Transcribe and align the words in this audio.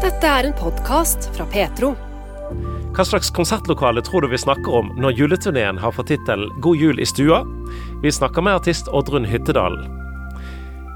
Dette 0.00 0.24
er 0.24 0.46
en 0.48 0.54
podkast 0.56 1.26
fra 1.36 1.44
Petro. 1.52 1.90
Hva 2.96 3.04
slags 3.04 3.28
konsertlokale 3.36 4.00
tror 4.00 4.24
du 4.24 4.30
vi 4.32 4.38
snakker 4.40 4.72
om 4.78 4.88
når 4.96 5.18
juleturneen 5.18 5.76
har 5.82 5.92
fått 5.92 6.08
tittel 6.08 6.46
God 6.64 6.80
jul 6.80 7.02
i 7.04 7.08
stua? 7.08 7.42
Vi 8.00 8.08
snakker 8.08 8.40
med 8.40 8.56
artist 8.62 8.88
Oddrun 8.96 9.28
Hyttedalen. 9.28 9.90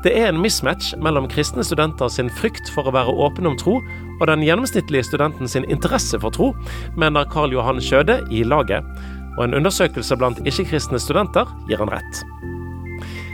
Det 0.06 0.14
er 0.16 0.30
en 0.30 0.40
mismatch 0.40 0.94
mellom 1.04 1.28
kristne 1.28 1.66
studenter 1.68 2.08
sin 2.08 2.32
frykt 2.40 2.72
for 2.72 2.88
å 2.88 2.96
være 2.96 3.12
åpen 3.26 3.50
om 3.50 3.60
tro, 3.60 3.76
og 4.16 4.24
den 4.32 4.46
gjennomsnittlige 4.46 5.04
studenten 5.10 5.52
sin 5.52 5.68
interesse 5.68 6.16
for 6.24 6.32
tro, 6.32 6.54
mener 6.96 7.28
Karl 7.28 7.52
Johan 7.52 7.84
Skjøde 7.84 8.22
i 8.32 8.40
laget. 8.40 8.88
Og 9.36 9.44
en 9.50 9.60
undersøkelse 9.60 10.16
blant 10.16 10.40
ikke-kristne 10.48 10.96
studenter 10.96 11.52
gir 11.68 11.84
han 11.84 11.92
rett. 11.92 12.24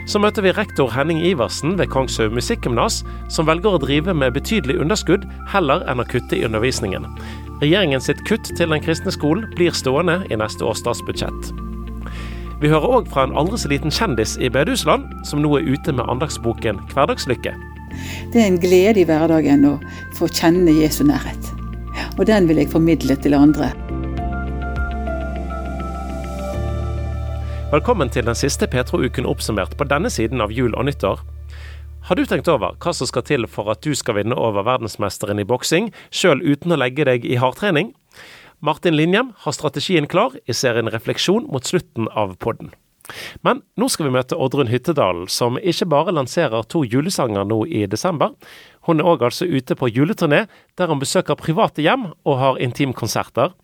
Så 0.09 0.21
møter 0.23 0.45
vi 0.45 0.53
rektor 0.57 0.91
Henning 0.91 1.21
Iversen 1.27 1.77
ved 1.79 1.91
Kongshaug 1.93 2.33
Musikkgymnas, 2.35 3.03
som 3.29 3.49
velger 3.49 3.77
å 3.77 3.83
drive 3.83 4.15
med 4.17 4.35
betydelig 4.35 4.79
underskudd 4.81 5.27
heller 5.53 5.85
enn 5.91 6.03
å 6.03 6.09
kutte 6.09 6.39
i 6.39 6.45
undervisningen. 6.47 7.07
Regjeringen 7.61 8.01
sitt 8.01 8.23
kutt 8.29 8.49
til 8.57 8.73
den 8.73 8.83
kristne 8.83 9.13
skolen 9.13 9.45
blir 9.57 9.75
stående 9.77 10.23
i 10.31 10.39
neste 10.41 10.65
års 10.65 10.81
statsbudsjett. 10.81 11.53
Vi 12.61 12.69
hører 12.69 12.97
òg 12.99 13.11
fra 13.13 13.25
en 13.25 13.37
aldri 13.41 13.61
så 13.61 13.71
liten 13.73 13.93
kjendis 13.93 14.35
i 14.41 14.51
bedehusland, 14.53 15.07
som 15.29 15.41
nå 15.41 15.53
er 15.57 15.69
ute 15.69 15.95
med 15.97 16.09
andagsboken 16.13 16.81
Hverdagslykke. 16.93 17.55
Det 18.33 18.41
er 18.41 18.49
en 18.51 18.61
glede 18.61 19.03
i 19.03 19.07
hverdagen 19.09 19.65
å 19.69 19.77
få 20.17 20.29
kjenne 20.29 20.75
Jesu 20.77 21.03
nærhet. 21.09 21.55
Og 22.19 22.27
den 22.29 22.49
vil 22.49 22.61
jeg 22.61 22.73
formidle 22.73 23.17
til 23.21 23.37
andre. 23.37 23.73
Velkommen 27.71 28.09
til 28.11 28.25
den 28.27 28.35
siste 28.35 28.67
Petro-uken 28.67 29.29
oppsummert 29.31 29.77
på 29.79 29.85
denne 29.87 30.11
siden 30.11 30.41
av 30.43 30.51
jul 30.51 30.73
og 30.75 30.89
nyttår. 30.89 31.21
Har 32.09 32.19
du 32.19 32.25
tenkt 32.27 32.49
over 32.51 32.73
hva 32.83 32.91
som 32.91 33.07
skal 33.07 33.23
til 33.29 33.47
for 33.47 33.71
at 33.71 33.79
du 33.87 33.93
skal 33.95 34.17
vinne 34.17 34.35
over 34.35 34.65
verdensmesteren 34.67 35.39
i 35.39 35.45
boksing, 35.47 35.93
sjøl 36.11 36.43
uten 36.43 36.75
å 36.75 36.79
legge 36.81 37.07
deg 37.07 37.23
i 37.23 37.39
hardtrening? 37.39 37.93
Martin 38.59 38.97
Linjem 38.99 39.31
har 39.45 39.55
strategien 39.55 40.11
klar 40.11 40.35
i 40.51 40.57
serien 40.57 40.91
Refleksjon 40.91 41.47
mot 41.47 41.63
slutten 41.63 42.11
av 42.11 42.33
podden. 42.43 42.73
Men 43.47 43.63
nå 43.79 43.87
skal 43.87 44.09
vi 44.09 44.17
møte 44.19 44.35
Oddrun 44.35 44.73
Hyttedal, 44.73 45.29
som 45.31 45.55
ikke 45.63 45.87
bare 45.95 46.17
lanserer 46.17 46.67
to 46.67 46.83
julesanger 46.83 47.47
nå 47.47 47.61
i 47.71 47.85
desember. 47.87 48.35
Hun 48.91 48.99
er 48.99 49.13
òg 49.13 49.23
altså 49.31 49.47
ute 49.47 49.79
på 49.79 49.93
juleturné, 49.95 50.49
der 50.75 50.91
hun 50.91 50.99
besøker 50.99 51.39
private 51.39 51.87
hjem 51.87 52.11
og 52.27 52.43
har 52.43 52.59
intimkonserter. 52.67 53.55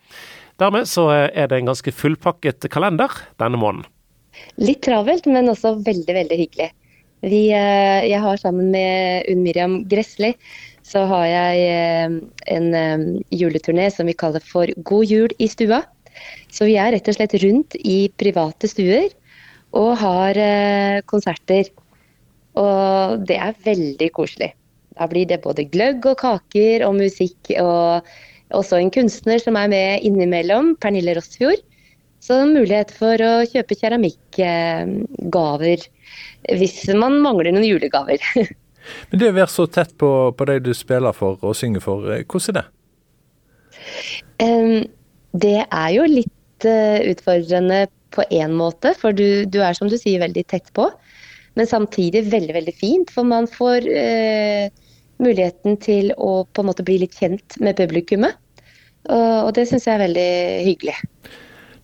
Dermed 0.63 0.87
så 0.87 1.11
er 1.11 1.51
det 1.51 1.59
en 1.59 1.75
ganske 1.75 1.91
fullpakket 1.91 2.71
kalender 2.71 3.11
denne 3.43 3.59
måneden. 3.59 3.91
Litt 4.63 4.83
travelt, 4.87 5.27
men 5.29 5.53
også 5.53 5.77
veldig, 5.87 6.15
veldig 6.23 6.41
hyggelig. 6.45 6.71
Vi, 7.27 7.49
jeg 7.51 8.19
har 8.23 8.39
sammen 8.39 8.69
med 8.71 9.27
Unn 9.33 9.41
Miriam 9.43 9.81
Gressli 9.89 10.35
så 10.87 11.03
har 11.11 11.27
jeg 11.27 11.63
eh, 11.67 12.17
en 12.55 12.67
eh, 12.79 13.07
juleturné 13.35 13.89
som 13.91 14.07
vi 14.07 14.15
kaller 14.19 14.45
for 14.45 14.71
God 14.87 15.11
jul 15.11 15.33
i 15.43 15.49
stua. 15.51 15.83
Så 16.53 16.69
vi 16.69 16.77
er 16.81 16.93
rett 16.95 17.09
og 17.11 17.17
slett 17.17 17.35
rundt 17.43 17.77
i 17.83 18.07
private 18.21 18.71
stuer 18.71 19.11
og 19.77 19.97
har 20.01 20.39
eh, 20.39 21.01
konserter. 21.11 21.73
Og 22.57 23.27
det 23.29 23.41
er 23.43 23.59
veldig 23.67 24.11
koselig. 24.17 24.53
Da 24.97 25.09
blir 25.11 25.27
det 25.29 25.43
både 25.45 25.67
gløgg 25.69 26.07
og 26.09 26.21
kaker 26.23 26.87
og 26.87 26.97
musikk. 27.01 27.51
Og 27.61 28.07
også 28.57 28.79
en 28.79 28.93
kunstner 28.95 29.43
som 29.43 29.59
er 29.59 29.69
med 29.73 30.07
innimellom, 30.07 30.77
Pernille 30.81 31.19
Rossfjord. 31.19 31.61
Så 32.27 32.41
mulighet 32.51 32.91
for 32.91 33.15
å 33.23 33.47
kjøpe 33.47 33.79
keramikkgaver 33.79 35.85
hvis 36.59 36.81
man 36.99 37.23
mangler 37.23 37.55
noen 37.55 37.69
julegaver. 37.69 38.19
Men 39.11 39.21
det 39.21 39.29
å 39.31 39.37
være 39.37 39.53
så 39.53 39.67
tett 39.71 39.93
på, 39.99 40.33
på 40.35 40.45
de 40.51 40.59
du 40.63 40.75
spiller 40.75 41.13
for 41.15 41.39
og 41.43 41.57
synger 41.59 41.81
for, 41.85 42.11
eh, 42.11 42.25
hvordan 42.27 42.51
er 42.51 42.55
det? 42.59 42.67
Det 45.37 45.61
er 45.65 45.91
jo 45.95 46.05
litt 46.09 46.67
uh, 46.67 46.99
utfordrende 47.11 47.87
på 48.15 48.23
én 48.33 48.53
måte, 48.57 48.95
for 48.97 49.13
du, 49.17 49.45
du, 49.45 49.61
er 49.63 49.75
som 49.77 49.89
du 49.91 49.97
sier 50.01 50.21
veldig 50.23 50.45
tett 50.49 50.73
på. 50.77 50.91
Men 51.59 51.67
samtidig 51.69 52.31
veldig, 52.33 52.55
veldig 52.57 52.75
fint, 52.77 53.11
for 53.13 53.25
man 53.29 53.47
får 53.49 53.87
eh, 53.89 54.71
muligheten 55.23 55.77
til 55.81 56.13
å 56.21 56.45
på 56.45 56.63
en 56.63 56.69
måte 56.69 56.85
bli 56.85 56.99
litt 57.01 57.15
kjent 57.17 57.57
med 57.65 57.79
publikummet. 57.79 58.37
Og, 59.09 59.47
og 59.47 59.55
det 59.57 59.65
syns 59.71 59.87
jeg 59.89 59.97
er 59.97 60.05
veldig 60.05 60.31
hyggelig. 60.67 60.97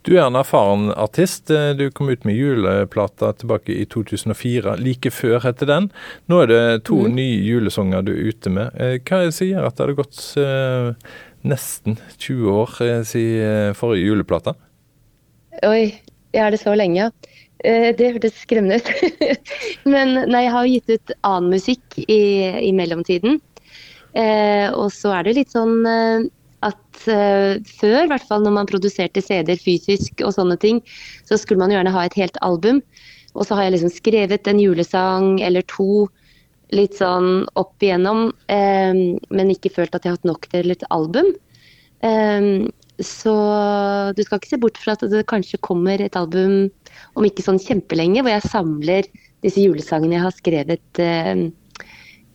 Du 0.03 0.17
er 0.17 0.25
en 0.25 0.35
erfaren 0.35 0.89
artist. 0.99 1.47
Du 1.79 1.85
kom 1.95 2.09
ut 2.11 2.25
med 2.27 2.35
juleplata 2.35 3.33
tilbake 3.39 3.75
i 3.79 3.85
2004. 3.87 4.75
Like 4.83 5.13
før 5.15 5.45
heter 5.45 5.69
den. 5.71 5.87
Nå 6.27 6.41
er 6.43 6.51
det 6.51 6.63
to 6.89 7.05
mm. 7.05 7.15
nye 7.15 7.37
julesanger 7.47 8.03
du 8.03 8.11
er 8.17 8.33
ute 8.33 8.51
med. 8.51 8.75
Eh, 8.75 8.97
hva 8.99 9.21
er 9.21 9.31
det 9.31 9.37
som 9.37 9.47
gjør 9.47 9.69
at 9.69 9.77
det 9.79 9.85
hadde 9.85 9.99
gått 10.01 10.25
eh, 10.43 11.15
nesten 11.47 12.01
20 12.17 12.51
år 12.51 12.75
eh, 12.83 13.05
siden 13.07 13.79
forrige 13.79 14.11
juleplate? 14.11 14.57
Oi, 15.71 15.95
jeg 16.35 16.43
er 16.49 16.51
det 16.51 16.63
så 16.65 16.75
lenge, 16.75 17.07
ja. 17.07 17.39
Det 17.63 18.09
hørtes 18.17 18.41
skremmende 18.43 18.81
ut. 18.83 19.39
Men 19.93 20.17
nei, 20.27 20.49
jeg 20.49 20.55
har 20.57 20.67
jo 20.67 20.73
gitt 20.81 20.97
ut 20.97 21.17
annen 21.23 21.55
musikk 21.55 22.01
i, 22.03 22.23
i 22.59 22.73
mellomtiden. 22.75 23.39
Eh, 24.19 24.67
og 24.75 24.91
så 24.91 25.15
er 25.15 25.29
det 25.29 25.39
litt 25.39 25.55
sånn 25.55 25.87
at 26.67 27.05
uh, 27.11 27.59
før, 27.79 27.99
i 28.05 28.11
hvert 28.11 28.27
fall 28.29 28.45
når 28.45 28.57
man 28.59 28.71
produserte 28.71 29.23
CD-er 29.25 29.61
fysisk 29.61 30.23
og 30.27 30.35
sånne 30.37 30.59
ting, 30.63 30.81
så 31.29 31.39
skulle 31.41 31.63
man 31.63 31.75
gjerne 31.75 31.95
ha 31.95 32.07
et 32.07 32.19
helt 32.19 32.39
album. 32.47 32.83
Og 33.33 33.47
så 33.47 33.57
har 33.57 33.67
jeg 33.67 33.77
liksom 33.77 33.95
skrevet 33.95 34.49
en 34.51 34.61
julesang 34.61 35.39
eller 35.45 35.65
to 35.71 36.07
litt 36.73 36.97
sånn 36.97 37.45
opp 37.61 37.85
igjennom, 37.85 38.31
um, 38.33 39.01
men 39.33 39.53
ikke 39.53 39.73
følt 39.75 39.95
at 39.97 40.05
jeg 40.05 40.13
har 40.13 40.21
hatt 40.21 40.29
nok 40.29 40.49
til 40.53 40.73
et 40.73 40.85
album. 40.95 41.33
Um, 42.03 42.71
så 43.03 43.35
du 44.17 44.23
skal 44.25 44.39
ikke 44.39 44.53
se 44.53 44.61
bort 44.63 44.79
fra 44.81 44.95
at 44.97 45.05
det 45.11 45.25
kanskje 45.31 45.61
kommer 45.65 46.01
et 46.03 46.17
album 46.19 46.71
om 47.19 47.27
ikke 47.27 47.45
sånn 47.45 47.61
kjempelenge, 47.63 48.23
hvor 48.23 48.35
jeg 48.35 48.49
samler 48.53 49.09
disse 49.43 49.63
julesangene 49.63 50.17
jeg 50.17 50.25
har 50.27 50.37
skrevet 50.37 51.03
uh, 51.03 51.45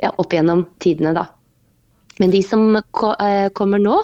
ja, 0.04 0.14
opp 0.14 0.36
gjennom 0.36 0.66
tidene, 0.84 1.16
da. 1.18 1.28
Men 2.22 2.34
de 2.34 2.42
som 2.42 2.80
ko 2.98 3.12
kommer 3.58 3.82
nå, 3.82 4.00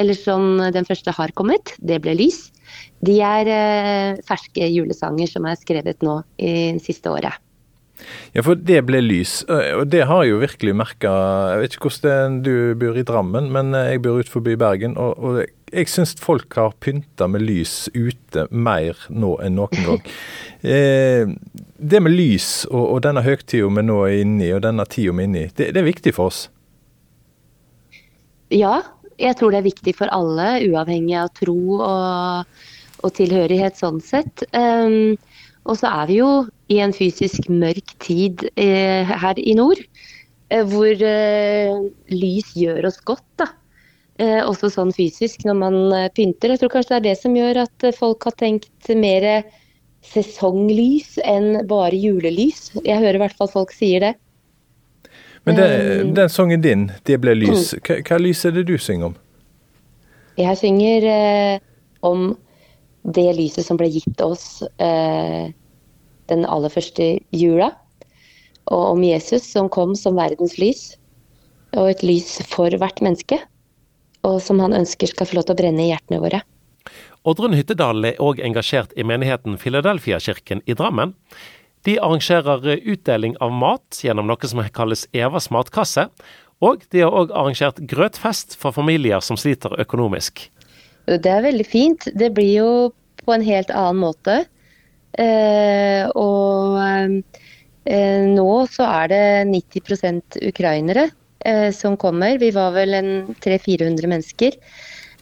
eller 0.00 0.16
som 0.18 0.58
den 0.74 0.88
første 0.88 1.14
har 1.14 1.32
kommet, 1.36 1.74
det 1.78 2.00
ble 2.04 2.16
lys. 2.18 2.46
De 3.04 3.18
er 3.20 3.48
eh, 3.52 4.20
ferske 4.26 4.68
julesanger 4.72 5.30
som 5.30 5.48
er 5.48 5.58
skrevet 5.60 6.04
nå 6.04 6.20
i 6.40 6.52
siste 6.82 7.12
året. 7.12 7.40
Ja, 8.32 8.42
for 8.42 8.58
det 8.58 8.80
ble 8.88 8.98
lys, 9.04 9.42
og 9.46 9.84
det 9.92 10.06
har 10.08 10.24
jeg 10.24 10.32
jo 10.32 10.40
virkelig 10.40 10.72
merka. 10.74 11.10
Jeg 11.52 11.60
vet 11.60 11.74
ikke 11.76 11.90
hvordan 11.90 12.38
du 12.42 12.54
bor 12.80 12.96
i 12.98 13.04
Drammen, 13.06 13.50
men 13.54 13.76
jeg 13.76 14.02
bor 14.02 14.18
ut 14.18 14.30
forbi 14.32 14.56
Bergen. 14.58 14.96
Og, 14.98 15.12
og 15.20 15.42
jeg 15.72 15.88
syns 15.88 16.14
folk 16.20 16.56
har 16.58 16.74
pynta 16.82 17.28
med 17.30 17.44
lys 17.44 17.86
ute 17.94 18.46
mer 18.50 18.98
nå 19.08 19.34
enn 19.44 19.56
noen 19.60 19.86
gang. 19.86 20.02
eh, 20.74 21.30
det 21.78 22.02
med 22.04 22.16
lys 22.16 22.64
og, 22.70 22.82
og 22.82 23.04
denne 23.06 23.24
høgtida 23.24 23.70
vi 23.72 23.86
nå 23.86 24.00
er 24.08 24.18
inne 24.24 24.48
i, 24.48 24.52
og 24.56 24.64
denne 24.66 24.88
tida 24.88 25.14
vi 25.14 25.24
er 25.24 25.30
inne 25.30 25.44
i, 25.44 25.52
det, 25.56 25.70
det 25.76 25.82
er 25.82 25.88
viktig 25.88 26.16
for 26.16 26.32
oss? 26.32 26.42
Ja, 28.52 28.80
jeg 29.20 29.38
tror 29.38 29.52
det 29.52 29.62
er 29.62 29.68
viktig 29.68 29.96
for 29.98 30.12
alle, 30.14 30.62
uavhengig 30.68 31.16
av 31.20 31.32
tro 31.38 31.58
og, 31.78 32.62
og 33.02 33.14
tilhørighet 33.18 33.80
sånn 33.80 34.00
sett. 34.04 34.44
Um, 34.56 35.18
og 35.68 35.78
så 35.78 35.90
er 36.02 36.08
vi 36.10 36.18
jo 36.18 36.30
i 36.72 36.80
en 36.82 36.94
fysisk 36.94 37.46
mørk 37.52 37.94
tid 38.02 38.42
eh, 38.58 39.06
her 39.06 39.38
i 39.38 39.54
nord, 39.54 39.78
eh, 40.50 40.64
hvor 40.66 41.04
eh, 41.06 41.84
lys 42.10 42.54
gjør 42.58 42.88
oss 42.90 42.98
godt. 43.06 43.26
da. 43.38 43.52
Eh, 44.20 44.40
også 44.44 44.68
sånn 44.74 44.92
fysisk 44.94 45.46
når 45.48 45.56
man 45.58 45.76
eh, 45.96 46.10
pynter. 46.14 46.52
Jeg 46.52 46.62
tror 46.62 46.72
kanskje 46.74 46.94
det 46.94 46.98
er 46.98 47.06
det 47.08 47.20
som 47.22 47.36
gjør 47.36 47.62
at 47.64 47.86
eh, 47.86 47.94
folk 47.96 48.26
har 48.28 48.36
tenkt 48.38 48.90
mer 48.98 49.28
sesonglys 50.04 51.16
enn 51.24 51.62
bare 51.70 51.96
julelys. 51.96 52.68
Jeg 52.82 53.00
hører 53.00 53.20
i 53.20 53.22
hvert 53.24 53.38
fall 53.38 53.50
folk 53.52 53.72
sier 53.74 54.04
det. 54.04 54.12
Men 55.44 55.58
det, 55.58 55.68
um, 56.02 56.14
den 56.14 56.30
sangen 56.30 56.62
din, 56.62 56.90
'Det 57.04 57.18
ble 57.20 57.34
lys', 57.34 57.74
hva, 57.82 57.98
hva, 58.06 58.18
lys 58.18 58.44
er 58.46 58.54
det 58.54 58.66
du 58.70 58.76
synger 58.78 59.10
om? 59.10 59.16
Jeg 60.38 60.56
synger 60.58 61.06
eh, 61.10 61.58
om 62.02 62.36
det 63.02 63.32
lyset 63.36 63.66
som 63.66 63.76
ble 63.76 63.90
gitt 63.90 64.20
oss 64.22 64.62
eh, 64.78 65.50
den 66.30 66.46
aller 66.46 66.70
første 66.72 67.18
jula. 67.34 67.72
Og 68.70 68.94
om 68.94 69.02
Jesus 69.04 69.44
som 69.50 69.68
kom 69.68 69.96
som 69.98 70.16
verdens 70.16 70.56
lys. 70.58 70.94
Og 71.74 71.90
et 71.90 72.04
lys 72.06 72.38
for 72.46 72.70
hvert 72.70 73.02
menneske. 73.02 73.40
Og 74.22 74.38
som 74.44 74.62
han 74.62 74.76
ønsker 74.76 75.10
skal 75.10 75.26
få 75.26 75.40
lov 75.40 75.48
til 75.48 75.56
å 75.56 75.60
brenne 75.60 75.82
i 75.82 75.90
hjertene 75.90 76.22
våre. 76.22 76.42
Oddrun 77.26 77.54
Hyttedal 77.54 78.06
er 78.06 78.22
òg 78.22 78.40
engasjert 78.42 78.94
i 78.98 79.04
menigheten 79.06 79.58
Filadelfia-kirken 79.58 80.62
i 80.66 80.74
Drammen. 80.78 81.14
De 81.86 81.98
arrangerer 81.98 82.78
utdeling 82.78 83.34
av 83.42 83.52
mat 83.52 84.02
gjennom 84.04 84.28
noe 84.30 84.48
som 84.48 84.62
kalles 84.74 85.06
Evas 85.12 85.50
matkasse. 85.50 86.06
Og 86.62 86.84
de 86.94 87.02
har 87.02 87.10
òg 87.10 87.32
arrangert 87.34 87.80
grøtfest 87.90 88.54
for 88.60 88.74
familier 88.74 89.22
som 89.24 89.38
sliter 89.40 89.74
økonomisk. 89.82 90.44
Det 91.06 91.26
er 91.26 91.42
veldig 91.42 91.66
fint. 91.66 92.06
Det 92.14 92.30
blir 92.36 92.52
jo 92.60 92.70
på 93.24 93.34
en 93.34 93.42
helt 93.46 93.72
annen 93.74 94.02
måte. 94.04 94.36
Eh, 95.18 96.06
og 96.16 96.78
eh, 96.78 98.22
nå 98.30 98.48
så 98.70 98.86
er 99.02 99.10
det 99.12 99.24
90 99.50 100.22
ukrainere 100.52 101.08
eh, 101.44 101.70
som 101.74 101.98
kommer. 101.98 102.38
Vi 102.38 102.52
var 102.54 102.72
vel 102.78 102.94
en 102.94 103.12
300-400 103.42 104.12
mennesker. 104.14 104.58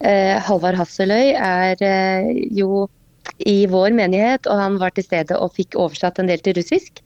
Eh, 0.00 0.36
Halvard 0.44 0.78
Hasseløy 0.80 1.32
er 1.34 1.80
eh, 1.84 2.30
jo 2.56 2.86
i 3.38 3.66
vår 3.70 3.94
menighet, 3.96 4.46
og 4.46 4.60
han 4.60 4.78
var 4.80 4.94
til 4.94 5.06
stede 5.06 5.36
og 5.38 5.54
fikk 5.56 5.76
oversatt 5.80 6.20
en 6.20 6.28
del 6.30 6.42
til 6.44 6.56
russisk. 6.58 7.00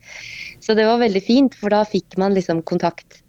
Så 0.62 0.76
det 0.78 0.86
var 0.88 1.02
veldig 1.02 1.22
fint, 1.22 1.54
for 1.58 1.74
da 1.74 1.84
fikk 1.86 2.18
man 2.20 2.34
liksom 2.36 2.62
kontakt. 2.66 3.20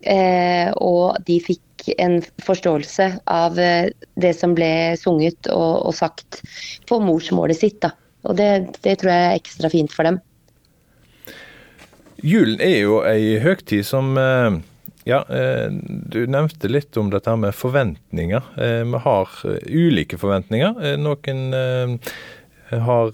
Eh, 0.00 0.70
og 0.80 1.20
de 1.28 1.36
fikk 1.44 1.90
en 2.00 2.20
forståelse 2.44 3.10
av 3.28 3.58
eh, 3.60 3.90
det 4.20 4.32
som 4.38 4.54
ble 4.56 4.96
sunget 5.00 5.50
og, 5.52 5.90
og 5.90 5.94
sagt 5.96 6.40
på 6.88 7.00
morsmålet 7.04 7.60
sitt. 7.60 7.80
da. 7.84 7.92
Og 8.24 8.36
det, 8.36 8.80
det 8.84 8.98
tror 9.00 9.12
jeg 9.12 9.28
er 9.28 9.38
ekstra 9.40 9.70
fint 9.72 9.92
for 9.92 10.08
dem. 10.08 10.20
Julen 12.20 12.60
er 12.60 12.82
jo 12.82 13.00
ei 13.08 13.38
høgtid 13.40 13.86
som 13.88 14.12
eh, 14.20 14.60
ja, 15.10 15.20
eh, 15.28 15.66
du 16.14 16.22
nevnte 16.30 16.70
litt 16.70 16.96
om 17.00 17.10
dette 17.10 17.34
med 17.36 17.56
forventninger. 17.56 18.52
Eh, 18.56 18.82
vi 18.86 19.02
har 19.06 19.34
ulike 19.66 20.18
forventninger. 20.20 20.96
Noen 21.00 21.98
har 22.70 23.12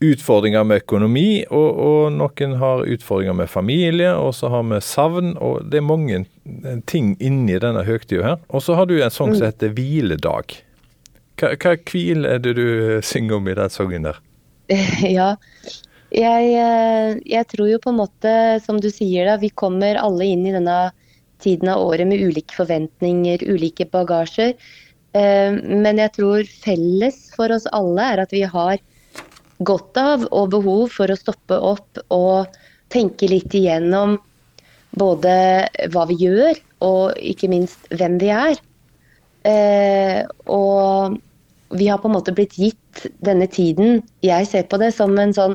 utfordringer 0.00 0.64
med 0.64 0.82
økonomi, 0.82 1.44
og, 1.52 1.68
og, 1.84 2.12
noen 2.16 2.56
har 2.60 2.86
utfordringer 2.88 3.36
med 3.36 3.50
familie, 3.52 4.12
og 4.16 4.32
så 4.36 4.48
har 4.52 4.64
vi 4.68 4.80
savn. 4.84 5.34
og 5.36 5.68
Det 5.70 5.80
er 5.80 5.86
mange 5.86 6.24
ting 6.88 7.14
inni 7.20 7.58
denne 7.60 7.84
høytida 7.84 8.24
her. 8.24 8.40
Og 8.48 8.64
så 8.64 8.76
har 8.78 8.88
du 8.88 8.96
en 8.98 9.12
sang 9.12 9.34
som 9.34 9.44
mm. 9.44 9.48
heter 9.50 9.74
Hviledag. 9.76 10.56
Hva, 11.40 11.54
hva 11.56 11.76
hvil 11.88 12.26
er 12.28 12.40
det 12.44 12.56
du 12.58 12.66
synger 13.04 13.38
om 13.40 13.48
i 13.48 13.56
den 13.56 13.72
sangen 13.72 14.08
der? 14.08 14.20
Ja, 15.18 15.34
jeg, 16.10 16.52
eh, 16.58 17.18
jeg, 17.28 17.46
tror 17.52 17.70
jo 17.70 17.80
på 17.82 17.92
en 17.92 18.00
måte, 18.00 18.34
som 18.64 18.80
du 18.82 18.90
sier, 18.90 19.28
da, 19.28 19.38
vi 19.38 19.50
kommer 19.50 20.00
alle 20.00 20.26
inn 20.26 20.46
i 20.48 20.54
denne 20.54 20.78
tiden 21.40 21.70
av 21.72 21.82
året 21.86 22.08
med 22.08 22.20
ulike 22.20 22.56
forventninger, 22.56 23.44
ulike 23.46 23.86
bagasjer. 23.90 24.56
Eh, 25.16 25.50
men 25.54 26.00
jeg 26.02 26.14
tror 26.18 26.50
felles 26.64 27.22
for 27.36 27.54
oss 27.54 27.68
alle 27.76 28.08
er 28.14 28.24
at 28.24 28.34
vi 28.34 28.42
har 28.46 28.82
godt 29.66 30.00
av 30.00 30.26
og 30.30 30.50
behov 30.54 30.88
for 30.94 31.12
å 31.12 31.18
stoppe 31.18 31.56
opp 31.56 32.00
og 32.14 32.60
tenke 32.90 33.28
litt 33.30 33.54
igjennom 33.54 34.16
både 34.98 35.32
hva 35.92 36.06
vi 36.10 36.16
gjør, 36.24 36.58
og 36.82 37.18
ikke 37.22 37.50
minst 37.52 37.90
hvem 37.94 38.18
vi 38.22 38.30
er. 38.34 38.62
Eh, 39.46 40.22
og 40.50 41.20
vi 41.70 41.86
har 41.86 42.00
på 42.02 42.10
en 42.10 42.16
måte 42.16 42.34
blitt 42.34 42.56
gitt 42.58 43.04
denne 43.22 43.46
tiden. 43.46 44.00
Jeg 44.26 44.48
ser 44.50 44.66
på 44.66 44.80
det 44.82 44.90
som 44.96 45.14
en 45.22 45.34
sånn 45.36 45.54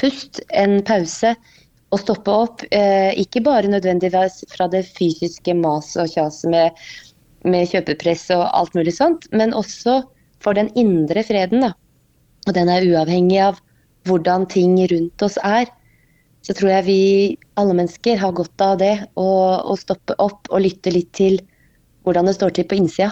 pust, 0.00 0.40
en 0.56 0.80
pause, 0.86 1.34
og 1.90 2.02
stoppe 2.02 2.32
opp. 2.32 2.64
Eh, 2.70 3.12
ikke 3.20 3.42
bare 3.46 3.70
nødvendigvis 3.70 4.44
fra 4.52 4.68
det 4.70 4.84
fysiske 4.96 5.54
maset 5.58 6.04
og 6.04 6.14
kjaset 6.14 6.52
med, 6.52 6.84
med, 7.44 7.68
kjøpepress 7.72 8.28
og 8.36 8.46
alt 8.46 8.76
mulig 8.78 8.94
sånt, 8.96 9.26
men 9.34 9.54
også 9.56 10.00
for 10.40 10.56
den 10.56 10.70
indre 10.78 11.24
freden. 11.26 11.66
Da. 11.66 11.74
Og 12.48 12.56
den 12.56 12.70
er 12.72 12.86
uavhengig 12.86 13.40
av 13.50 13.60
hvordan 14.08 14.46
ting 14.50 14.78
rundt 14.90 15.26
oss 15.26 15.36
er. 15.44 15.68
Så 16.46 16.54
tror 16.56 16.70
jeg 16.72 16.86
vi 16.86 17.00
alle 17.60 17.74
mennesker 17.76 18.16
har 18.16 18.32
godt 18.32 18.62
av 18.64 18.78
det, 18.80 18.94
å 19.20 19.76
stoppe 19.76 20.16
opp 20.22 20.48
og 20.48 20.62
lytte 20.64 20.92
litt 20.94 21.10
til 21.16 21.36
hvordan 22.06 22.30
det 22.30 22.38
står 22.38 22.54
til 22.56 22.64
på 22.70 22.78
innsida. 22.80 23.10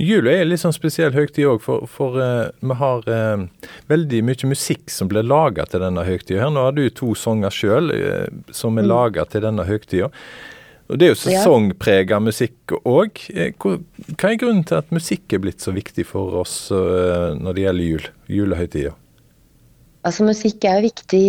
Jula 0.00 0.32
er 0.32 0.46
litt 0.48 0.62
sånn 0.62 0.72
spesiell 0.72 1.12
høytid 1.12 1.44
òg, 1.44 1.58
for, 1.60 1.84
for 1.90 2.16
uh, 2.16 2.48
vi 2.64 2.76
har 2.80 3.04
uh, 3.04 3.42
veldig 3.90 4.22
mye 4.24 4.48
musikk 4.48 4.88
som 4.92 5.10
blir 5.10 5.26
laga 5.26 5.66
til 5.68 5.84
denne 5.84 6.04
høytida. 6.06 6.48
Nå 6.48 6.64
har 6.68 6.76
du 6.76 6.86
to 6.96 7.12
sanger 7.18 7.52
sjøl 7.52 7.92
uh, 7.92 8.24
som 8.54 8.80
er 8.80 8.88
mm. 8.88 8.90
laga 8.90 9.26
til 9.28 9.44
denne 9.44 9.66
høytida. 9.68 10.08
Og 10.90 10.98
Det 10.98 11.06
er 11.06 11.12
jo 11.12 11.20
sesongprega 11.20 12.18
musikk 12.18 12.72
òg. 12.80 13.20
Hva 13.60 14.30
er 14.32 14.40
grunnen 14.40 14.64
til 14.66 14.80
at 14.80 14.88
musikk 14.90 15.36
er 15.36 15.44
blitt 15.44 15.62
så 15.62 15.70
viktig 15.76 16.02
for 16.08 16.40
oss 16.40 16.56
når 16.72 17.54
det 17.54 17.62
gjelder 17.62 17.86
jul? 17.86 18.08
Julehøytida? 18.40 18.96
Altså 20.02 20.26
Musikk 20.26 20.64
er 20.64 20.80
jo 20.80 20.88
viktig 20.88 21.22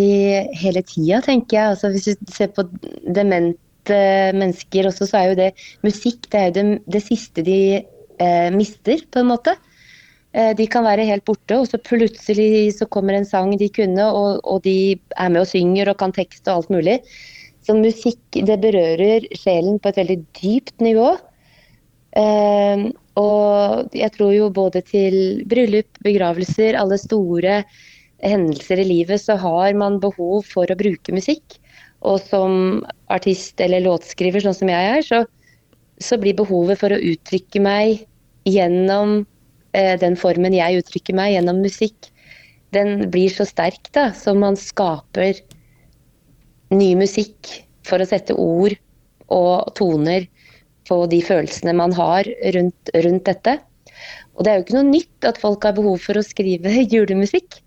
hele 0.64 0.82
tida, 0.88 1.20
tenker 1.28 1.58
jeg. 1.60 1.76
Altså 1.76 1.92
Hvis 1.94 2.18
du 2.18 2.34
ser 2.34 2.50
på 2.56 2.66
demente 3.06 4.02
mennesker 4.34 4.90
også, 4.90 5.12
så 5.12 5.20
er 5.20 5.30
jo 5.30 5.40
det 5.44 5.50
musikk 5.86 6.26
det 6.32 6.40
er 6.40 6.50
jo 6.50 6.56
det, 6.58 6.66
det 6.98 7.04
siste 7.06 7.46
de 7.46 7.60
eh, 8.22 8.50
mister, 8.54 9.02
på 9.12 9.22
en 9.22 9.32
måte. 9.34 9.58
Eh, 10.32 10.54
de 10.56 10.68
kan 10.72 10.86
være 10.88 11.08
helt 11.10 11.26
borte, 11.28 11.58
og 11.60 11.68
så 11.68 11.80
plutselig 11.82 12.78
så 12.78 12.88
kommer 12.88 13.18
en 13.18 13.28
sang 13.28 13.52
de 13.60 13.68
kunne, 13.74 14.06
og, 14.08 14.40
og, 14.48 14.62
de 14.64 14.96
er 15.20 15.32
med 15.34 15.44
og 15.44 15.50
synger 15.52 15.92
og 15.92 16.00
kan 16.00 16.16
tekst 16.16 16.48
og 16.48 16.62
alt 16.62 16.72
mulig. 16.72 17.02
Så 17.68 17.76
musikk 17.78 18.40
det 18.48 18.58
berører 18.64 19.28
sjelen 19.38 19.78
på 19.82 19.92
et 19.92 20.00
veldig 20.00 20.20
dypt 20.40 20.84
nivå. 20.84 21.12
Eh, 22.18 22.86
og 23.20 23.96
jeg 23.96 24.14
tror 24.16 24.32
jo 24.36 24.52
både 24.56 24.82
til 24.88 25.16
bryllup, 25.52 26.00
begravelser, 26.06 26.80
alle 26.80 27.00
store 27.00 27.62
hendelser 28.24 28.80
i 28.80 28.88
livet, 28.88 29.20
så 29.20 29.36
har 29.42 29.76
man 29.76 30.00
behov 30.00 30.46
for 30.48 30.70
å 30.70 30.80
bruke 30.80 31.14
musikk. 31.14 31.58
Og 32.08 32.22
som 32.24 32.82
artist 33.14 33.60
eller 33.62 33.84
låtskriver, 33.84 34.42
sånn 34.42 34.58
som 34.58 34.72
jeg 34.72 34.96
er, 34.96 35.04
så, 35.06 35.22
så 36.02 36.18
blir 36.22 36.40
behovet 36.40 36.80
for 36.80 36.96
å 36.96 37.02
uttrykke 37.12 37.62
meg 37.62 38.08
gjennom 38.48 39.22
eh, 39.78 39.98
den 40.02 40.18
formen 40.20 40.56
jeg 40.56 40.82
uttrykker 40.82 41.18
meg, 41.18 41.36
gjennom 41.36 41.62
musikk, 41.64 42.12
den 42.76 43.10
blir 43.12 43.32
så 43.34 43.46
sterk, 43.48 43.92
da, 43.96 44.10
så 44.16 44.34
man 44.38 44.58
skaper 44.60 45.36
ny 46.72 46.94
musikk 46.96 47.50
for 47.88 48.00
å 48.00 48.08
sette 48.08 48.36
ord 48.38 48.78
og 49.32 49.74
toner 49.76 50.28
på 50.88 51.04
de 51.12 51.20
følelsene 51.24 51.76
man 51.78 51.94
har 51.96 52.28
rundt, 52.56 52.94
rundt 53.04 53.28
dette. 53.28 53.58
Og 54.36 54.46
det 54.46 54.52
er 54.52 54.58
jo 54.58 54.66
ikke 54.66 54.78
noe 54.78 54.90
nytt 54.90 55.28
at 55.28 55.40
folk 55.42 55.68
har 55.68 55.76
behov 55.78 56.00
for 56.04 56.18
å 56.18 56.26
skrive 56.26 56.72
julemusikk. 56.94 57.60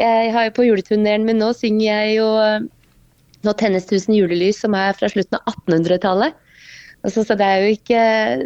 Jeg 0.00 0.34
har 0.34 0.48
jo 0.48 0.56
På 0.58 0.66
juleturneen 0.66 1.26
min 1.26 1.40
nå 1.40 1.52
synger 1.56 1.86
jeg 1.86 2.20
jo 2.20 2.28
eh, 2.42 2.68
Nå 3.40 3.54
tennes 3.56 3.86
tusen 3.88 4.12
julelys, 4.12 4.58
som 4.60 4.74
er 4.76 4.92
fra 4.92 5.08
slutten 5.08 5.38
av 5.38 5.54
1800-tallet. 5.64 6.34
Altså, 7.00 7.24
så 7.24 7.36
det 7.38 7.46
er, 7.46 7.66
ikke, 7.72 8.02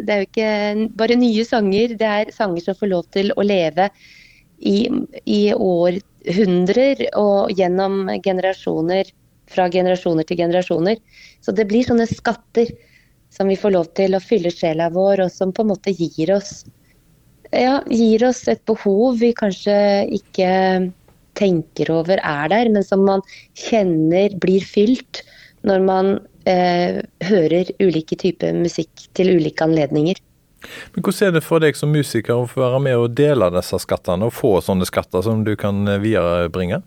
det 0.07 0.13
er, 0.13 0.21
jo 0.21 0.27
ikke, 0.29 0.89
bare 0.95 1.17
nye 1.19 1.43
sanger, 1.47 1.95
det 1.99 2.07
er 2.07 2.31
sanger 2.35 2.63
som 2.63 2.77
får 2.79 2.91
lov 2.91 3.07
til 3.11 3.33
å 3.35 3.43
leve 3.43 3.89
i, 4.63 4.87
i 5.27 5.41
århundrer 5.51 7.03
og 7.19 7.51
gjennom 7.57 8.05
generasjoner, 8.23 9.11
fra 9.51 9.67
generasjoner 9.69 10.25
til 10.25 10.39
generasjoner. 10.39 11.01
Så 11.43 11.53
det 11.53 11.67
blir 11.69 11.85
sånne 11.85 12.07
skatter 12.09 12.71
som 13.35 13.51
vi 13.51 13.59
får 13.59 13.75
lov 13.75 13.91
til 13.97 14.15
å 14.15 14.23
fylle 14.23 14.53
sjela 14.53 14.87
vår, 14.93 15.25
og 15.25 15.33
som 15.33 15.51
på 15.51 15.65
en 15.65 15.73
måte 15.73 15.91
gir 15.91 16.31
oss, 16.37 16.63
ja, 17.51 17.81
gir 17.91 18.23
oss 18.25 18.45
et 18.51 18.63
behov 18.67 19.19
vi 19.19 19.33
kanskje 19.35 19.75
ikke 20.15 20.49
tenker 21.35 21.91
over 21.91 22.21
er 22.23 22.47
der, 22.51 22.71
men 22.71 22.85
som 22.87 23.03
man 23.05 23.23
kjenner 23.59 24.33
blir 24.39 24.63
fylt 24.63 25.25
når 25.67 25.83
man 25.83 26.13
eh, 26.49 27.01
hører 27.25 27.71
ulike 27.81 28.17
typer 28.21 28.55
musikk 28.57 29.07
til 29.17 29.35
ulike 29.37 29.65
anledninger. 29.65 30.21
Men 30.95 31.05
Hvordan 31.05 31.27
er 31.27 31.35
det 31.35 31.43
for 31.45 31.61
deg 31.61 31.77
som 31.77 31.93
musiker 31.93 32.39
å 32.39 32.49
få 32.49 32.63
være 32.63 32.81
med 32.87 32.97
og 32.97 33.13
dele 33.17 33.51
disse 33.53 33.79
skattene, 33.83 34.27
og 34.27 34.33
få 34.33 34.57
sånne 34.65 34.87
skatter 34.89 35.25
som 35.25 35.43
du 35.45 35.53
kan 35.59 35.85
eh, 35.87 36.01
viderebringe? 36.01 36.81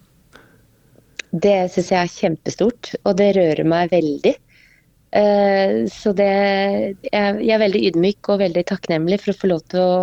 Det 1.28 1.56
syns 1.72 1.90
jeg 1.92 2.00
er 2.00 2.12
kjempestort, 2.12 2.94
og 3.04 3.18
det 3.20 3.32
rører 3.36 3.66
meg 3.68 3.92
veldig. 3.92 4.34
Eh, 5.18 5.74
så 5.92 6.12
det, 6.16 6.32
jeg 7.08 7.52
er 7.54 7.62
veldig 7.62 7.84
ydmyk 7.90 8.30
og 8.32 8.42
veldig 8.42 8.64
takknemlig 8.68 9.20
for 9.22 9.32
å 9.32 9.40
få 9.40 9.50
lov 9.52 9.64
til 9.72 9.82
å, 9.84 9.96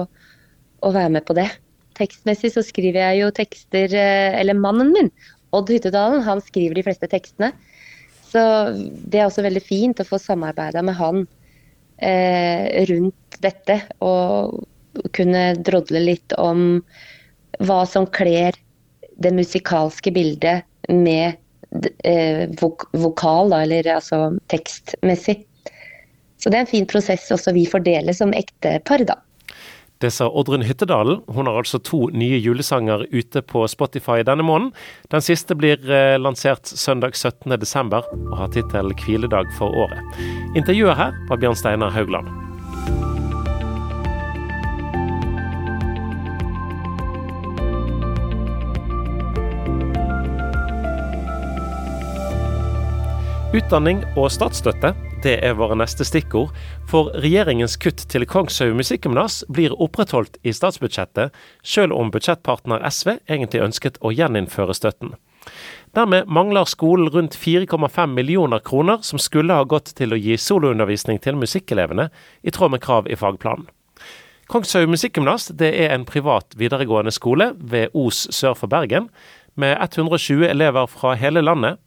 å 0.86 0.94
være 0.94 1.16
med 1.18 1.26
på 1.28 1.38
det. 1.38 1.50
Tekstmessig 1.96 2.52
så 2.54 2.64
skriver 2.66 3.02
jeg 3.02 3.22
jo 3.22 3.32
tekster 3.32 3.94
eh, 3.96 4.36
Eller 4.36 4.58
mannen 4.58 4.92
min, 4.96 5.12
Odd 5.56 5.70
Hyttedalen, 5.72 6.26
han 6.26 6.42
skriver 6.44 6.78
de 6.78 6.84
fleste 6.86 7.10
tekstene. 7.12 7.54
Så 8.36 8.44
det 8.75 9.22
er 9.22 9.30
også 9.30 9.46
veldig 9.46 9.63
fint 9.63 10.01
å 10.04 10.08
få 10.08 10.20
samarbeida 10.20 10.82
med 10.84 10.98
han 11.00 11.22
eh, 12.04 12.84
rundt 12.89 13.38
dette. 13.39 13.77
Og 14.04 14.65
kunne 15.15 15.48
drodle 15.63 16.01
litt 16.04 16.36
om 16.39 16.82
hva 17.63 17.82
som 17.88 18.08
kler 18.12 18.58
det 19.24 19.32
musikalske 19.32 20.12
bildet 20.12 20.68
med 20.92 21.38
eh, 22.04 22.44
vok 22.60 22.89
vokal, 22.92 23.54
da, 23.54 23.62
eller 23.63 23.88
altså 23.96 24.20
tekstmessig. 24.51 25.39
Så 26.36 26.51
det 26.51 26.60
er 26.60 26.65
en 26.65 26.74
fin 26.74 26.88
prosess 26.92 27.32
også 27.32 27.56
vi 27.56 27.63
får 27.72 27.88
dele 27.88 28.15
som 28.15 28.36
ektepar, 28.36 29.08
da. 29.08 29.22
Det 30.00 30.12
sa 30.12 30.28
Oddrun 30.28 30.62
Hyttedalen. 30.62 31.22
Hun 31.28 31.48
har 31.48 31.58
altså 31.62 31.80
to 31.80 32.10
nye 32.12 32.40
julesanger 32.44 33.06
ute 33.16 33.42
på 33.42 33.64
Spotify 33.72 34.25
denne 34.28 34.44
måneden. 34.44 34.74
Den 35.12 35.24
siste 35.24 35.56
blir 35.56 35.80
eh, 35.88 36.18
lansert 36.20 36.68
søndag 36.68 37.16
17.12. 37.16 38.02
og 38.32 38.38
har 38.38 38.52
tittel 38.52 38.92
'Hviledag 38.92 39.48
for 39.58 39.72
året'. 39.72 40.20
Intervjuet 40.56 41.00
her 41.00 41.16
var 41.30 41.40
Bjørn 41.40 41.56
Steinar 41.56 41.96
Haugland. 41.96 42.28
Utdanning 53.56 54.04
og 54.20 54.28
statsstøtte 54.36 54.92
Det 55.25 55.39
er 55.41 55.55
våre 55.58 55.74
neste 55.74 56.05
stikkord, 56.05 56.51
for 56.86 57.08
regjeringens 57.17 57.79
kutt 57.82 58.03
til 58.12 58.27
Kongshaug 58.29 58.75
musikkgymnas 58.77 59.39
blir 59.50 59.74
opprettholdt 59.82 60.36
i 60.46 60.51
statsbudsjettet, 60.53 61.34
selv 61.65 61.96
om 61.98 62.12
budsjettpartner 62.13 62.84
SV 62.86 63.15
egentlig 63.17 63.63
ønsket 63.65 63.98
å 64.05 64.12
gjeninnføre 64.13 64.75
støtten. 64.77 65.15
Dermed 65.98 66.29
mangler 66.29 66.70
skolen 66.70 67.10
rundt 67.10 67.38
4,5 67.41 68.13
millioner 68.13 68.62
kroner 68.62 69.01
som 69.08 69.17
skulle 69.17 69.58
ha 69.58 69.65
gått 69.65 69.96
til 69.98 70.13
å 70.13 70.20
gi 70.20 70.38
soloundervisning 70.38 71.17
til 71.24 71.39
musikkelevene, 71.41 72.12
i 72.46 72.53
tråd 72.53 72.75
med 72.75 72.86
krav 72.86 73.10
i 73.10 73.17
fagplanen. 73.17 73.65
Kongshaug 74.46 74.91
musikkgymnas 74.94 75.50
er 75.58 75.89
en 75.89 76.05
privat 76.05 76.53
videregående 76.53 77.10
skole 77.10 77.55
ved 77.58 77.98
Os 77.98 78.27
sør 78.29 78.53
for 78.53 78.70
Bergen, 78.70 79.10
med 79.58 79.74
120 79.79 80.46
elever 80.51 80.86
fra 80.91 81.15
hele 81.17 81.41
landet. 81.41 81.79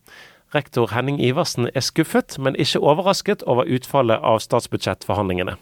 Rektor 0.55 0.88
Henning 0.95 1.19
Iversen 1.21 1.69
er 1.75 1.85
skuffet, 1.85 2.38
men 2.40 2.57
ikke 2.57 2.81
overrasket 2.81 3.43
over 3.45 3.69
utfallet 3.69 4.23
av 4.25 4.40
statsbudsjettforhandlingene. 4.40 5.59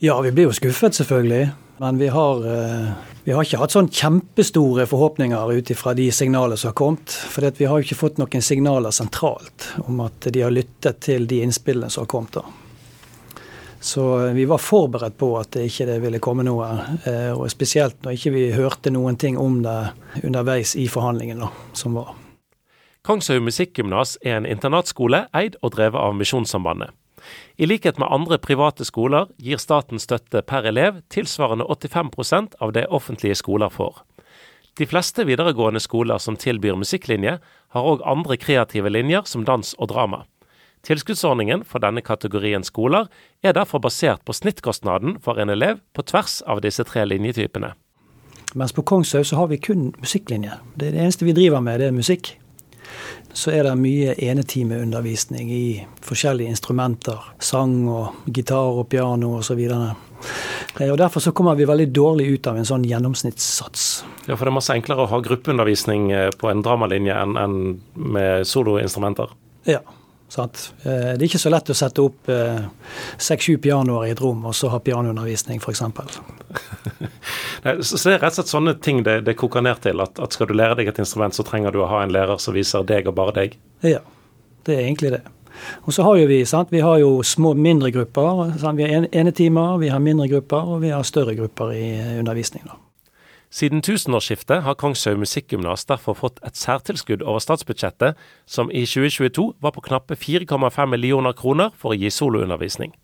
Ja, 0.00 0.14
vi 0.24 0.32
blir 0.32 0.48
jo 0.48 0.54
skuffet, 0.56 0.96
selvfølgelig. 0.96 1.50
Men 1.80 1.98
vi 1.98 2.08
har, 2.08 2.36
eh, 2.46 2.92
vi 3.24 3.32
har 3.32 3.44
ikke 3.44 3.58
hatt 3.60 3.72
sånn 3.72 3.88
kjempestore 3.88 4.86
forhåpninger 4.88 5.52
ut 5.52 5.70
ifra 5.70 5.94
de 5.96 6.10
signalene 6.10 6.56
som 6.56 6.68
har 6.68 6.74
kommet. 6.74 7.08
For 7.08 7.50
vi 7.56 7.64
har 7.64 7.78
jo 7.78 7.84
ikke 7.84 8.00
fått 8.00 8.18
noen 8.20 8.42
signaler 8.44 8.92
sentralt 8.92 9.68
om 9.88 10.00
at 10.00 10.20
de 10.20 10.40
har 10.40 10.50
lyttet 10.50 11.00
til 11.00 11.26
de 11.26 11.40
innspillene 11.40 11.90
som 11.90 12.04
har 12.04 12.12
kommet. 12.12 12.32
da. 12.32 12.42
Så 13.80 14.26
eh, 14.26 14.32
vi 14.32 14.44
var 14.44 14.58
forberedt 14.58 15.16
på 15.16 15.38
at 15.40 15.50
det 15.56 15.68
ikke 15.68 16.00
ville 16.00 16.20
komme 16.20 16.44
noe. 16.44 16.68
Eh, 17.04 17.32
og 17.32 17.48
spesielt 17.52 18.02
når 18.04 18.16
ikke 18.16 18.32
vi 18.36 18.52
hørte 18.52 18.92
noen 18.92 19.16
ting 19.16 19.38
om 19.40 19.62
det 19.64 19.92
underveis 20.22 20.76
i 20.76 20.88
forhandlingene 20.88 21.48
som 21.72 21.96
var. 21.96 22.19
Kongshaug 23.02 23.40
musikkgymnas 23.42 24.18
er 24.20 24.34
en 24.36 24.46
internatskole 24.46 25.22
eid 25.32 25.54
og 25.64 25.72
drevet 25.72 25.96
av 25.96 26.12
Misjonssambandet. 26.18 26.92
I 27.56 27.68
likhet 27.68 27.98
med 28.00 28.12
andre 28.12 28.36
private 28.38 28.84
skoler 28.84 29.30
gir 29.40 29.60
staten 29.60 30.00
støtte 30.00 30.42
per 30.44 30.68
elev 30.68 31.00
tilsvarende 31.12 31.64
85% 31.64 32.58
av 32.60 32.74
det 32.76 32.86
offentlige 32.88 33.38
skoler 33.40 33.72
får. 33.72 34.02
De 34.76 34.86
fleste 34.86 35.24
videregående 35.24 35.80
skoler 35.80 36.20
som 36.20 36.36
tilbyr 36.36 36.76
musikklinje, 36.76 37.38
har 37.70 37.88
òg 37.88 38.04
andre 38.04 38.36
kreative 38.36 38.92
linjer 38.92 39.24
som 39.24 39.44
dans 39.44 39.72
og 39.78 39.88
drama. 39.92 40.24
Tilskuddsordningen 40.84 41.64
for 41.68 41.80
denne 41.80 42.00
kategorien 42.04 42.64
skoler 42.64 43.08
er 43.42 43.56
derfor 43.56 43.80
basert 43.80 44.24
på 44.24 44.36
snittkostnaden 44.36 45.18
for 45.24 45.40
en 45.40 45.52
elev 45.52 45.80
på 45.96 46.04
tvers 46.04 46.40
av 46.48 46.60
disse 46.64 46.84
tre 46.84 47.04
linjetypene. 47.08 47.72
Mens 48.54 48.72
på 48.72 48.82
Kongshaug 48.82 49.26
så 49.26 49.36
har 49.36 49.50
vi 49.52 49.60
kun 49.60 49.90
musikklinje. 50.00 50.56
Det, 50.74 50.92
det 50.92 51.00
eneste 51.00 51.24
vi 51.24 51.36
driver 51.36 51.60
med, 51.64 51.80
det 51.80 51.90
er 51.90 51.96
musikk 51.96 52.34
så 53.32 53.52
er 53.54 53.64
det 53.66 53.74
mye 53.78 54.14
enetimeundervisning 54.18 55.50
i 55.54 55.64
forskjellige 56.04 56.50
instrumenter. 56.50 57.20
Sang 57.38 57.84
og 57.88 58.24
gitar 58.26 58.80
og 58.80 58.88
piano 58.90 59.36
osv. 59.38 59.60
Og, 59.70 60.82
og 60.88 60.98
Derfor 60.98 61.24
så 61.24 61.32
kommer 61.36 61.54
vi 61.58 61.68
veldig 61.68 61.88
dårlig 61.94 62.26
ut 62.34 62.50
av 62.50 62.58
en 62.58 62.68
sånn 62.68 62.86
gjennomsnittssats. 62.88 63.86
Ja, 64.26 64.34
For 64.34 64.44
det 64.44 64.52
er 64.52 64.58
masse 64.58 64.76
enklere 64.76 65.06
å 65.06 65.12
ha 65.12 65.22
gruppeundervisning 65.24 66.10
eh, 66.12 66.28
på 66.36 66.50
en 66.50 66.64
dramalinje 66.66 67.16
enn, 67.22 67.38
enn 67.40 67.56
med 67.94 68.46
soloinstrumenter? 68.48 69.32
Ja. 69.68 69.82
Sant? 70.30 70.74
Eh, 70.84 71.16
det 71.16 71.24
er 71.24 71.26
ikke 71.26 71.42
så 71.42 71.50
lett 71.50 71.72
å 71.72 71.74
sette 71.74 72.02
opp 72.04 72.30
eh, 72.30 72.60
seks-sju 73.18 73.56
pianoer 73.62 74.06
i 74.06 74.12
et 74.14 74.20
rom 74.22 74.44
og 74.46 74.54
så 74.54 74.70
ha 74.70 74.78
pianoundervisning, 74.82 75.58
f.eks. 75.58 75.82
så 77.90 77.98
det 77.98 78.14
er 78.14 78.22
rett 78.22 78.30
og 78.30 78.38
slett 78.38 78.52
sånne 78.52 78.76
ting 78.78 79.02
det, 79.06 79.20
det 79.26 79.34
koker 79.40 79.64
ned 79.66 79.82
til? 79.82 80.02
At, 80.04 80.22
at, 80.22 80.36
skal 80.36 80.50
du 80.50 80.54
lære 80.54 80.78
deg 80.78 80.92
et 80.92 81.02
instrument, 81.02 81.34
så 81.34 81.46
trenger 81.46 81.74
du 81.74 81.82
å 81.82 81.90
ha 81.90 82.04
en 82.04 82.14
lærer 82.14 82.38
som 82.42 82.54
viser 82.54 82.86
deg 82.86 83.10
og 83.10 83.18
bare 83.18 83.34
deg? 83.40 83.58
Ja, 83.82 84.04
det 84.68 84.76
er 84.76 84.84
egentlig 84.86 85.14
det. 85.16 85.24
Og 85.84 85.92
så 85.92 86.06
har 86.06 86.20
jo 86.20 86.28
vi 86.30 86.44
sant? 86.48 86.70
Vi 86.72 86.80
har 86.84 87.00
jo 87.02 87.24
små, 87.26 87.52
mindre 87.58 87.90
grupper. 87.92 88.54
Sant? 88.62 88.78
Vi 88.78 88.86
har 88.86 89.10
enetimer, 89.10 89.80
vi 89.82 89.90
har 89.92 90.00
mindre 90.00 90.30
grupper, 90.30 90.76
og 90.76 90.86
vi 90.86 90.94
har 90.94 91.02
større 91.04 91.34
grupper 91.36 91.74
i 91.74 91.90
undervisning. 92.20 92.64
da. 92.70 92.78
Siden 93.50 93.82
tusenårsskiftet 93.82 94.62
har 94.62 94.76
Kongshaug 94.78 95.18
musikkgymnas 95.18 95.82
derfor 95.90 96.14
fått 96.14 96.38
et 96.46 96.54
særtilskudd 96.54 97.24
over 97.26 97.42
statsbudsjettet, 97.42 98.18
som 98.46 98.70
i 98.70 98.84
2022 98.86 99.46
var 99.58 99.74
på 99.74 99.82
knappe 99.88 100.14
4,5 100.14 100.86
millioner 100.86 101.34
kroner 101.34 101.74
for 101.74 101.90
å 101.90 101.98
gi 101.98 102.12
soloundervisning. 102.14 102.94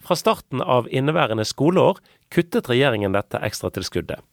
Fra 0.00 0.16
starten 0.16 0.64
av 0.64 0.88
inneværende 0.88 1.44
skoleår 1.44 2.00
kuttet 2.32 2.70
regjeringen 2.72 3.12
dette 3.12 3.36
ekstratilskuddet. 3.44 4.24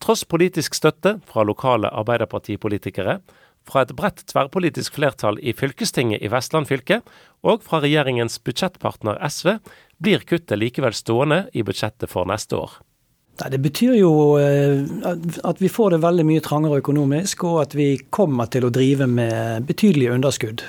Tross 0.00 0.26
politisk 0.28 0.76
støtte 0.76 1.16
fra 1.28 1.44
lokale 1.48 1.88
arbeiderpartipolitikere, 1.88 3.18
fra 3.64 3.84
et 3.84 3.96
bredt 3.96 4.26
tverrpolitisk 4.28 4.96
flertall 4.96 5.40
i 5.40 5.52
fylkestinget 5.56 6.20
i 6.20 6.28
Vestland 6.32 6.68
fylke 6.68 7.00
og 7.44 7.64
fra 7.64 7.80
regjeringens 7.80 8.38
budsjettpartner 8.44 9.20
SV, 9.24 9.56
blir 10.00 10.24
kuttet 10.28 10.60
likevel 10.60 10.96
stående 10.96 11.46
i 11.56 11.64
budsjettet 11.64 12.12
for 12.12 12.28
neste 12.28 12.60
år. 12.60 12.80
Nei, 13.40 13.50
Det 13.50 13.60
betyr 13.62 13.94
jo 13.96 14.12
eh, 14.40 14.82
at 15.44 15.62
vi 15.62 15.70
får 15.72 15.94
det 15.94 16.02
veldig 16.04 16.26
mye 16.28 16.44
trangere 16.44 16.80
økonomisk, 16.82 17.44
og 17.48 17.62
at 17.64 17.76
vi 17.78 17.94
kommer 18.10 18.50
til 18.52 18.66
å 18.66 18.72
drive 18.74 19.08
med 19.08 19.68
betydelige 19.68 20.16
underskudd. 20.18 20.64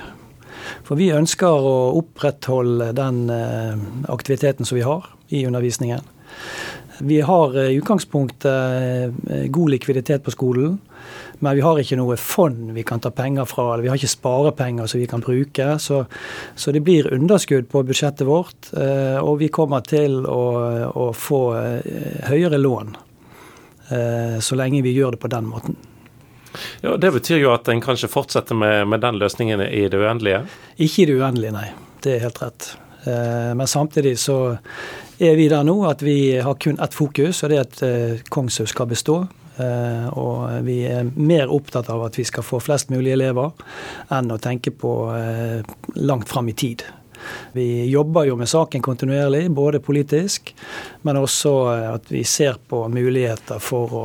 For 0.86 0.98
vi 0.98 1.10
ønsker 1.12 1.66
å 1.68 1.76
opprettholde 1.98 2.92
den 2.96 3.26
eh, 3.32 3.82
aktiviteten 4.12 4.68
som 4.68 4.78
vi 4.78 4.86
har 4.86 5.10
i 5.32 5.44
undervisningen. 5.48 6.06
Vi 7.02 7.20
har 7.24 7.56
i 7.58 7.76
utgangspunktet 7.80 8.46
eh, 8.46 9.46
god 9.50 9.74
likviditet 9.74 10.24
på 10.24 10.34
skolen. 10.34 10.78
Men 11.42 11.56
vi 11.58 11.62
har 11.64 11.78
ikke 11.82 11.96
noe 11.98 12.14
fond 12.22 12.70
vi 12.70 12.84
kan 12.86 13.00
ta 13.02 13.10
penger 13.10 13.48
fra, 13.50 13.64
eller 13.72 13.82
vi 13.82 13.88
har 13.90 13.98
ikke 13.98 14.12
sparepenger 14.12 14.86
som 14.86 15.00
vi 15.00 15.08
kan 15.10 15.24
bruke. 15.24 15.72
Så, 15.82 16.04
så 16.54 16.70
det 16.70 16.84
blir 16.86 17.08
underskudd 17.10 17.66
på 17.72 17.82
budsjettet 17.88 18.28
vårt, 18.28 18.70
eh, 18.78 19.18
og 19.18 19.40
vi 19.40 19.48
kommer 19.50 19.82
til 19.82 20.20
å, 20.22 20.44
å 20.86 21.08
få 21.18 21.40
eh, 21.58 22.28
høyere 22.28 22.62
lån 22.62 22.94
eh, 22.94 24.38
så 24.38 24.60
lenge 24.60 24.84
vi 24.86 24.94
gjør 24.94 25.16
det 25.16 25.22
på 25.24 25.32
den 25.34 25.50
måten. 25.50 25.80
Ja, 26.84 26.94
Det 26.94 27.10
betyr 27.18 27.42
jo 27.42 27.50
at 27.56 27.66
en 27.74 27.82
kanskje 27.82 28.12
fortsetter 28.12 28.54
med, 28.62 28.86
med 28.94 29.02
den 29.02 29.18
løsningen 29.18 29.66
i 29.66 29.82
det 29.90 29.98
uendelige? 29.98 30.44
Ikke 30.78 31.02
i 31.02 31.10
det 31.10 31.18
uendelige, 31.18 31.58
nei. 31.58 31.68
Det 32.06 32.20
er 32.20 32.26
helt 32.28 32.42
rett. 32.44 32.72
Men 33.02 33.66
samtidig 33.66 34.14
så 34.22 34.36
er 35.18 35.34
vi 35.34 35.48
der 35.50 35.66
nå 35.66 35.80
at 35.90 36.04
vi 36.06 36.36
har 36.38 36.54
kun 36.54 36.78
ett 36.78 36.94
fokus, 36.94 37.42
og 37.42 37.50
det 37.50 37.58
er 37.58 37.64
at 37.66 38.28
Kongshaug 38.30 38.70
skal 38.70 38.90
bestå. 38.90 39.22
Eh, 39.62 40.08
og 40.18 40.64
vi 40.66 40.80
er 40.88 41.10
mer 41.14 41.52
opptatt 41.52 41.90
av 41.92 42.06
at 42.06 42.18
vi 42.18 42.26
skal 42.28 42.46
få 42.46 42.60
flest 42.62 42.90
mulig 42.92 43.14
elever, 43.14 43.52
enn 44.12 44.32
å 44.32 44.40
tenke 44.42 44.74
på 44.74 44.96
eh, 45.16 45.62
langt 46.00 46.28
fram 46.32 46.50
i 46.50 46.56
tid. 46.58 46.84
Vi 47.52 47.86
jobber 47.90 48.24
jo 48.24 48.36
med 48.36 48.48
saken 48.50 48.82
kontinuerlig, 48.82 49.50
både 49.50 49.80
politisk, 49.80 50.54
men 51.02 51.20
også 51.20 51.54
eh, 51.74 51.88
at 51.94 52.12
vi 52.12 52.24
ser 52.24 52.58
på 52.68 52.84
muligheter 52.92 53.62
for 53.62 53.96
å 53.98 54.04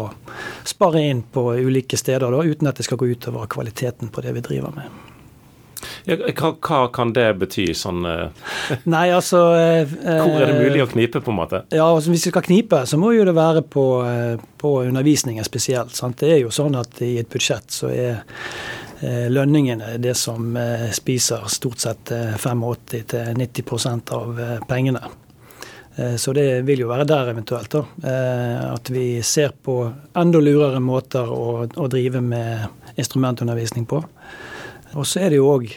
spare 0.67 1.03
inn 1.09 1.23
på 1.33 1.49
ulike 1.57 1.97
steder, 1.97 2.29
da, 2.31 2.43
uten 2.43 2.69
at 2.69 2.79
det 2.79 2.87
skal 2.87 3.01
gå 3.01 3.11
utover 3.13 3.49
kvaliteten 3.51 4.13
på 4.13 4.25
det 4.25 4.37
vi 4.37 4.49
driver 4.51 4.75
med. 4.77 5.06
Hva, 6.07 6.53
hva, 6.55 6.87
kan 6.93 7.11
det 7.15 7.27
bety? 7.41 7.67
sånn... 7.75 8.05
Uh, 8.05 8.29
Nei, 8.93 9.09
altså... 9.11 9.41
Uh, 9.53 9.95
hvor 10.07 10.39
er 10.39 10.51
det 10.51 10.61
mulig 10.61 10.83
å 10.85 10.89
knipe, 10.91 11.21
på 11.23 11.33
en 11.33 11.39
måte? 11.41 11.63
Ja, 11.75 11.89
altså, 11.89 12.11
Hvis 12.13 12.27
vi 12.27 12.31
skal 12.31 12.47
knipe, 12.47 12.83
så 12.87 12.99
må 12.99 13.11
jo 13.15 13.25
det 13.27 13.35
være 13.37 13.63
på, 13.67 13.85
på 14.61 14.73
undervisningen 14.85 15.45
spesielt. 15.47 15.95
Sant? 15.95 16.19
Det 16.23 16.31
er 16.37 16.43
jo 16.45 16.53
sånn 16.53 16.77
at 16.79 17.01
i 17.05 17.17
et 17.21 17.31
budsjett 17.31 17.71
så 17.73 17.91
er 17.91 18.23
lønningene 19.29 19.99
det 20.01 20.15
som 20.17 20.55
spiser 20.95 21.43
stort 21.53 21.83
sett 21.83 22.09
85-90% 22.09 24.13
av 24.17 24.39
pengene. 24.65 25.03
Så 26.17 26.33
det 26.33 26.47
vil 26.65 26.81
jo 26.81 26.89
være 26.89 27.05
der 27.09 27.29
eventuelt. 27.29 27.75
da, 27.75 27.83
At 28.71 28.89
vi 28.89 29.21
ser 29.21 29.53
på 29.53 29.83
enda 30.17 30.41
lurere 30.41 30.81
måter 30.81 31.29
å, 31.29 31.67
å 31.69 31.87
drive 31.93 32.23
med 32.25 32.97
instrumentundervisning 32.97 33.85
på. 33.85 34.01
Og 34.95 35.07
så 35.07 35.25
er 35.25 35.33
det 35.33 35.41
jo 35.41 35.49
òg 35.51 35.67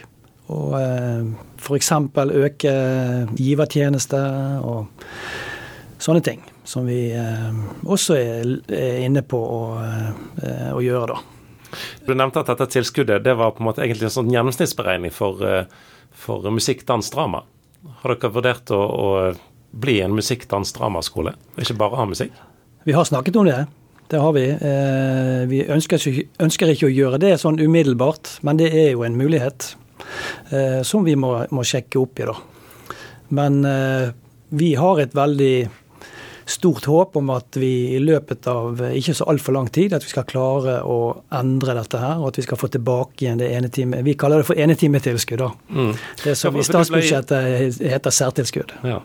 å 0.51 0.61
eh, 0.77 1.27
f.eks. 1.61 1.91
øke 2.45 2.73
givertjeneste 3.37 4.21
og 4.67 5.05
sånne 6.01 6.23
ting. 6.25 6.41
Som 6.67 6.87
vi 6.87 7.09
eh, 7.17 7.51
også 7.83 8.17
er 8.17 9.01
inne 9.03 9.23
på 9.27 9.39
å, 9.39 9.61
eh, 9.81 10.69
å 10.71 10.81
gjøre, 10.83 11.15
da. 11.15 11.77
Du 12.05 12.13
nevnte 12.13 12.43
at 12.43 12.51
dette 12.51 12.67
tilskuddet 12.73 13.23
det 13.23 13.33
var 13.39 13.53
på 13.55 13.63
en 13.63 13.69
måte 13.69 13.83
egentlig 13.85 14.09
en 14.09 14.17
sånn 14.17 14.31
gjennomsnittsberegning 14.33 15.13
for, 15.15 15.39
for 16.11 16.47
musikk, 16.51 16.83
dans, 16.87 17.07
drama. 17.13 17.45
Har 18.01 18.13
dere 18.13 18.31
vurdert 18.35 18.73
å, 18.75 18.79
å 18.81 19.07
bli 19.71 20.01
en 20.03 20.11
musikk, 20.11 20.49
dans, 20.51 20.67
dramaskole, 20.75 21.31
ikke 21.63 21.77
bare 21.79 21.99
ha 22.01 22.07
musikk? 22.09 22.35
Vi 22.83 22.95
har 22.97 23.07
snakket 23.07 23.39
om 23.39 23.47
det. 23.47 23.61
Det 24.11 24.19
har 24.19 24.33
vi. 24.35 24.43
Vi 25.47 25.61
ønsker, 25.71 26.03
ønsker 26.43 26.73
ikke 26.73 26.89
å 26.89 26.91
gjøre 26.91 27.19
det 27.23 27.37
sånn 27.39 27.61
umiddelbart, 27.61 28.41
men 28.43 28.59
det 28.59 28.67
er 28.75 28.89
jo 28.91 29.05
en 29.07 29.15
mulighet. 29.15 29.69
Eh, 30.49 30.81
som 30.83 31.05
vi 31.05 31.15
må, 31.15 31.33
må, 31.51 31.63
sjekke 31.67 31.99
opp 32.01 32.19
i. 32.19 32.27
da. 32.27 32.35
Men 33.37 33.61
eh, 33.67 34.11
vi 34.57 34.73
har 34.79 34.99
et 35.01 35.15
veldig 35.15 35.55
stort 36.45 36.85
håp 36.85 37.15
om 37.15 37.29
at 37.29 37.57
vi 37.59 37.95
i 37.95 37.99
løpet 37.99 38.47
av 38.47 38.81
ikke 38.91 39.13
så 39.17 39.27
altfor 39.31 39.55
lang 39.55 39.69
tid 39.73 39.93
at 39.93 40.05
vi 40.05 40.11
skal 40.11 40.25
klare 40.29 40.79
å 40.87 40.97
endre 41.37 41.75
dette 41.77 41.99
her, 42.01 42.19
og 42.21 42.31
at 42.31 42.39
vi 42.39 42.45
skal 42.45 42.59
få 42.59 42.71
tilbake 42.73 43.25
igjen 43.25 43.41
det 43.41 43.51
ene 43.55 43.69
time 43.73 44.01
Vi 44.05 44.15
kaller 44.19 44.41
det 44.41 44.47
for 44.49 44.59
enetimetilskudd, 44.59 45.41
da. 45.41 45.51
Mm. 45.69 45.93
Det 46.23 46.35
som 46.39 46.57
ja, 46.57 46.63
i 46.63 46.67
statsbudsjettet 46.67 47.77
ble... 47.77 47.91
heter 47.93 48.15
særtilskudd. 48.15 48.75
Ja. 48.87 48.99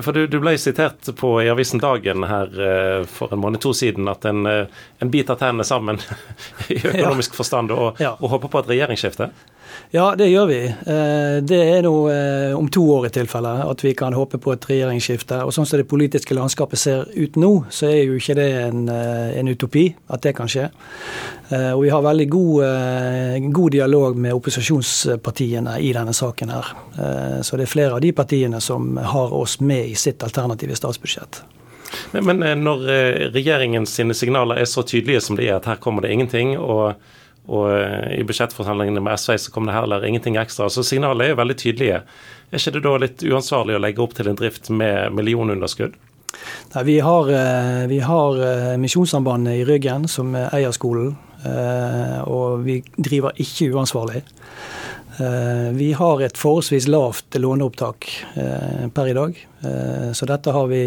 For 0.00 0.12
du, 0.16 0.26
du, 0.30 0.38
ble 0.42 0.56
sitert 0.60 1.10
på 1.18 1.34
i 1.42 1.48
avisen 1.52 1.82
Dagen 1.82 2.26
her 2.28 2.60
eh, 2.68 3.00
for 3.10 3.32
en 3.34 3.42
måned 3.42 3.62
to 3.64 3.74
siden 3.76 4.08
at 4.10 4.26
en, 4.28 4.44
eh, 4.50 4.84
en 5.02 5.12
biter 5.12 5.38
tennene 5.40 5.66
sammen 5.66 6.00
i 6.72 6.78
økonomisk 6.80 7.34
ja. 7.34 7.40
forstand 7.40 7.74
og, 7.74 8.00
og 8.14 8.30
håper 8.36 8.52
på 8.52 8.64
et 8.64 8.74
regjeringsskifte? 8.74 9.30
Ja, 9.94 10.14
det 10.18 10.26
gjør 10.26 10.46
vi. 10.50 10.60
Eh, 10.66 11.36
det 11.46 11.58
er 11.62 11.84
nå 11.86 11.92
eh, 12.10 12.54
om 12.56 12.66
to 12.72 12.82
år 12.96 13.06
i 13.06 13.12
tilfelle 13.14 13.52
at 13.62 13.84
vi 13.84 13.92
kan 13.94 14.16
håpe 14.16 14.40
på 14.42 14.50
et 14.50 14.66
regjeringsskifte. 14.66 15.38
Og 15.46 15.54
sånn 15.54 15.68
som 15.68 15.78
det 15.78 15.86
politiske 15.86 16.34
landskapet 16.34 16.80
ser 16.80 17.06
ut 17.14 17.38
nå, 17.38 17.52
så 17.70 17.92
er 17.92 18.00
jo 18.08 18.18
ikke 18.18 18.34
det 18.40 18.48
en, 18.64 18.88
eh, 18.90 19.36
en 19.38 19.52
utopi 19.52 19.86
at 20.10 20.24
det 20.26 20.34
kan 20.34 20.50
skje. 20.50 20.66
Og 21.54 21.82
vi 21.84 21.90
har 21.92 22.00
veldig 22.02 22.24
god, 22.32 23.50
god, 23.52 23.70
dialog 23.74 24.16
med 24.18 24.32
opposisjonspartiene 24.34 25.74
i 25.84 25.90
denne 25.92 26.14
saken 26.16 26.50
her. 26.50 26.70
Så 27.44 27.58
det 27.60 27.66
er 27.66 27.70
flere 27.70 27.98
av 27.98 28.00
de 28.00 28.14
partiene 28.16 28.58
som 28.64 28.96
har 28.96 29.34
oss 29.36 29.58
med 29.60 29.90
i 29.92 29.94
sitt 29.94 30.24
alternative 30.24 30.74
statsbudsjett. 30.74 31.42
Men, 32.16 32.40
når 32.64 32.86
regjeringens 33.36 33.92
signaler 34.16 34.64
er 34.64 34.70
så 34.72 34.82
tydelige 34.88 35.20
som 35.28 35.36
de 35.38 35.50
er, 35.50 35.60
at 35.60 35.68
her 35.68 35.78
kommer 35.84 36.02
det 36.02 36.14
ingenting, 36.16 36.56
og 36.56 36.96
og 37.52 37.68
eh, 37.76 38.14
i 38.20 38.24
budsjettforhandlingene 38.24 39.02
med 39.04 39.20
SV 39.20 39.36
så 39.38 39.52
kom 39.52 39.68
det 39.68 39.76
heller 39.76 40.04
ingenting 40.06 40.38
ekstra. 40.40 40.70
Så 40.72 40.84
signalene 40.86 41.28
er 41.28 41.34
jo 41.34 41.40
veldig 41.42 41.56
tydelige. 41.60 42.00
Er 42.50 42.60
ikke 42.60 42.74
det 42.76 42.84
da 42.86 42.96
litt 43.02 43.24
uansvarlig 43.26 43.76
å 43.76 43.82
legge 43.84 44.02
opp 44.04 44.14
til 44.16 44.30
en 44.30 44.38
drift 44.38 44.70
med 44.72 45.12
millionunderskudd? 45.16 45.98
Nei, 46.74 46.84
vi 46.88 46.98
har, 47.04 47.28
eh, 47.30 47.84
vi 47.90 48.00
har 48.00 48.40
eh, 48.40 48.70
Misjonssambandet 48.80 49.60
i 49.60 49.66
ryggen, 49.68 50.08
som 50.08 50.34
eier 50.34 50.74
skolen. 50.74 51.16
Og 51.44 52.62
vi 52.64 52.78
driver 52.96 53.34
ikke 53.36 53.66
uansvarlig. 53.76 54.22
Vi 55.76 55.88
har 55.92 56.22
et 56.24 56.38
forholdsvis 56.40 56.86
lavt 56.88 57.36
låneopptak 57.36 58.06
per 58.96 59.10
i 59.10 59.12
dag. 59.12 59.36
Så 60.16 60.24
dette 60.30 60.54
har 60.56 60.70
vi 60.70 60.80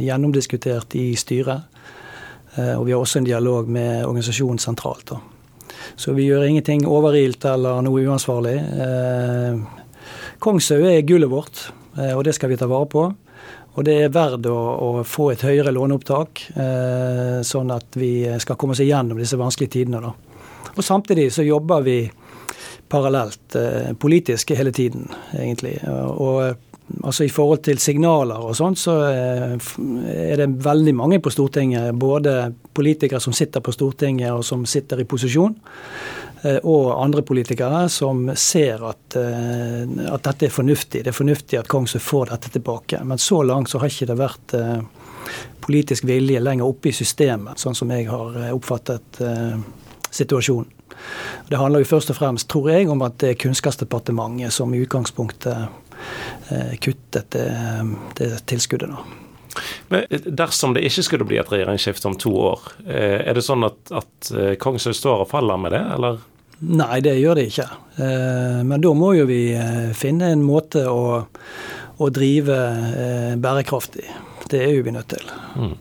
gjennomdiskutert 0.00 0.96
i 0.96 1.10
styret. 1.20 1.68
Og 2.78 2.86
vi 2.88 2.96
har 2.96 3.02
også 3.02 3.20
en 3.20 3.28
dialog 3.28 3.68
med 3.68 4.06
organisasjonen 4.06 4.62
sentralt. 4.64 5.12
da. 5.12 5.20
Så 5.96 6.12
vi 6.16 6.26
gjør 6.28 6.46
ingenting 6.46 6.86
overilt 6.88 7.44
eller 7.48 7.82
noe 7.84 8.04
uansvarlig. 8.06 8.56
Eh, 8.84 9.58
Kongshaug 10.40 10.86
er 10.88 11.02
gullet 11.08 11.30
vårt, 11.30 11.66
eh, 11.98 12.14
og 12.16 12.24
det 12.24 12.34
skal 12.36 12.52
vi 12.52 12.58
ta 12.60 12.68
vare 12.70 12.88
på. 12.90 13.04
Og 13.78 13.86
det 13.86 13.96
er 14.02 14.14
verdt 14.14 14.48
å, 14.50 14.56
å 14.56 15.04
få 15.06 15.30
et 15.32 15.44
høyere 15.46 15.72
låneopptak, 15.74 16.42
eh, 16.54 17.36
sånn 17.46 17.70
at 17.74 17.98
vi 18.00 18.24
skal 18.42 18.58
komme 18.58 18.74
oss 18.74 18.82
igjennom 18.82 19.20
disse 19.20 19.38
vanskelige 19.40 19.78
tidene. 19.78 20.02
Da. 20.02 20.72
Og 20.74 20.82
samtidig 20.84 21.30
så 21.34 21.46
jobber 21.46 21.84
vi 21.86 22.00
parallelt 22.90 23.54
politisk 24.02 24.50
hele 24.58 24.72
tiden, 24.74 25.04
egentlig. 25.38 25.76
Og 25.86 26.56
altså 27.02 27.24
I 27.24 27.32
forhold 27.32 27.62
til 27.66 27.78
signaler 27.80 28.40
og 28.44 28.56
sånt, 28.58 28.80
så 28.80 28.96
eh, 29.08 29.54
er 30.30 30.40
det 30.40 30.48
veldig 30.64 30.94
mange 30.96 31.20
på 31.22 31.32
Stortinget. 31.32 31.94
Både 31.98 32.52
politikere 32.74 33.20
som 33.22 33.34
sitter 33.36 33.62
på 33.64 33.74
Stortinget 33.74 34.32
og 34.32 34.44
som 34.46 34.66
sitter 34.68 35.02
i 35.02 35.08
posisjon, 35.08 35.54
eh, 36.42 36.58
og 36.62 36.92
andre 36.96 37.24
politikere 37.26 37.86
som 37.92 38.28
ser 38.34 38.84
at, 38.90 39.18
eh, 39.20 39.84
at 40.10 40.26
dette 40.26 40.48
er 40.48 40.54
fornuftig. 40.54 41.04
Det 41.04 41.12
er 41.12 41.20
fornuftig 41.20 41.60
at 41.60 41.70
Kongsø 41.70 42.02
får 42.02 42.34
dette 42.34 42.54
tilbake. 42.56 43.02
Men 43.04 43.18
så 43.18 43.42
langt 43.46 43.70
så 43.70 43.80
har 43.82 43.92
ikke 43.92 44.10
det 44.10 44.18
vært 44.20 44.56
politisk 45.60 46.08
vilje 46.08 46.40
lenger 46.42 46.66
oppe 46.66 46.90
i 46.90 46.96
systemet, 46.96 47.60
sånn 47.60 47.76
som 47.76 47.90
jeg 47.92 48.08
har 48.10 48.50
oppfattet 48.50 49.20
situasjonen. 50.10 50.76
Det 51.48 51.58
handler 51.58 51.84
jo 51.84 51.90
først 51.90 52.10
og 52.12 52.18
fremst, 52.18 52.48
tror 52.50 52.70
jeg, 52.72 52.88
om 52.90 53.02
at 53.06 53.16
det 53.22 53.30
er 53.32 53.38
Kunnskapsdepartementet 53.40 54.52
som 54.52 54.74
i 54.74 54.80
utgangspunktet 54.82 55.70
kuttet 56.80 57.30
det, 57.36 57.48
det 58.18 58.30
tilskuddet. 58.50 58.90
da. 58.90 59.20
Men 59.88 60.06
Dersom 60.10 60.74
det 60.74 60.84
ikke 60.86 61.04
skulle 61.06 61.26
bli 61.28 61.38
et 61.40 61.50
regjeringsskifte 61.50 62.08
om 62.10 62.16
to 62.18 62.32
år, 62.52 62.60
eh, 62.86 63.20
er 63.26 63.34
det 63.36 63.44
sånn 63.46 63.66
at, 63.66 63.80
at 63.90 64.30
eh, 64.34 64.54
Kongshaug 64.60 64.96
står 64.96 65.24
og 65.24 65.30
faller 65.30 65.60
med 65.60 65.74
det, 65.74 65.82
eller? 65.96 66.20
Nei, 66.60 67.00
det 67.00 67.16
gjør 67.16 67.38
det 67.38 67.46
ikke. 67.48 67.68
Men 68.68 68.82
da 68.84 68.90
må 68.92 69.14
jo 69.16 69.22
vi 69.24 69.54
finne 69.96 70.28
en 70.28 70.42
måte 70.44 70.82
å, 70.92 71.22
å 71.96 72.08
drive 72.12 72.56
bærekraftig. 73.40 74.04
Det 74.52 74.60
er 74.66 74.74
jo 74.74 74.82
vi 74.84 74.92
nødt 74.92 75.08
til. 75.14 75.24
Mm. 75.56 75.72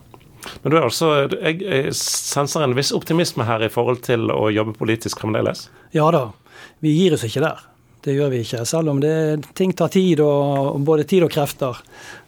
Men 0.63 0.71
du 0.71 0.77
er 0.77 0.87
altså, 0.87 1.09
Jeg 1.35 1.91
senser 1.99 2.63
en 2.63 2.77
viss 2.77 2.93
optimisme 2.95 3.43
her 3.43 3.65
i 3.65 3.71
forhold 3.71 4.05
til 4.07 4.31
å 4.31 4.47
jobbe 4.55 4.77
politisk 4.79 5.19
fremdeles? 5.19 5.67
Ja 5.91 6.07
da. 6.15 6.29
Vi 6.79 6.95
gir 6.95 7.17
oss 7.17 7.27
ikke 7.27 7.43
der. 7.43 7.59
Det 7.99 8.13
gjør 8.15 8.29
vi 8.31 8.37
ikke, 8.45 8.61
selv 8.63 8.93
om 8.93 8.99
det, 9.03 9.11
ting 9.59 9.73
tar 9.75 9.89
tid, 9.91 10.21
og, 10.23 10.77
både 10.87 11.03
tid 11.03 11.25
og 11.25 11.31
krefter. 11.33 11.81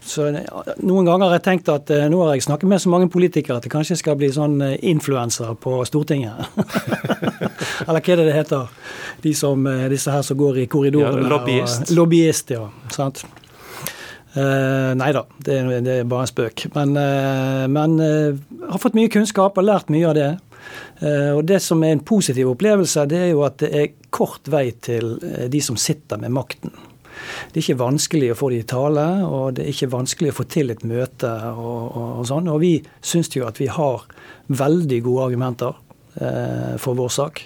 Så 0.04 0.26
Noen 0.34 1.08
ganger 1.08 1.30
har 1.30 1.38
jeg 1.38 1.46
tenkt 1.46 1.72
at 1.72 1.92
eh, 1.94 2.10
nå 2.12 2.20
har 2.26 2.34
jeg 2.36 2.44
snakket 2.44 2.68
med 2.68 2.82
så 2.84 2.92
mange 2.92 3.08
politikere 3.14 3.60
at 3.60 3.68
det 3.68 3.72
kanskje 3.72 3.96
skal 4.02 4.18
bli 4.20 4.28
sånn 4.36 4.58
eh, 4.66 4.76
influenser 4.92 5.54
på 5.64 5.78
Stortinget. 5.88 6.44
Eller 7.88 8.02
hva 8.02 8.02
er 8.02 8.20
det 8.20 8.28
det 8.28 8.36
heter? 8.36 8.68
De 9.24 9.34
som, 9.38 9.64
eh, 9.70 9.88
disse 9.94 10.12
her 10.12 10.26
som 10.28 10.40
går 10.42 10.66
i 10.66 10.68
korridorene. 10.72 11.24
Ja, 11.24 11.32
lobbyist. 11.38 11.86
Og, 11.88 11.96
lobbyist, 12.02 12.52
ja. 12.58 12.68
sant? 12.92 13.24
Uh, 14.32 14.94
nei 14.96 15.10
da, 15.12 15.26
det, 15.44 15.58
det, 15.84 15.96
er 16.02 16.06
bare 16.08 16.24
en 16.24 16.30
spøk. 16.30 16.70
Men, 16.76 16.94
uh, 16.96 17.66
men 17.68 17.98
uh, 18.00 18.38
har 18.72 18.80
fått 18.80 18.96
mye 18.96 19.12
kunnskap 19.12 19.60
og 19.60 19.68
lært 19.68 19.92
mye 19.92 20.08
av 20.08 20.16
det. 20.16 20.30
Eh, 21.00 21.32
og 21.36 21.44
Det 21.46 21.62
som 21.64 21.84
er 21.84 21.96
en 21.96 22.06
positiv 22.06 22.54
opplevelse, 22.54 23.08
det 23.10 23.20
er 23.26 23.34
jo 23.34 23.44
at 23.48 23.60
det 23.64 23.74
er 23.74 23.94
kort 24.10 24.48
vei 24.52 24.72
til 24.82 25.18
eh, 25.24 25.48
de 25.52 25.62
som 25.62 25.80
sitter 25.80 26.22
med 26.22 26.34
makten. 26.36 26.74
Det 27.52 27.60
er 27.60 27.64
ikke 27.66 27.82
vanskelig 27.82 28.32
å 28.34 28.40
få 28.40 28.50
de 28.54 28.62
i 28.62 28.68
tale, 28.68 29.06
og 29.28 29.56
det 29.58 29.66
er 29.66 29.74
ikke 29.74 29.94
vanskelig 29.94 30.32
å 30.32 30.40
få 30.42 30.48
til 30.52 30.74
et 30.74 30.84
møte. 30.88 31.32
Og, 31.52 31.82
og, 31.92 32.10
og 32.22 32.28
sånn. 32.30 32.50
Og 32.52 32.62
vi 32.64 32.74
syns 33.04 33.32
jo 33.36 33.48
at 33.48 33.62
vi 33.62 33.70
har 33.72 34.06
veldig 34.52 35.00
gode 35.06 35.30
argumenter 35.30 35.76
eh, 36.22 36.76
for 36.82 36.98
vår 37.00 37.12
sak. 37.14 37.44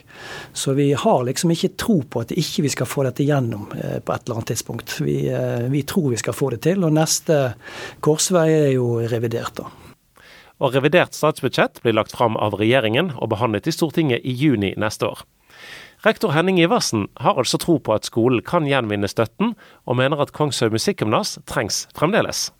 Så 0.53 0.75
vi 0.77 0.91
har 0.93 1.23
liksom 1.27 1.53
ikke 1.55 1.73
tro 1.79 2.01
på 2.03 2.25
at 2.25 2.35
ikke 2.35 2.65
vi 2.65 2.73
skal 2.73 2.89
få 2.89 3.07
dette 3.07 3.25
gjennom 3.27 3.67
eh, 3.77 3.97
på 3.99 4.15
et 4.15 4.27
eller 4.27 4.39
annet 4.39 4.53
tidspunkt. 4.53 4.99
Vi, 5.05 5.17
eh, 5.29 5.65
vi, 5.71 5.85
tror 5.87 6.11
vi 6.13 6.21
skal 6.21 6.37
få 6.37 6.53
det 6.55 6.63
til, 6.67 6.85
og 6.85 6.95
neste 6.95 7.41
korsvei 8.05 8.49
er 8.53 8.71
jo 8.77 8.95
revidert, 9.05 9.63
da 9.63 9.84
og 10.59 10.75
revidert 10.75 11.15
statsbudsjett 11.15 11.81
blir 11.83 11.95
lagt 11.97 12.15
fram 12.15 12.37
av 12.37 12.57
regjeringen 12.59 13.13
og 13.19 13.31
behandlet 13.33 13.67
i 13.67 13.73
Stortinget 13.75 14.23
i 14.23 14.35
juni 14.35 14.73
neste 14.79 15.09
år. 15.09 15.23
Rektor 16.05 16.35
Henning 16.35 16.59
Iversen 16.61 17.07
har 17.23 17.39
altså 17.39 17.57
tro 17.61 17.79
på 17.81 17.95
at 17.95 18.05
skolen 18.05 18.43
kan 18.45 18.67
gjenvinne 18.69 19.09
støtten, 19.09 19.55
og 19.89 19.97
mener 19.97 20.21
at 20.21 20.35
Kongshaug 20.35 20.75
musikkgymnas 20.75 21.39
trengs 21.49 21.85
fremdeles. 21.97 22.51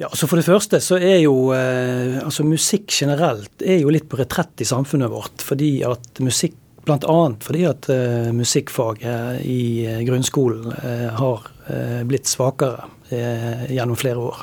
Ja, 0.00 0.08
altså 0.08 0.26
For 0.26 0.40
det 0.40 0.46
første 0.48 0.80
så 0.82 0.98
er 0.98 1.20
jo 1.22 1.52
eh, 1.54 2.18
altså 2.24 2.46
musikk 2.46 2.88
generelt 2.90 3.62
er 3.62 3.78
jo 3.84 3.92
litt 3.94 4.08
på 4.10 4.18
retrett 4.18 4.64
i 4.64 4.66
samfunnet 4.66 5.12
vårt. 5.12 5.42
fordi 5.42 5.82
at 5.86 6.20
musikk 6.20 6.58
Bl.a. 6.84 7.20
fordi 7.40 7.62
at 7.64 7.86
eh, 7.88 8.28
musikkfaget 8.36 9.44
i 9.48 9.86
uh, 9.88 10.02
grunnskolen 10.04 10.74
eh, 10.84 11.06
har 11.16 11.46
blitt 12.04 12.28
svakere 12.28 12.90
gjennom 13.08 13.96
flere 13.96 14.20
år. 14.20 14.42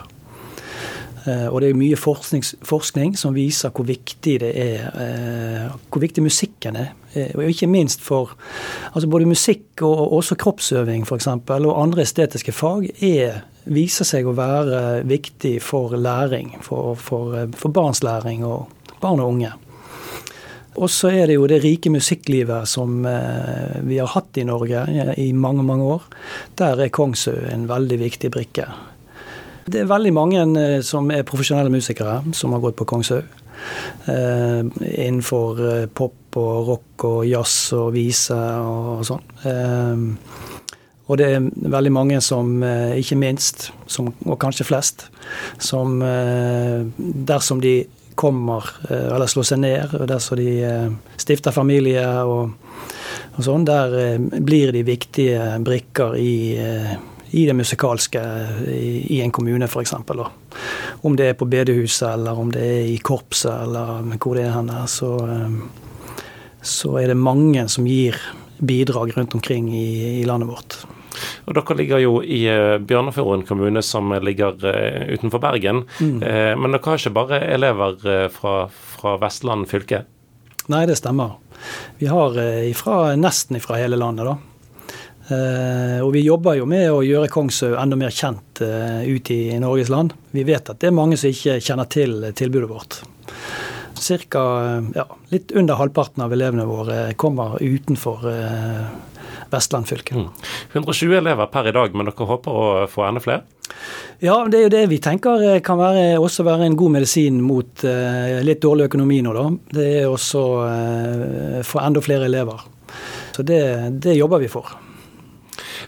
Eh, 1.25 1.47
og 1.51 1.61
det 1.61 1.69
er 1.69 1.77
mye 1.77 1.97
forskning 1.99 3.15
som 3.19 3.35
viser 3.35 3.73
hvor 3.75 3.85
viktig 3.85 4.39
er, 4.41 4.87
eh, 4.89 5.67
hvor 5.91 6.01
viktig 6.01 6.23
musikken 6.25 6.79
er. 6.79 6.93
Eh, 7.13 7.35
og 7.35 7.45
ikke 7.45 7.69
minst 7.69 8.01
for 8.01 8.33
altså 8.93 9.09
både 9.11 9.29
musikk 9.29 9.83
og 9.85 10.15
også 10.17 10.37
kroppsøving 10.41 11.05
f.eks. 11.05 11.27
og 11.27 11.73
andre 11.77 12.01
estetiske 12.01 12.55
fag 12.55 12.89
er, 13.05 13.43
viser 13.65 14.07
seg 14.07 14.25
å 14.25 14.37
være 14.37 15.03
viktig 15.05 15.59
for 15.61 15.93
læring, 15.93 16.55
for, 16.65 16.95
for, 16.97 17.43
for 17.53 17.69
barns 17.69 18.01
læring 18.01 18.45
og 18.47 18.71
barn 19.01 19.21
og 19.21 19.35
unge. 19.35 19.51
Og 20.81 20.87
så 20.89 21.11
er 21.11 21.27
det 21.27 21.35
jo 21.35 21.49
det 21.51 21.59
rike 21.61 21.91
musikklivet 21.91 22.69
som 22.69 23.03
vi 23.03 23.97
har 23.99 24.07
hatt 24.07 24.39
i 24.39 24.45
Norge 24.47 24.85
i 25.19 25.27
mange, 25.35 25.65
mange 25.67 25.83
år. 25.83 26.05
Der 26.55 26.79
er 26.79 26.93
Kongsø 26.95 27.33
en 27.51 27.67
veldig 27.67 27.99
viktig 27.99 28.31
brikke. 28.31 28.69
Det 29.65 29.83
er 29.83 29.89
veldig 29.89 30.13
mange 30.15 30.41
eh, 30.59 30.79
som 30.85 31.09
er 31.13 31.27
profesjonelle 31.27 31.71
musikere, 31.73 32.21
som 32.33 32.55
har 32.55 32.63
gått 32.63 32.79
på 32.79 32.87
Kongshaug. 32.89 33.37
Eh, 34.05 34.61
innenfor 35.05 35.61
eh, 35.67 35.85
pop 35.93 36.37
og 36.41 36.67
rock 36.69 37.05
og 37.05 37.25
jazz 37.27 37.73
og 37.77 37.91
vise 37.93 38.37
og, 38.37 38.89
og 38.97 39.05
sånn. 39.05 39.27
Eh, 39.45 40.05
og 41.11 41.19
det 41.19 41.27
er 41.27 41.47
veldig 41.73 41.91
mange 41.91 42.21
som, 42.23 42.53
eh, 42.63 42.97
ikke 43.01 43.19
minst, 43.19 43.69
som, 43.91 44.09
og 44.25 44.39
kanskje 44.41 44.67
flest, 44.67 45.09
som 45.59 45.99
dersom 47.27 47.59
de 47.61 47.81
kommer 48.15 48.65
eller 48.87 49.29
slår 49.29 49.47
seg 49.47 49.61
ned, 49.63 49.93
og 49.97 50.07
dersom 50.09 50.37
de 50.39 50.51
stifter 51.19 51.53
familie 51.55 52.05
og, 52.27 52.51
og 53.33 53.45
sånn, 53.45 53.65
der 53.65 54.19
blir 54.19 54.73
de 54.75 54.83
viktige 54.85 55.55
brikker 55.65 56.17
i 56.19 56.33
i 57.31 57.45
det 57.47 57.55
musikalske 57.55 58.21
i, 58.67 59.15
i 59.15 59.21
en 59.23 59.31
kommune, 59.31 59.67
f.eks. 59.67 59.93
om 61.01 61.15
det 61.17 61.31
er 61.31 61.37
på 61.39 61.47
bedehuset, 61.47 62.09
eller 62.13 62.39
om 62.39 62.51
det 62.51 62.63
er 62.63 62.89
i 62.91 62.97
korpset, 62.99 63.53
eller 63.63 64.03
hvor 64.17 64.35
det 64.35 64.45
er 64.47 64.55
hen, 64.57 64.71
så, 64.91 65.13
så 66.61 66.97
er 66.99 67.11
det 67.11 67.19
mange 67.19 67.67
som 67.71 67.87
gir 67.87 68.19
bidrag 68.61 69.15
rundt 69.15 69.35
omkring 69.39 69.71
i, 69.73 70.19
i 70.21 70.25
landet 70.27 70.51
vårt. 70.51 70.81
Og 71.47 71.55
Dere 71.55 71.75
ligger 71.79 72.01
jo 72.03 72.19
i 72.23 72.43
Bjørnafjorden 72.87 73.45
kommune, 73.47 73.81
som 73.83 74.11
ligger 74.23 74.59
utenfor 75.11 75.41
Bergen. 75.43 75.85
Mm. 75.99 76.19
Men 76.21 76.75
dere 76.75 76.85
har 76.85 77.01
ikke 77.01 77.15
bare 77.15 77.41
elever 77.51 78.29
fra, 78.33 78.55
fra 78.69 79.17
Vestland 79.21 79.67
fylke? 79.71 80.05
Nei, 80.71 80.85
det 80.87 80.99
stemmer. 81.01 81.35
Vi 81.99 82.07
har 82.09 82.37
ifra, 82.63 83.11
nesten 83.19 83.59
fra 83.61 83.81
hele 83.81 83.99
landet, 83.99 84.29
da. 84.29 84.37
Uh, 85.31 85.99
og 86.03 86.11
vi 86.15 86.25
jobber 86.25 86.57
jo 86.59 86.67
med 86.69 86.89
å 86.91 87.01
gjøre 87.05 87.29
Kongshaug 87.31 87.77
enda 87.79 87.99
mer 87.99 88.11
kjent 88.11 88.61
ut 88.61 89.31
i 89.33 89.41
Norges 89.61 89.89
land. 89.89 90.13
Vi 90.35 90.43
vet 90.45 90.69
at 90.69 90.81
det 90.81 90.89
er 90.89 90.97
mange 90.97 91.17
som 91.17 91.31
ikke 91.31 91.59
kjenner 91.63 91.87
til 91.91 92.27
tilbudet 92.37 92.69
vårt. 92.69 92.99
Cirka 94.01 94.41
ja, 94.95 95.05
litt 95.29 95.53
under 95.57 95.79
halvparten 95.79 96.23
av 96.25 96.33
elevene 96.33 96.65
våre 96.69 96.99
kommer 97.21 97.55
utenfor 97.61 98.25
Vestland 99.51 99.89
fylke. 99.89 100.17
Mm. 100.17 100.29
120 100.73 101.17
elever 101.19 101.49
per 101.53 101.69
i 101.69 101.73
dag, 101.75 101.95
men 101.95 102.09
dere 102.09 102.27
håper 102.29 102.59
å 102.61 102.67
få 102.89 103.05
enda 103.07 103.21
flere? 103.23 103.43
Ja, 104.21 104.35
det 104.45 104.59
er 104.59 104.65
jo 104.67 104.73
det 104.73 104.83
vi 104.91 104.99
tenker 105.01 105.43
kan 105.65 105.79
være, 105.79 106.19
også 106.21 106.45
være 106.45 106.67
en 106.67 106.77
god 106.79 106.95
medisin 106.97 107.41
mot 107.45 107.85
litt 108.45 108.61
dårlig 108.61 108.89
økonomi 108.91 109.21
nå, 109.25 109.33
da. 109.37 109.47
Det 109.79 109.87
er 110.01 110.07
også 110.09 110.43
eh, 110.67 111.59
få 111.65 111.81
enda 111.81 112.03
flere 112.03 112.27
elever. 112.29 112.63
Så 113.31 113.45
det, 113.47 113.61
det 114.03 114.17
jobber 114.17 114.41
vi 114.43 114.49
for. 114.51 114.71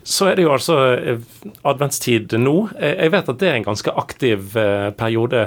Så 0.04 0.28
er 0.28 0.36
det 0.36 0.44
jo 0.44 0.52
altså 0.52 0.78
eh, 0.98 1.22
adventstid 1.68 2.36
nå. 2.40 2.56
Eh, 2.76 2.98
jeg 3.06 3.14
vet 3.14 3.30
at 3.32 3.40
det 3.40 3.50
er 3.50 3.60
en 3.60 3.70
ganske 3.70 3.94
aktiv 4.04 4.58
eh, 4.60 4.90
periode 5.00 5.46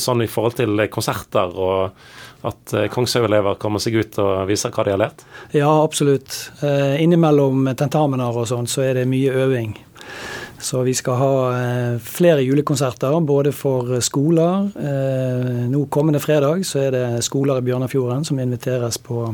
sånn 0.00 0.24
i 0.24 0.30
forhold 0.30 0.56
til 0.62 0.88
konserter 0.92 1.52
og 1.52 2.00
at 2.48 2.70
Kongshaug-elever 2.94 3.56
kommer 3.58 3.82
seg 3.82 3.96
ut 3.98 4.16
og 4.22 4.44
viser 4.46 4.70
hva 4.70 4.84
de 4.86 4.92
har 4.94 5.00
lært? 5.00 5.24
Ja, 5.50 5.72
absolutt. 5.82 6.36
Innimellom 6.62 7.66
tentamener 7.74 8.30
og 8.30 8.46
sånn, 8.46 8.68
så 8.70 8.84
er 8.86 9.00
det 9.00 9.08
mye 9.10 9.32
øving. 9.42 9.72
Så 10.62 10.84
vi 10.86 10.94
skal 10.94 11.18
ha 11.18 11.32
flere 11.98 12.44
julekonserter, 12.46 13.18
både 13.26 13.50
for 13.50 13.98
skoler. 14.06 14.70
Nå 15.66 15.82
kommende 15.90 16.22
fredag 16.22 16.62
så 16.62 16.84
er 16.86 16.94
det 16.94 17.04
skoler 17.26 17.58
i 17.58 17.66
Bjørnafjorden 17.66 18.22
som 18.30 18.38
inviteres 18.38 19.02
på, 19.02 19.26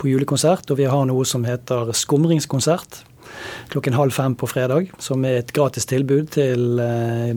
på 0.00 0.12
julekonsert. 0.14 0.72
Og 0.72 0.80
vi 0.80 0.88
har 0.88 1.04
noe 1.12 1.28
som 1.28 1.44
heter 1.44 1.92
skumringskonsert 1.92 3.02
klokken 3.72 3.96
halv 3.96 4.12
fem 4.12 4.34
på 4.34 4.48
fredag, 4.50 4.90
som 4.98 5.24
er 5.24 5.40
et 5.40 5.52
gratis 5.54 5.86
tilbud 5.88 6.32
til 6.34 6.80
eh, 6.82 7.36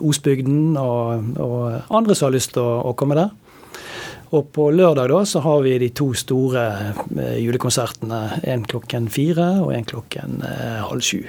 Osbygden 0.00 0.76
og, 0.80 1.36
og, 1.42 1.82
andre 1.90 2.16
som 2.16 2.30
har 2.30 2.36
lyst 2.36 2.54
til 2.56 2.64
å, 2.64 2.78
å, 2.90 2.94
komme 2.98 3.18
der. 3.18 3.34
Og 4.34 4.48
på 4.54 4.70
lørdag 4.74 5.10
da 5.12 5.22
så 5.28 5.42
har 5.44 5.60
vi 5.66 5.76
de 5.82 5.90
to 5.94 6.10
store 6.16 6.64
eh, 7.14 7.36
julekonsertene. 7.44 8.22
En 8.48 8.64
klokken 8.68 9.10
fire 9.12 9.50
og 9.64 9.74
en 9.76 9.86
klokken 9.88 10.40
eh, 10.46 10.80
halv 10.86 11.04
sju. 11.04 11.20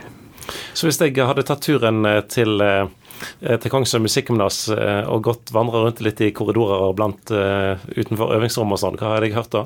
Så 0.47 0.87
hvis 0.87 0.99
jeg 1.03 1.17
hadde 1.19 1.43
tatt 1.47 1.65
turen 1.65 2.05
til 2.31 2.63
til 3.17 3.71
Kongsøy 3.73 3.97
musikkgymnas 4.03 4.67
og 5.09 5.23
gått 5.25 5.49
vandra 5.49 5.79
rundt 5.81 6.03
litt 6.05 6.19
i 6.21 6.27
korridorer 6.37 6.83
og 6.85 6.91
blant 6.99 7.31
utenfor 7.33 8.35
øvingsrom 8.35 8.75
og 8.75 8.77
sånn, 8.77 8.99
hva 9.01 9.15
hadde 9.15 9.31
jeg 9.31 9.33
hørt 9.33 9.55
da? 9.55 9.63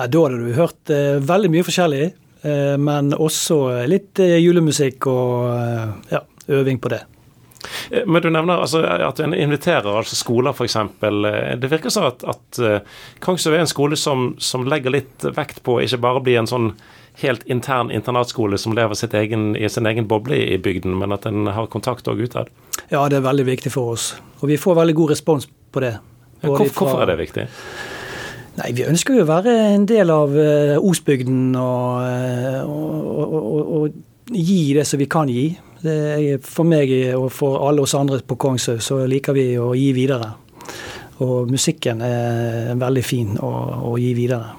Nei, 0.00 0.08
Da 0.10 0.24
hadde 0.24 0.40
du 0.40 0.56
hørt 0.56 0.92
veldig 1.30 1.52
mye 1.54 1.68
forskjellig. 1.68 2.08
Eh, 2.42 2.78
men 2.78 3.14
også 3.14 3.86
litt 3.86 4.18
eh, 4.18 4.38
julemusikk 4.42 5.06
og 5.10 5.50
eh, 5.54 6.14
ja, 6.16 6.22
øving 6.58 6.80
på 6.82 6.90
det. 6.92 7.04
Men 8.06 8.18
du 8.24 8.26
nevner 8.34 8.58
altså, 8.64 8.80
at 8.82 9.20
du 9.20 9.36
inviterer 9.38 9.86
altså 9.86 10.16
skoler, 10.18 10.50
f.eks. 10.50 10.74
Det 11.62 11.70
virker 11.70 11.94
sånn 11.94 12.08
at, 12.08 12.24
at 12.26 12.58
Kongshaug 13.22 13.54
er 13.54 13.62
en 13.62 13.70
skole 13.70 13.96
som, 13.96 14.32
som, 14.42 14.66
legger 14.66 14.90
litt 14.96 15.26
vekt 15.36 15.62
på 15.62 15.76
ikke 15.84 16.00
bare 16.02 16.18
å 16.18 16.24
bli 16.26 16.34
en 16.40 16.50
sånn 16.50 16.72
helt 17.22 17.46
intern 17.46 17.92
internatskole 17.94 18.58
som 18.58 18.74
lever 18.74 18.98
egen, 19.20 19.52
i 19.54 19.70
sin 19.70 19.86
egen 19.86 20.10
boble 20.10 20.40
i 20.42 20.58
bygden, 20.58 20.98
men 20.98 21.14
at 21.14 21.22
den 21.28 21.46
har 21.54 21.70
kontakt 21.70 22.10
òg 22.10 22.24
utad? 22.26 22.50
Ja, 22.90 23.06
det 23.06 23.20
er 23.20 23.28
veldig 23.30 23.46
viktig 23.52 23.70
for 23.76 23.94
oss. 23.94 24.10
Og 24.40 24.50
vi 24.50 24.58
får 24.58 24.80
veldig 24.82 24.98
god 24.98 25.14
respons 25.14 25.46
på 25.46 25.86
det. 25.86 25.94
Hvor, 26.42 26.66
hvorfor 26.66 27.04
er 27.04 27.12
det 27.12 27.20
viktig? 27.22 27.46
Nei, 28.58 28.72
Vi 28.76 28.84
ønsker 28.84 29.16
jo 29.16 29.24
å 29.24 29.30
være 29.30 29.52
en 29.72 29.86
del 29.88 30.12
av 30.12 30.34
uh, 30.36 30.76
Osbygden 30.76 31.54
og, 31.56 32.02
og, 32.68 33.36
og, 33.36 33.76
og, 33.78 34.00
gi 34.32 34.72
det 34.76 34.84
som 34.88 35.00
vi 35.00 35.08
kan 35.10 35.30
gi. 35.32 35.50
Er, 35.82 36.36
for 36.46 36.68
meg 36.68 36.92
og 37.16 37.26
for 37.34 37.64
alle 37.66 37.82
oss 37.82 37.96
andre 37.98 38.20
på 38.22 38.36
Kongshaug 38.38 38.78
så 38.84 39.00
liker 39.10 39.34
vi 39.34 39.46
å 39.58 39.72
gi 39.74 39.88
videre. 39.96 40.28
Og 41.24 41.50
musikken 41.50 42.04
er 42.06 42.76
veldig 42.78 43.02
fin 43.04 43.34
å, 43.42 43.50
å 43.90 43.96
gi 44.00 44.12
videre. 44.16 44.52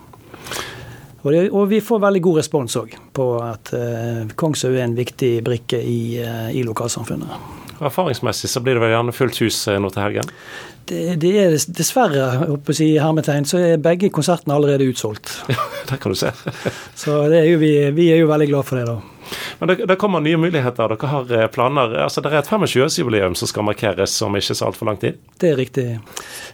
Og, 1.24 1.30
det, 1.32 1.46
og, 1.54 1.64
vi 1.72 1.80
får 1.80 2.02
veldig 2.04 2.22
god 2.26 2.42
respons 2.42 2.76
òg 2.82 2.98
på 3.16 3.28
at 3.46 3.72
uh, 3.78 4.26
Kongshaug 4.36 4.76
er 4.76 4.88
en 4.90 4.98
viktig 4.98 5.38
brikke 5.46 5.80
i, 5.80 6.20
uh, 6.20 6.50
i 6.52 6.66
lokalsamfunnet. 6.68 7.62
Erfaringsmessig 7.84 8.52
så 8.52 8.62
blir 8.64 8.78
det 8.78 8.84
vel 8.84 8.94
gjerne 8.94 9.16
fullt 9.16 9.40
hus 9.44 9.64
nå 9.68 9.90
til 9.92 10.04
helgen? 10.04 10.36
Det, 10.86 11.16
det 11.22 11.32
er 11.40 11.56
dessverre, 11.72 12.28
å 12.52 12.76
si 12.76 12.90
hermetegn, 13.00 13.48
så 13.48 13.62
er 13.62 13.82
begge 13.82 14.12
konsertene 14.14 14.58
allerede 14.58 14.88
utsolgt. 14.90 15.32
Ja, 15.54 15.64
det 15.90 16.00
kan 16.02 16.14
du 16.14 16.18
se. 16.18 16.32
så 17.04 17.24
er 17.28 17.58
vi, 17.60 17.74
vi, 17.96 18.10
er 18.12 18.24
jo 18.24 18.30
veldig 18.32 18.48
glad 18.50 18.68
for 18.68 18.80
det, 18.80 18.86
da. 18.90 19.00
Men 19.60 19.70
det, 19.70 19.86
det, 19.88 19.98
kommer 20.02 20.24
nye 20.24 20.38
muligheter. 20.38 20.92
Dere 20.92 21.10
har 21.12 21.32
eh, 21.38 21.48
planer. 21.52 21.96
Altså, 22.06 22.22
Det 22.22 22.32
er 22.32 22.42
et 22.42 22.52
25-årsjubileum 22.52 23.38
som 23.40 23.50
skal 23.50 23.68
markeres 23.68 24.16
om 24.26 24.36
ikke 24.38 24.56
så 24.58 24.68
altfor 24.68 24.90
lang 24.90 25.00
tid? 25.02 25.22
Det 25.40 25.54
er 25.54 25.60
riktig. 25.60 25.88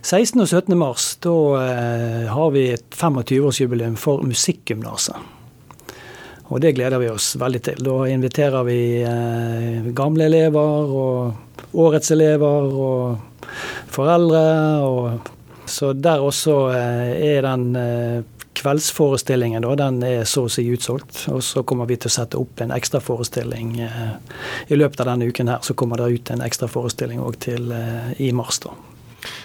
16. 0.02 0.40
og 0.44 0.48
17. 0.48 0.78
mars 0.78 1.10
da 1.26 1.36
eh, 1.64 2.30
har 2.30 2.56
vi 2.56 2.70
et 2.76 2.88
25-årsjubileum 2.96 3.98
for 4.00 4.26
Musikkgymnaset. 4.28 5.36
Og 6.50 6.62
det 6.62 6.74
gleder 6.78 7.02
vi 7.02 7.12
oss 7.12 7.36
veldig 7.38 7.62
til. 7.66 7.84
Da 7.86 7.98
inviterer 8.10 8.66
vi 8.66 8.80
eh, 9.06 9.90
gamle 9.98 10.30
elever 10.30 10.96
og 11.02 11.49
årets 11.74 12.12
elever 12.12 12.74
og 12.74 13.18
foreldre. 13.94 14.44
Og, 14.86 15.32
så 15.70 15.94
der 15.94 16.24
også 16.26 16.58
eh, 16.74 17.14
er 17.36 17.46
den 17.46 17.76
eh, 17.78 18.22
kveldsforestillingen 18.60 19.64
da, 19.64 19.76
den 19.80 20.02
er 20.04 20.26
så 20.28 20.48
å 20.48 20.52
si 20.52 20.66
utsolgt. 20.74 21.26
Og 21.34 21.44
så 21.46 21.64
kommer 21.68 21.90
vi 21.90 22.00
til 22.00 22.12
å 22.12 22.16
sette 22.18 22.40
opp 22.40 22.64
en 22.64 22.74
ekstraforestilling 22.76 23.76
eh, 23.86 24.14
i 24.68 24.80
løpet 24.80 25.04
av 25.04 25.14
denne 25.14 25.30
uken 25.30 25.52
her. 25.52 25.64
Så 25.66 25.78
kommer 25.80 26.02
det 26.02 26.10
ut 26.16 26.34
en 26.34 26.46
ekstraforestilling 26.46 27.22
òg 27.24 27.50
i 28.18 28.32
mars, 28.36 28.64
da. 28.66 28.76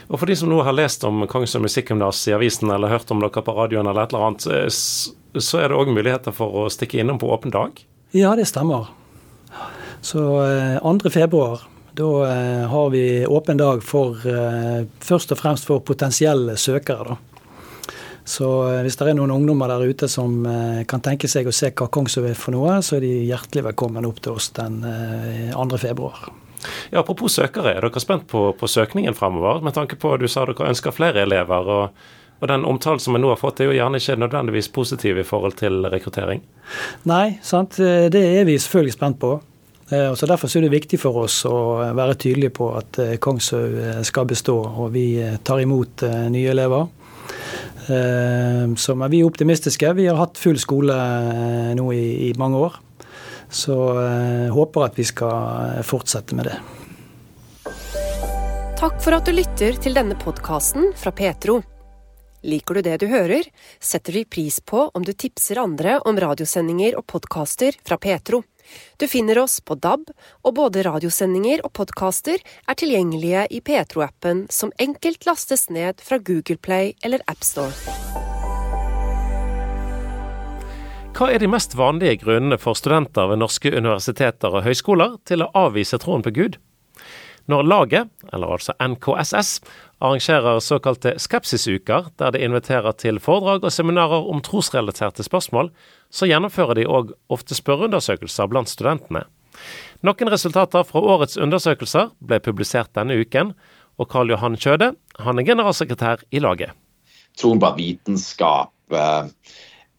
Og 0.07 0.21
For 0.21 0.29
de 0.29 0.37
som 0.39 0.51
nå 0.53 0.61
har 0.63 0.77
lest 0.77 1.03
om 1.09 1.25
Kongsøy 1.27 1.63
Musikkgymnas 1.65 2.21
i 2.29 2.35
avisen 2.37 2.71
eller 2.71 2.93
hørt 2.93 3.11
om 3.11 3.23
dere 3.23 3.43
på 3.43 3.55
radioen, 3.57 3.89
eller 3.89 4.05
et 4.05 4.13
eller 4.13 4.27
annet, 4.29 4.71
så 4.71 5.61
er 5.61 5.73
det 5.73 5.79
òg 5.79 5.91
muligheter 5.91 6.35
for 6.37 6.61
å 6.61 6.67
stikke 6.71 7.01
innom 7.01 7.19
på 7.19 7.31
åpen 7.35 7.55
dag? 7.55 7.81
Ja, 8.15 8.37
det 8.39 8.47
stemmer. 8.47 8.93
Så 10.05 10.21
2. 10.85 11.11
februar 11.11 11.65
da 11.95 12.31
eh, 12.31 12.67
har 12.69 12.91
vi 12.91 13.27
åpen 13.27 13.57
dag 13.57 13.83
for 13.83 14.27
eh, 14.27 14.87
først 15.01 15.33
og 15.33 15.39
fremst 15.39 15.69
for 15.69 15.85
potensielle 15.87 16.57
søkere. 16.57 17.15
da. 17.15 17.17
Så 18.25 18.49
eh, 18.71 18.81
hvis 18.83 18.99
det 18.99 19.13
er 19.13 19.19
noen 19.19 19.35
ungdommer 19.37 19.71
der 19.71 19.87
ute 19.87 20.09
som 20.11 20.43
kan 20.91 21.05
tenke 21.05 21.31
seg 21.31 21.47
å 21.47 21.55
se 21.55 21.71
hva 21.71 21.87
Kongsøy 21.93 22.27
er 22.33 22.39
for 22.39 22.57
noe, 22.57 22.81
så 22.83 22.99
er 22.99 23.07
de 23.07 23.13
hjertelig 23.29 23.69
velkommen 23.69 24.09
opp 24.09 24.19
til 24.25 24.35
oss 24.35 24.51
den 24.57 24.83
2. 25.53 25.79
februar. 25.79 26.27
Ja, 26.91 27.05
Apropos 27.05 27.37
søkere, 27.37 27.77
er 27.77 27.87
dere 27.87 28.03
spent 28.03 28.27
på, 28.27 28.49
på 28.59 28.71
søkningen 28.71 29.15
fremover? 29.15 29.63
Med 29.63 29.77
tanke 29.77 30.01
på 30.01 30.15
at 30.17 30.25
du 30.25 30.27
sa 30.33 30.49
dere 30.49 30.73
ønsker 30.73 30.97
flere 30.97 31.23
elever. 31.29 31.71
og, 31.79 32.05
og 32.41 32.51
den 32.51 32.65
omtalen 32.67 32.99
som 32.99 33.15
vi 33.15 33.23
nå 33.23 33.31
har 33.31 33.39
fått, 33.39 33.61
er 33.61 33.71
jo 33.71 33.79
gjerne 33.79 34.03
ikke 34.03 34.19
nødvendigvis 34.19 34.73
positiv 34.75 35.21
i 35.21 35.29
forhold 35.29 35.61
til 35.61 35.85
rekruttering? 35.93 36.43
Nei, 37.07 37.39
sant. 37.45 37.79
det 37.79 38.25
er 38.41 38.49
vi 38.49 38.59
selvfølgelig 38.59 38.97
spent 38.97 39.21
på. 39.23 39.37
Eh, 39.91 40.15
så 40.15 40.27
Derfor 40.27 40.49
er 40.57 40.65
det 40.65 40.73
viktig 40.73 40.99
for 41.01 41.25
oss 41.25 41.43
å 41.49 41.57
være 41.97 42.17
tydelige 42.17 42.55
på 42.57 42.71
at 42.79 42.99
eh, 43.03 43.17
Kongshaug 43.21 43.75
eh, 43.77 44.01
skal 44.07 44.29
bestå, 44.31 44.57
og 44.57 44.95
vi 44.95 45.07
tar 45.45 45.61
imot 45.61 46.07
nye 46.33 46.53
elever. 46.53 46.87
Så 47.85 48.95
vi 48.97 49.19
er 49.19 49.27
optimistiske. 49.27 49.91
Vi 49.93 50.07
har 50.09 50.17
hatt 50.17 50.39
full 50.41 50.57
skole 50.57 50.95
nå 51.77 51.85
i, 51.93 52.31
mange 52.41 52.63
år. 52.65 52.79
Så 53.53 53.77
håper 54.57 54.87
at 54.87 54.97
vi 54.97 55.05
skal 55.05 55.83
fortsette 55.85 56.33
med 56.39 56.49
det. 56.49 56.55
Takk 58.81 58.97
for 59.05 59.19
at 59.19 59.29
du 59.29 59.37
lytter 59.37 59.77
til 59.85 60.01
denne 60.01 60.17
podkasten 60.17 60.95
fra 60.97 61.13
Petro. 61.13 61.59
Liker 62.49 62.81
du 62.81 62.89
det 62.89 62.97
du 63.05 63.07
hører, 63.13 63.45
setter 63.85 64.17
vi 64.17 64.25
pris 64.25 64.63
på 64.65 64.87
om 64.89 65.05
du 65.05 65.13
tipser 65.13 65.61
andre 65.61 65.99
om 66.09 66.17
radiosendinger 66.17 66.97
og 66.97 67.05
podkaster 67.13 67.77
fra 67.85 68.01
Petro. 68.01 68.47
Du 69.01 69.09
finner 69.11 69.39
oss 69.43 69.61
på 69.61 69.77
DAB, 69.77 70.11
og 70.45 70.57
både 70.57 70.85
radiosendinger 70.87 71.65
og 71.67 71.75
podkaster 71.79 72.41
er 72.41 72.79
tilgjengelige 72.79 73.47
i 73.51 73.61
Petro-appen, 73.65 74.47
som 74.51 74.73
enkelt 74.83 75.27
lastes 75.29 75.69
ned 75.71 76.03
fra 76.05 76.19
Google 76.19 76.59
Play 76.59 76.95
eller 77.05 77.25
AppStore. 77.31 77.75
Hva 81.15 81.29
er 81.31 81.39
de 81.39 81.47
mest 81.47 81.77
vanlige 81.79 82.25
grunnene 82.25 82.57
for 82.59 82.75
studenter 82.75 83.29
ved 83.31 83.39
norske 83.39 83.71
universiteter 83.71 84.51
og 84.51 84.65
høyskoler 84.67 85.21
til 85.29 85.45
å 85.45 85.51
avvise 85.55 86.01
troen 86.03 86.25
på 86.27 86.33
Gud? 86.35 86.59
Når 87.47 87.67
laget, 87.69 88.11
eller 88.33 88.57
altså 88.57 88.75
NKSS, 88.83 89.61
arrangerer 90.05 90.61
såkalte 90.61 91.15
skepsisuker, 91.19 92.11
der 92.21 92.35
de 92.35 92.43
inviterer 92.45 92.93
til 93.01 93.21
foredrag 93.23 93.65
og 93.65 93.73
seminarer 93.73 94.29
om 94.31 94.43
trosrelaterte 94.45 95.25
spørsmål, 95.25 95.71
så 96.13 96.29
gjennomfører 96.29 96.79
de 96.79 96.87
òg 96.87 97.15
ofte 97.33 97.57
spørreundersøkelser 97.57 98.51
blant 98.53 98.73
studentene. 98.73 99.25
Noen 100.05 100.31
resultater 100.33 100.85
fra 100.85 101.01
årets 101.15 101.39
undersøkelser 101.41 102.11
ble 102.21 102.41
publisert 102.45 102.93
denne 102.97 103.17
uken, 103.17 103.55
og 103.97 104.11
Karl 104.11 104.35
Johan 104.35 104.59
Kjøde 104.59 104.93
han 105.23 105.39
er 105.39 105.47
generalsekretær 105.47 106.25
i 106.35 106.43
laget. 106.43 106.75
Troen 107.39 107.61
på 107.63 107.71
vitenskap 107.79 108.95
eh, 108.95 109.31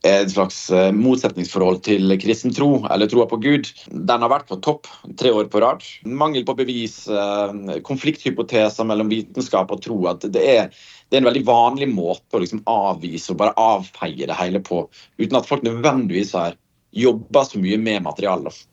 et 0.06 0.32
slags 0.32 0.58
eh, 0.70 0.91
motsetningsforhold 0.96 1.82
til 1.88 2.13
kristen 2.22 2.54
tro, 2.54 2.70
eller 2.94 3.10
troa 3.10 3.26
på 3.30 3.39
Gud. 3.41 3.70
Den 3.89 4.26
har 4.26 4.32
vært 4.32 4.50
på 4.52 4.60
topp 4.65 4.89
tre 5.20 5.32
år 5.34 5.50
på 5.52 5.62
rad. 5.63 5.86
Mangel 6.06 6.46
på 6.48 6.58
bevis, 6.60 7.00
eh, 7.10 7.80
konflikthypoteser 7.88 8.88
mellom 8.88 9.10
vitenskap 9.12 9.74
og 9.74 9.82
tro. 9.86 9.98
at 10.12 10.28
det 10.30 10.44
er, 10.44 10.70
det 11.10 11.18
er 11.18 11.24
en 11.24 11.32
veldig 11.32 11.46
vanlig 11.48 11.89
måte 11.94 12.38
å 12.38 12.44
liksom 12.44 12.63
avvise 12.70 13.34
og 13.34 13.41
bare 13.41 13.58
avfeie 13.58 14.30
det 14.30 14.38
hele 14.38 14.62
på, 14.62 14.86
uten 15.18 15.39
at 15.39 15.50
folk 15.50 15.65
nødvendigvis 15.65 16.36
har 16.38 16.58
jobba 16.96 17.46
så 17.46 17.60
mye 17.60 17.78
med 17.82 18.06
materialet. 18.06 18.65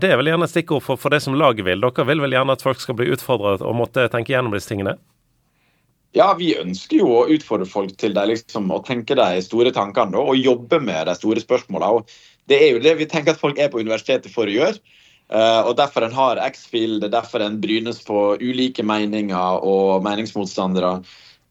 Det 0.00 0.08
er 0.08 0.16
vel 0.16 0.30
gjerne 0.30 0.46
et 0.48 0.52
stikkord 0.52 0.84
for, 0.84 1.00
for 1.00 1.12
det 1.12 1.20
som 1.24 1.36
laget 1.36 1.66
vil. 1.66 1.80
Dere 1.84 2.06
vil 2.08 2.22
vel 2.24 2.36
gjerne 2.36 2.56
at 2.56 2.64
folk 2.64 2.80
skal 2.80 2.96
bli 2.98 3.10
utfordret 3.12 3.64
og 3.64 3.76
måtte 3.76 4.08
tenke 4.12 4.32
gjennom 4.32 4.54
disse 4.56 4.70
tingene? 4.70 4.96
Ja, 6.16 6.30
vi 6.38 6.54
ønsker 6.56 7.02
jo 7.02 7.08
å 7.12 7.26
utfordre 7.28 7.68
folk 7.68 7.92
til 8.00 8.14
det, 8.16 8.24
liksom, 8.30 8.70
å 8.72 8.80
tenke 8.84 9.16
de 9.18 9.42
store 9.44 9.72
tankene 9.76 10.20
og 10.20 10.40
jobbe 10.40 10.80
med 10.80 11.08
de 11.08 11.14
store 11.18 11.42
spørsmålene. 11.42 12.00
Og 12.00 12.48
det 12.48 12.62
er 12.64 12.72
jo 12.72 12.84
det 12.84 12.94
vi 13.02 13.08
tenker 13.10 13.34
at 13.34 13.42
folk 13.42 13.60
er 13.60 13.68
på 13.72 13.82
universitetet 13.82 14.32
for 14.32 14.48
å 14.48 14.54
gjøre. 14.54 14.80
Uh, 15.28 15.68
og 15.68 15.74
Derfor 15.76 16.06
en 16.06 16.16
har 16.16 16.40
X-Field, 16.40 17.04
er 17.04 17.12
derfor 17.12 17.44
en 17.44 17.60
brynes 17.60 18.00
på 18.06 18.38
ulike 18.40 18.84
meninger 18.86 19.60
og 19.60 20.00
meningsmotstandere. 20.06 20.94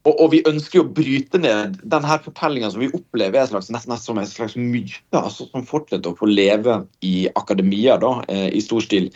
Og, 0.08 0.14
og, 0.16 0.28
vi 0.32 0.40
ønsker 0.48 0.80
jo 0.80 0.86
å 0.88 0.94
bryte 0.98 1.38
ned 1.42 1.78
denne 1.84 2.18
fortellinga 2.24 2.72
som 2.74 2.82
vi 2.82 2.90
opplever 2.96 3.42
er 3.42 3.50
slags, 3.52 3.70
nesten 3.74 3.98
som 4.02 4.18
en 4.18 4.30
slags 4.30 4.56
myte, 4.58 5.04
altså, 5.20 5.46
som 5.52 5.68
fortsetter 5.68 6.10
å 6.10 6.18
få 6.18 6.30
leve 6.32 6.80
i 7.06 7.28
akademia 7.38 8.00
da, 8.02 8.16
uh, 8.26 8.48
i 8.50 8.64
stor 8.64 8.82
stil 8.88 9.12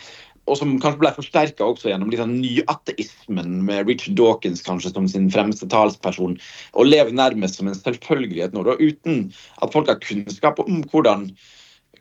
og 0.50 0.58
som 0.58 0.74
kanskje 0.82 1.00
ble 1.02 1.12
forsterka 1.14 1.66
også 1.66 1.92
gjennom 1.92 2.10
liksom 2.10 2.34
nyateismen, 2.40 3.60
med 3.66 3.88
Richard 3.88 4.16
Dawkins 4.18 4.64
kanskje 4.66 4.92
som 4.94 5.08
sin 5.10 5.30
fremste 5.32 5.68
talsperson, 5.70 6.36
og 6.74 6.88
lever 6.88 7.14
nærmest 7.14 7.60
som 7.60 7.70
en 7.70 7.78
selvfølgelighet 7.78 8.54
nå, 8.56 8.64
da, 8.66 8.76
uten 8.80 9.28
at 9.62 9.74
folk 9.74 9.90
har 9.90 10.00
kunnskap 10.02 10.58
om 10.62 10.82
hvordan, 10.90 11.28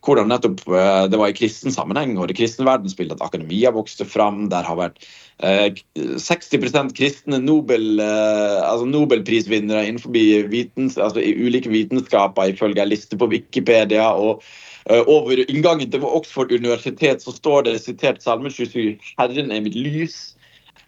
hvordan 0.02 0.32
nettopp 0.32 0.64
eh, 0.74 1.04
det 1.14 1.20
var 1.22 1.30
i 1.30 1.38
kristen 1.38 1.74
sammenheng 1.74 2.16
og 2.18 2.32
det 2.32 2.40
kristne 2.40 2.66
verdensbildet 2.66 3.20
at 3.20 3.28
akademia 3.28 3.70
vokste 3.76 4.08
fram. 4.10 4.48
Der 4.50 4.66
har 4.66 4.80
vært 4.80 5.06
eh, 5.46 5.78
60% 5.94 6.96
kristne 6.98 7.38
Nobel, 7.44 8.02
eh, 8.02 8.58
altså 8.66 8.90
Nobelprisvinnere 8.90 9.86
innenfor 9.86 10.18
vitens, 10.50 10.98
altså 10.98 11.22
i 11.22 11.36
ulike 11.38 11.70
vitenskaper, 11.70 12.56
ifølge 12.56 12.82
en 12.82 12.90
liste 12.90 13.22
på 13.22 13.30
Wikipedia. 13.30 14.10
og 14.18 14.42
over 14.90 15.44
inngangen 15.44 15.92
til 15.92 16.06
Oxford 16.06 16.52
universitet 16.52 17.22
så 17.22 17.34
står 17.36 17.68
det 17.68 17.82
sitert 17.84 18.24
Salme 18.24 18.50
27 18.50 18.98
'Herren 19.20 19.52
er 19.52 19.62
mitt 19.62 19.78
lys'. 19.78 20.34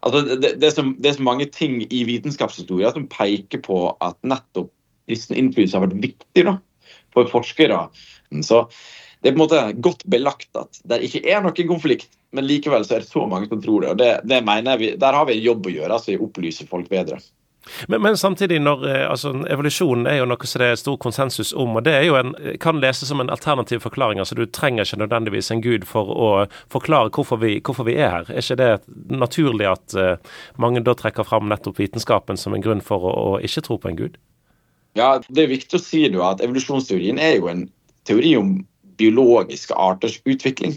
Altså, 0.03 0.23
det, 0.35 0.59
det, 0.59 0.67
er 0.67 0.73
så, 0.73 0.83
det, 0.97 1.09
er 1.09 1.17
så, 1.17 1.23
mange 1.23 1.45
ting 1.45 1.81
i 1.87 2.03
vitenskapshistoria 2.03 2.91
som 2.91 3.07
peker 3.07 3.61
på 3.63 3.85
at 4.03 4.17
nettopp 4.23 4.71
kristen 5.07 5.37
innflytelse 5.39 5.77
har 5.77 5.85
vært 5.85 6.01
viktig 6.03 6.45
da, 6.47 6.57
for 7.15 7.29
forskere. 7.31 7.85
Så 8.43 8.65
det 9.23 9.31
er 9.31 9.35
på 9.35 9.37
en 9.37 9.43
måte 9.45 9.61
godt 9.85 10.03
belagt 10.11 10.59
at 10.59 10.81
det 10.89 11.03
ikke 11.07 11.23
er 11.31 11.43
noen 11.43 11.69
konflikt, 11.69 12.09
men 12.35 12.47
likevel 12.49 12.83
så 12.83 12.97
er 12.97 13.05
det 13.05 13.11
så 13.11 13.23
mange 13.29 13.47
som 13.51 13.61
tror 13.63 13.85
det. 13.85 13.93
og 13.93 14.01
det, 14.01 14.11
det 14.27 14.41
mener 14.43 14.73
jeg 14.73 14.81
vi, 14.81 14.91
Der 14.99 15.15
har 15.15 15.29
vi 15.29 15.37
en 15.37 15.45
jobb 15.45 15.69
å 15.69 15.75
gjøre, 15.77 15.93
altså 15.93 16.17
å 16.17 16.27
opplyse 16.27 16.67
folk 16.67 16.89
bedre. 16.91 17.21
Men, 17.87 18.01
men, 18.01 18.17
samtidig, 18.17 18.59
når, 18.61 18.87
eh, 18.89 19.09
altså, 19.09 19.31
evolusjonen 19.49 20.07
er 20.07 20.19
jo 20.19 20.27
noe 20.27 20.47
som 20.49 20.61
det 20.61 20.69
er 20.73 20.79
stor 20.79 20.97
konsensus 21.01 21.53
om. 21.55 21.77
og 21.79 21.85
Det 21.85 21.93
er 21.95 22.05
jo 22.07 22.17
en, 22.19 22.33
kan 22.59 22.81
leses 22.83 23.07
som 23.09 23.21
en 23.23 23.31
alternativ 23.31 23.83
forklaring. 23.85 24.19
altså 24.19 24.35
Du 24.35 24.45
trenger 24.45 24.83
ikke 24.83 24.99
nødvendigvis 25.03 25.51
en 25.51 25.63
gud 25.63 25.87
for 25.87 26.11
å 26.11 26.29
forklare 26.71 27.13
hvorfor 27.13 27.39
vi, 27.39 27.59
hvorfor 27.63 27.87
vi 27.87 27.95
er 27.95 28.11
her. 28.17 28.31
Er 28.31 28.43
ikke 28.43 28.59
det 28.59 28.71
naturlig 29.11 29.69
at 29.69 29.95
uh, 29.95 30.35
mange 30.57 30.83
da 30.83 30.95
trekker 30.97 31.27
fram 31.27 31.47
nettopp 31.51 31.79
vitenskapen 31.79 32.37
som 32.37 32.53
en 32.53 32.63
grunn 32.63 32.83
for 32.83 33.07
å, 33.07 33.13
å, 33.13 33.39
ikke 33.39 33.63
tro 33.65 33.79
på 33.79 33.91
en 33.91 33.99
gud? 33.99 34.19
Ja, 34.99 35.17
Det 35.27 35.45
er 35.45 35.55
viktig 35.55 35.79
å 35.79 35.81
si 35.81 36.05
at 36.11 36.43
evolusjonsteorien 36.43 37.19
er 37.19 37.39
jo 37.39 37.49
en 37.49 37.65
teori 38.05 38.35
om 38.37 38.53
biologiske 38.99 39.73
arters 39.73 40.19
utvikling. 40.29 40.75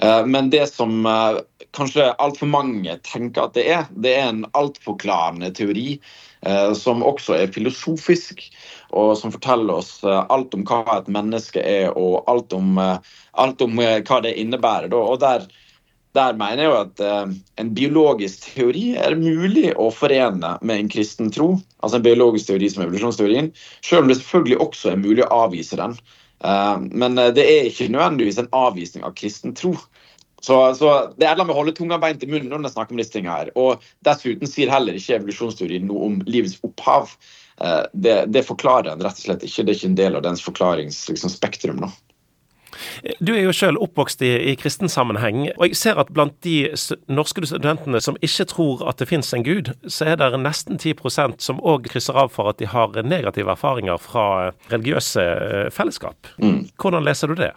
Uh, 0.00 0.24
men 0.26 0.50
det 0.52 0.66
som 0.72 1.04
uh, 1.06 1.40
kanskje 1.76 2.10
altfor 2.12 2.50
mange 2.50 2.96
tenker 3.06 3.46
at 3.46 3.54
det 3.56 3.66
er. 3.70 3.86
Det 3.90 4.14
er 4.16 4.28
en 4.30 4.44
altforklarende 4.58 5.52
teori 5.56 6.00
eh, 6.46 6.72
som 6.78 7.04
også 7.06 7.36
er 7.38 7.54
filosofisk, 7.54 8.42
og 8.90 9.14
som 9.18 9.32
forteller 9.34 9.80
oss 9.80 9.98
eh, 10.04 10.20
alt 10.34 10.54
om 10.56 10.66
hva 10.66 10.82
et 10.98 11.10
menneske 11.12 11.62
er, 11.62 11.90
og 11.94 12.24
alt 12.30 12.54
om, 12.56 12.76
eh, 12.82 13.16
alt 13.42 13.66
om 13.66 13.82
eh, 13.82 14.00
hva 14.06 14.22
det 14.24 14.36
innebærer. 14.42 14.94
Og 14.96 15.20
der, 15.22 15.46
der, 16.18 16.38
mener 16.38 16.64
jeg 16.64 16.70
jo 16.70 16.78
at 16.80 17.04
eh, 17.06 17.34
en 17.62 17.74
biologisk 17.76 18.48
teori 18.50 18.86
er 18.98 19.18
mulig 19.20 19.70
å 19.76 19.90
forene 19.94 20.56
med 20.60 20.84
en 20.84 20.90
kristen 20.92 21.30
tro, 21.34 21.52
altså 21.84 22.00
en 22.00 22.08
biologisk 22.08 22.50
teori 22.50 22.72
som 22.72 22.86
evolusjonsteorien, 22.86 23.52
selv 23.86 24.04
om 24.04 24.10
det 24.10 24.18
selvfølgelig 24.20 24.64
også 24.66 24.94
er 24.94 25.04
mulig 25.04 25.26
å 25.26 25.44
avvise 25.46 25.78
den. 25.78 25.94
Eh, 26.44 26.76
men 26.90 27.18
det 27.36 27.44
er 27.44 27.70
ikke 27.70 27.90
nødvendigvis 27.92 28.40
en 28.42 28.52
avvisning 28.56 29.06
av 29.06 29.16
kristen 29.18 29.56
tro. 29.58 29.74
Så, 30.40 30.74
så, 30.74 31.12
det 31.20 31.28
er 31.28 31.36
med 31.36 31.52
å 31.52 31.58
holde 31.58 31.74
tunga 31.76 31.98
beint 32.00 32.22
i 32.24 32.28
munnen 32.30 32.48
når 32.54 32.70
jeg 32.70 32.76
snakker 32.78 32.96
om 32.96 33.00
disse 33.02 33.12
tingene 33.12 33.36
her. 33.36 33.50
Og 33.60 33.84
dessuten 34.06 34.48
sier 34.48 34.72
heller 34.72 34.96
ikke 34.96 35.18
evolusjonsteorien 35.18 35.84
noe 35.88 36.06
om 36.06 36.20
livets 36.28 36.56
opphav. 36.64 37.12
Eh, 37.60 37.82
det, 37.92 38.16
det, 38.32 38.46
forklarer 38.48 38.94
en 38.94 39.04
rett 39.04 39.20
og 39.20 39.26
slett 39.26 39.44
ikke. 39.44 39.66
Det 39.66 39.74
er 39.74 39.80
ikke 39.80 39.90
en 39.92 39.98
del 40.00 40.16
av 40.16 40.24
dens 40.24 40.44
forklaringsspektrum. 40.44 41.84
Liksom, 41.84 41.98
du 43.20 43.32
er 43.34 43.44
jo 43.44 43.54
selv 43.56 43.80
oppvokst 43.84 44.22
i, 44.26 44.32
i 44.52 44.56
kristen 44.58 44.90
sammenheng, 44.92 45.48
og 45.56 45.64
jeg 45.68 45.78
ser 45.80 46.00
at 46.00 46.12
blant 46.14 46.36
de 46.46 46.70
norske 47.10 47.44
studentene 47.48 48.00
som 48.02 48.18
ikke 48.24 48.46
tror 48.52 48.84
at 48.90 49.00
det 49.00 49.08
finnes 49.10 49.32
en 49.36 49.46
gud, 49.46 49.72
så 49.86 50.12
er 50.12 50.20
det 50.20 50.30
nesten 50.40 50.78
10% 50.78 51.40
som 51.42 51.60
òg 51.60 51.90
krysser 51.90 52.18
av 52.18 52.32
for 52.34 52.50
at 52.52 52.60
de 52.60 52.68
har 52.70 52.94
negative 53.02 53.52
erfaringer 53.52 54.00
fra 54.00 54.26
religiøse 54.70 55.24
eh, 55.24 55.66
fellesskap. 55.74 56.30
Mm. 56.38 56.68
Hvordan 56.80 57.06
leser 57.06 57.32
du 57.32 57.38
det? 57.40 57.52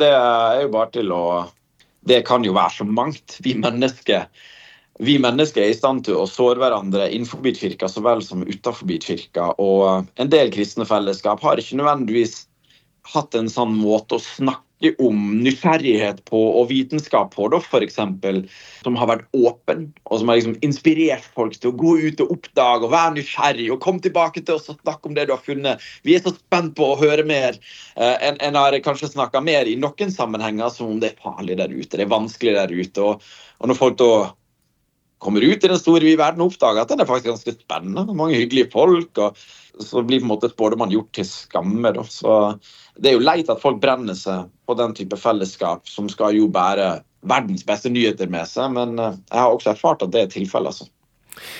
Det 0.00 0.08
er 0.08 0.62
jo 0.62 0.72
bare 0.72 0.92
til 0.94 1.12
å 1.12 1.24
det 2.06 2.22
kan 2.26 2.44
jo 2.46 2.54
være 2.54 2.78
så 2.78 2.86
mangt. 2.86 3.38
Vi 3.42 3.56
mennesker, 3.58 4.26
vi 5.02 5.16
mennesker 5.22 5.64
er 5.64 5.72
i 5.72 5.76
stand 5.78 6.04
til 6.06 6.20
å 6.20 6.28
såre 6.30 6.62
hverandre 6.62 7.08
innenfor 7.10 7.42
kirka 7.56 7.88
så 7.90 8.02
vel 8.04 8.22
som 8.22 8.44
utenfor 8.46 8.92
kirka. 9.02 9.50
Og 9.58 10.06
en 10.14 10.30
del 10.30 10.52
kristne 10.54 10.86
fellesskap 10.86 11.42
har 11.42 11.58
ikke 11.58 11.80
nødvendigvis 11.80 12.44
hatt 13.14 13.36
en 13.38 13.50
sånn 13.50 13.74
måte 13.78 14.18
å 14.18 14.22
snakke 14.22 14.62
om 15.00 15.38
nysgjerrighet 15.40 16.18
på 16.28 16.38
og 16.60 16.66
vitenskap 16.68 17.30
på, 17.32 17.46
da, 17.48 17.60
eksempel, 17.80 18.42
som 18.84 18.98
har 19.00 19.08
vært 19.08 19.24
åpen, 19.32 19.86
og 20.04 20.20
som 20.20 20.28
har 20.28 20.36
liksom 20.36 20.58
inspirert 20.66 21.24
folk 21.36 21.56
til 21.56 21.72
å 21.72 21.78
gå 21.80 21.94
ut 22.04 22.20
og 22.20 22.34
oppdage 22.36 22.84
og 22.84 22.92
være 22.92 23.16
nysgjerrig 23.16 23.70
og 23.72 23.80
komme 23.84 24.04
tilbake 24.04 24.44
til 24.44 24.58
oss 24.58 24.68
og 24.68 24.80
snakke 24.82 25.08
om 25.08 25.16
det 25.16 25.26
du 25.28 25.32
har 25.32 25.42
funnet. 25.42 25.84
Vi 26.04 26.16
er 26.16 26.24
så 26.24 26.34
spent 26.36 26.74
på 26.76 26.92
å 26.92 26.98
høre 27.00 27.24
mer 27.24 27.56
uh, 27.96 28.16
enn 28.20 28.36
en 28.44 28.60
har 28.60 28.76
kanskje 28.84 29.14
snakka 29.14 29.40
mer 29.40 29.64
i 29.64 29.78
noen 29.80 30.12
sammenhenger 30.12 30.68
som 30.74 30.92
om 30.92 31.00
det 31.00 31.14
er 31.14 31.22
farlig 31.24 31.56
der 31.62 31.72
ute, 31.72 31.96
det 31.96 32.04
er 32.04 32.12
vanskelig 32.12 32.58
der 32.58 32.76
ute. 32.76 33.06
Og, 33.06 33.30
og 33.60 33.72
når 33.72 33.80
folk 33.80 33.96
da 34.02 34.12
kommer 35.22 35.44
ut 35.44 35.64
i 35.64 35.70
den 35.70 35.78
store 35.80 36.04
vide 36.04 36.20
verden 36.20 36.42
og 36.44 36.52
oppdager 36.52 36.82
at 36.82 36.90
den 36.92 37.00
er 37.02 37.08
faktisk 37.08 37.30
ganske 37.30 37.54
spennende, 37.56 38.16
mange 38.16 38.38
hyggelige 38.38 38.70
folk. 38.72 39.18
og 39.18 39.36
så 39.84 40.02
blir 40.02 40.20
på 40.20 40.24
en 40.24 40.32
måte 40.32 40.48
spådommen 40.48 40.92
gjort 40.92 41.12
til 41.12 41.26
skamme. 41.28 41.92
Da. 41.92 42.02
Så 42.08 42.58
Det 42.96 43.10
er 43.10 43.18
jo 43.18 43.24
leit 43.24 43.50
at 43.52 43.60
folk 43.60 43.80
brenner 43.80 44.16
seg 44.16 44.48
på 44.66 44.74
den 44.74 44.94
type 44.96 45.16
fellesskap 45.20 45.88
som 45.88 46.08
skal 46.08 46.36
jo 46.36 46.48
bære 46.48 47.02
verdens 47.26 47.64
beste 47.66 47.90
nyheter 47.92 48.28
med 48.30 48.46
seg, 48.48 48.70
men 48.72 48.98
eh, 48.98 49.16
jeg 49.32 49.40
har 49.40 49.52
også 49.52 49.74
erfart 49.74 50.02
at 50.02 50.12
det 50.14 50.20
er 50.22 50.30
tilfellet. 50.32 50.72
altså. 50.72 50.86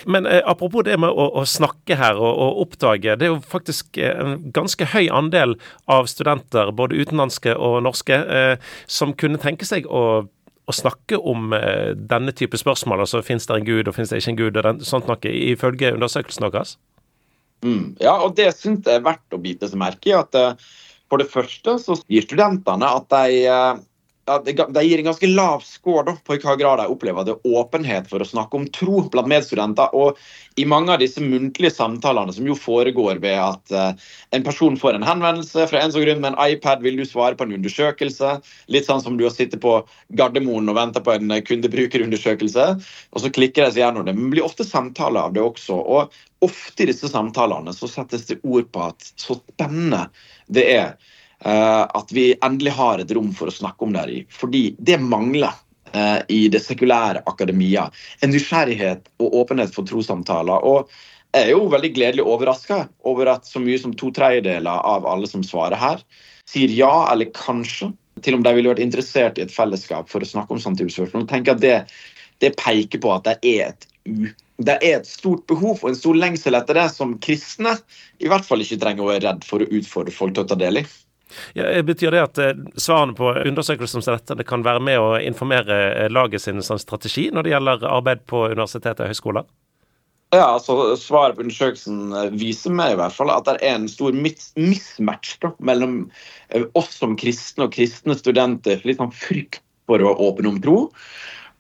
Men 0.05 0.27
eh, 0.27 0.43
apropos 0.45 0.85
det 0.87 0.97
med 1.01 1.11
å, 1.11 1.27
å 1.41 1.45
snakke 1.49 1.99
her 1.99 2.17
og, 2.17 2.31
og, 2.31 2.61
oppdage. 2.67 3.17
Det 3.19 3.29
er 3.29 3.35
jo 3.35 3.43
faktisk 3.45 3.99
eh, 4.01 4.15
en 4.15 4.49
ganske 4.55 4.89
høy 4.95 5.09
andel 5.13 5.57
av 5.91 6.09
studenter, 6.11 6.73
både 6.77 7.03
utenlandske 7.03 7.57
og 7.57 7.83
norske, 7.87 8.17
eh, 8.17 8.73
som 8.87 9.15
kunne 9.19 9.41
tenke 9.43 9.69
seg 9.69 9.89
å, 9.89 10.27
å 10.67 10.75
snakke 10.75 11.19
om 11.23 11.53
eh, 11.55 11.95
denne 11.95 12.35
type 12.37 12.59
spørsmål. 12.59 13.05
Altså 13.05 13.23
finnes 13.27 13.47
det 13.47 13.55
en 13.55 13.69
gud 13.69 13.87
og 13.87 13.95
finnes 13.97 14.13
det 14.13 14.21
ikke 14.23 14.35
en 14.35 14.41
gud, 14.41 14.57
og 14.57 14.67
den, 14.67 14.83
sånt 14.87 15.09
noe, 15.11 15.33
ifølge 15.55 15.95
undersøkelsen 15.95 16.49
deres? 16.49 16.77
Mm. 17.65 17.95
Ja, 18.03 18.19
og 18.21 18.35
det 18.39 18.51
syns 18.59 18.87
jeg 18.87 19.01
er 19.01 19.07
verdt 19.07 19.35
å 19.35 19.43
bite 19.43 19.71
seg 19.71 19.81
merke 19.81 20.11
i. 20.11 20.17
at 20.19 20.35
eh, 20.39 20.59
For 21.11 21.23
det 21.23 21.31
første 21.31 21.79
så 21.83 21.99
sier 22.01 22.27
studentene 22.27 22.91
at 22.99 23.07
de 23.15 23.45
uh, 24.31 24.41
ja, 24.45 24.67
de 24.69 24.83
gir 24.85 24.99
en 24.99 25.09
ganske 25.09 25.29
lav 25.31 25.63
score 25.67 26.17
på 26.25 26.37
i 26.37 26.41
hva 26.43 26.57
grad 26.59 26.81
de 26.81 26.87
opplever 26.91 27.27
det 27.27 27.37
åpenhet 27.47 28.09
for 28.11 28.23
å 28.23 28.29
snakke 28.29 28.59
om 28.59 28.67
tro 28.75 29.03
blant 29.13 29.31
medstudenter. 29.31 29.95
Og 29.95 30.19
i 30.61 30.67
mange 30.69 30.93
av 30.95 31.03
disse 31.03 31.23
muntlige 31.23 31.75
samtalene 31.75 32.35
som 32.35 32.49
jo 32.49 32.57
foregår 32.59 33.21
ved 33.23 33.39
at 33.39 33.75
uh, 33.75 34.13
en 34.37 34.47
person 34.47 34.79
får 34.81 34.99
en 34.99 35.07
henvendelse 35.07 35.67
fra 35.71 35.83
en 35.83 35.95
som 35.95 36.05
grunn 36.05 36.23
med 36.23 36.35
en 36.35 36.41
iPad, 36.57 36.85
vil 36.85 37.01
du 37.01 37.07
svare 37.09 37.39
på 37.39 37.47
en 37.47 37.57
undersøkelse? 37.59 38.37
Litt 38.73 38.91
sånn 38.91 39.03
som 39.05 39.19
du 39.19 39.27
har 39.27 39.35
sittet 39.35 39.63
på 39.65 39.79
Gardermoen 40.19 40.71
og 40.73 40.79
venta 40.79 41.03
på 41.05 41.17
en 41.17 41.35
kundebrukerundersøkelse, 41.47 42.71
og 43.13 43.23
så 43.23 43.33
klikker 43.33 43.67
de 43.67 43.75
seg 43.75 43.85
gjennom 43.85 44.07
det. 44.07 44.17
Men 44.17 44.29
det 44.29 44.37
blir 44.37 44.49
ofte 44.49 44.67
samtaler 44.67 45.29
av 45.29 45.37
det 45.37 45.45
også. 45.45 45.77
og 45.77 46.17
Ofte 46.45 46.85
i 46.85 46.91
disse 46.91 47.09
samtalene 47.09 47.73
så 47.73 47.89
settes 47.89 48.27
det 48.29 48.43
ord 48.45 48.67
på 48.75 48.89
at 48.91 49.13
så 49.17 49.39
spennende 49.41 50.07
det 50.53 50.67
er 50.75 50.91
Eh, 50.91 51.16
at 51.45 52.13
vi 52.17 52.31
endelig 52.45 52.73
har 52.79 53.03
et 53.03 53.11
rom 53.13 53.33
for 53.37 53.51
å 53.51 53.55
snakke 53.55 53.85
om 53.85 53.93
det 53.97 54.05
i. 54.13 54.23
Fordi 54.33 54.63
det 54.79 54.97
mangler 55.03 55.53
eh, 55.93 56.23
i 56.33 56.47
det 56.53 56.63
sekulære 56.65 57.25
akademia. 57.27 57.91
En 58.25 58.33
nysgjerrighet 58.33 59.11
og 59.21 59.37
åpenhet 59.43 59.75
for 59.75 59.89
trossamtaler. 59.89 60.65
Og 60.65 60.91
jeg 61.37 61.51
er 61.51 61.53
jo 61.53 61.67
veldig 61.73 61.93
gledelig 61.93 62.25
overraska 62.25 62.87
over 63.05 63.35
at 63.35 63.49
så 63.49 63.61
mye 63.61 63.79
som 63.83 63.93
to 63.99 64.09
tredjedeler 64.17 64.81
av 64.89 65.07
alle 65.09 65.29
som 65.29 65.45
svarer 65.45 65.77
her, 65.81 66.01
sier 66.49 66.73
ja 66.73 66.95
eller 67.13 67.33
kanskje 67.37 67.91
til 68.25 68.39
om 68.39 68.45
de 68.45 68.53
ville 68.57 68.71
vært 68.71 68.85
interessert 68.85 69.37
i 69.37 69.45
et 69.45 69.53
fellesskap 69.53 70.09
for 70.09 70.25
å 70.25 70.29
snakke 70.29 70.55
om 70.55 70.63
samtidsspørsmål. 70.63 71.27
spørsmål. 71.27 71.29
tenker 71.29 71.57
at 71.57 71.61
det, 71.61 71.77
det, 72.41 72.55
peker 72.57 73.03
på 73.03 73.13
at 73.13 73.29
det 73.29 73.37
er 73.45 73.73
et 73.73 73.89
det 74.57 74.79
er 74.81 75.01
et 75.03 75.09
stort 75.09 75.43
behov 75.51 75.83
og 75.83 75.91
en 75.91 75.99
stor 75.99 76.17
lengsel 76.17 76.57
etter 76.57 76.79
det 76.79 76.87
som 76.95 77.17
kristne 77.21 77.75
i 78.23 78.31
hvert 78.31 78.47
fall 78.47 78.63
ikke 78.65 78.79
trenger 78.81 79.05
å 79.05 79.11
være 79.11 79.25
redd 79.27 79.45
for 79.45 79.61
å 79.61 79.69
utfordre 79.69 80.15
folk 80.15 80.33
til 80.37 80.47
å 80.47 80.49
ta 80.49 80.57
del 80.57 80.81
i. 80.81 80.85
Ja, 81.55 81.83
betyr 81.83 82.15
det 82.15 82.23
at 82.23 82.39
eh, 82.39 82.59
svarene 82.79 83.17
på 83.17 83.33
undersøkelser 83.35 84.01
som 84.01 84.15
dette 84.15 84.37
det 84.39 84.47
kan 84.47 84.65
være 84.67 84.83
med 84.83 85.01
å 85.03 85.15
informere 85.19 85.79
eh, 85.93 86.11
laget 86.13 86.45
sin 86.45 86.63
sånn 86.63 86.81
strategi 86.83 87.29
når 87.35 87.47
det 87.47 87.55
gjelder 87.55 87.87
arbeid 87.91 88.27
på 88.31 88.47
universiteter 88.53 89.07
og 89.07 89.15
høyskoler? 89.15 89.49
Ja, 90.35 90.45
altså 90.57 90.97
Svaret 90.99 91.39
på 91.39 91.45
undersøkelsen 91.47 92.15
eh, 92.15 92.33
viser 92.39 92.75
meg 92.75 92.95
i 92.95 93.01
hvert 93.01 93.17
fall 93.17 93.33
at 93.35 93.49
det 93.49 93.57
er 93.59 93.75
en 93.75 93.89
stor 93.91 94.15
mismatch 94.15 95.37
da, 95.43 95.53
mellom 95.59 96.05
oss 96.79 96.95
som 96.95 97.19
kristne 97.19 97.67
og 97.67 97.75
kristne 97.75 98.15
studenter. 98.19 98.83
Litt 98.87 99.03
sånn 99.03 99.15
frykt 99.15 99.63
for 99.87 100.03
å 100.03 100.15
åpne 100.31 100.55
om 100.55 100.63
tro 100.63 100.79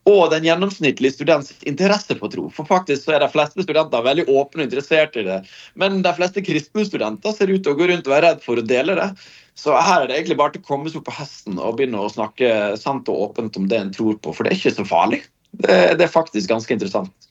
og 0.06 0.28
den 0.30 0.44
gjennomsnittlige 0.46 1.16
students 1.16 1.50
interesse 1.66 2.14
for 2.18 2.30
tro. 2.30 2.46
For 2.54 2.68
faktisk 2.68 3.02
så 3.02 3.16
er 3.16 3.24
de 3.24 3.30
fleste 3.32 3.64
studenter 3.64 4.04
veldig 4.06 4.28
åpne 4.30 4.62
og 4.62 4.68
interessert 4.68 5.18
i 5.18 5.24
det. 5.26 5.40
Men 5.74 5.98
de 6.04 6.12
fleste 6.14 6.44
kristne 6.46 6.84
studenter 6.86 7.34
ser 7.34 7.50
ut 7.50 7.64
til 7.64 7.74
å 7.74 7.78
gå 7.78 7.88
rundt 7.90 8.06
og 8.06 8.14
være 8.14 8.30
redd 8.30 8.44
for 8.44 8.62
å 8.62 8.66
dele 8.66 8.94
det. 8.98 9.08
Så 9.56 9.72
her 9.72 10.02
er 10.02 10.10
det 10.10 10.18
egentlig 10.18 10.36
bare 10.36 10.52
til 10.54 10.64
å 10.64 10.68
komme 10.68 10.90
seg 10.90 11.00
opp 11.00 11.08
på 11.08 11.16
hesten 11.16 11.56
og 11.56 11.78
begynne 11.78 12.02
å 12.02 12.12
snakke 12.12 12.50
sant 12.80 13.08
og 13.08 13.30
åpent 13.30 13.56
om 13.56 13.70
det 13.70 13.80
en 13.80 13.94
tror 13.94 14.18
på. 14.20 14.34
For 14.36 14.44
det 14.44 14.52
er 14.52 14.60
ikke 14.60 14.76
så 14.76 14.84
farlig. 14.88 15.22
Det, 15.56 15.78
det 15.96 16.04
er 16.04 16.12
faktisk 16.12 16.50
ganske 16.52 16.76
interessant. 16.76 17.30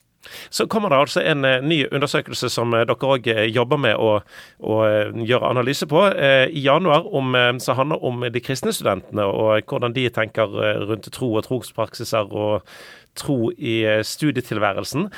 Så 0.49 0.65
kommer 0.67 0.89
det 0.89 0.97
altså 0.97 1.21
en 1.21 1.45
uh, 1.45 1.61
ny 1.61 1.83
undersøkelse 1.91 2.49
som 2.49 2.73
uh, 2.73 2.81
dere 2.87 3.09
òg 3.13 3.29
uh, 3.29 3.43
jobber 3.45 3.77
med 3.81 3.99
å, 4.01 4.17
å 4.65 4.77
gjøre 5.21 5.51
analyse 5.51 5.87
på 5.89 6.01
i 6.15 6.63
januar, 6.65 7.05
om, 7.13 7.35
som 7.61 7.77
handler 7.77 8.03
om 8.05 8.25
de 8.31 8.41
kristne 8.41 8.73
studentene 8.73 9.25
og 9.25 9.69
hvordan 9.69 9.93
de 9.95 10.07
tenker 10.13 10.49
rundt 10.89 11.09
tro 11.13 11.31
og 11.37 11.45
trospraksiser 11.45 12.31
og 12.31 12.65
tro 13.17 13.51
i 13.55 13.79
studietilværelsen. 14.05 15.09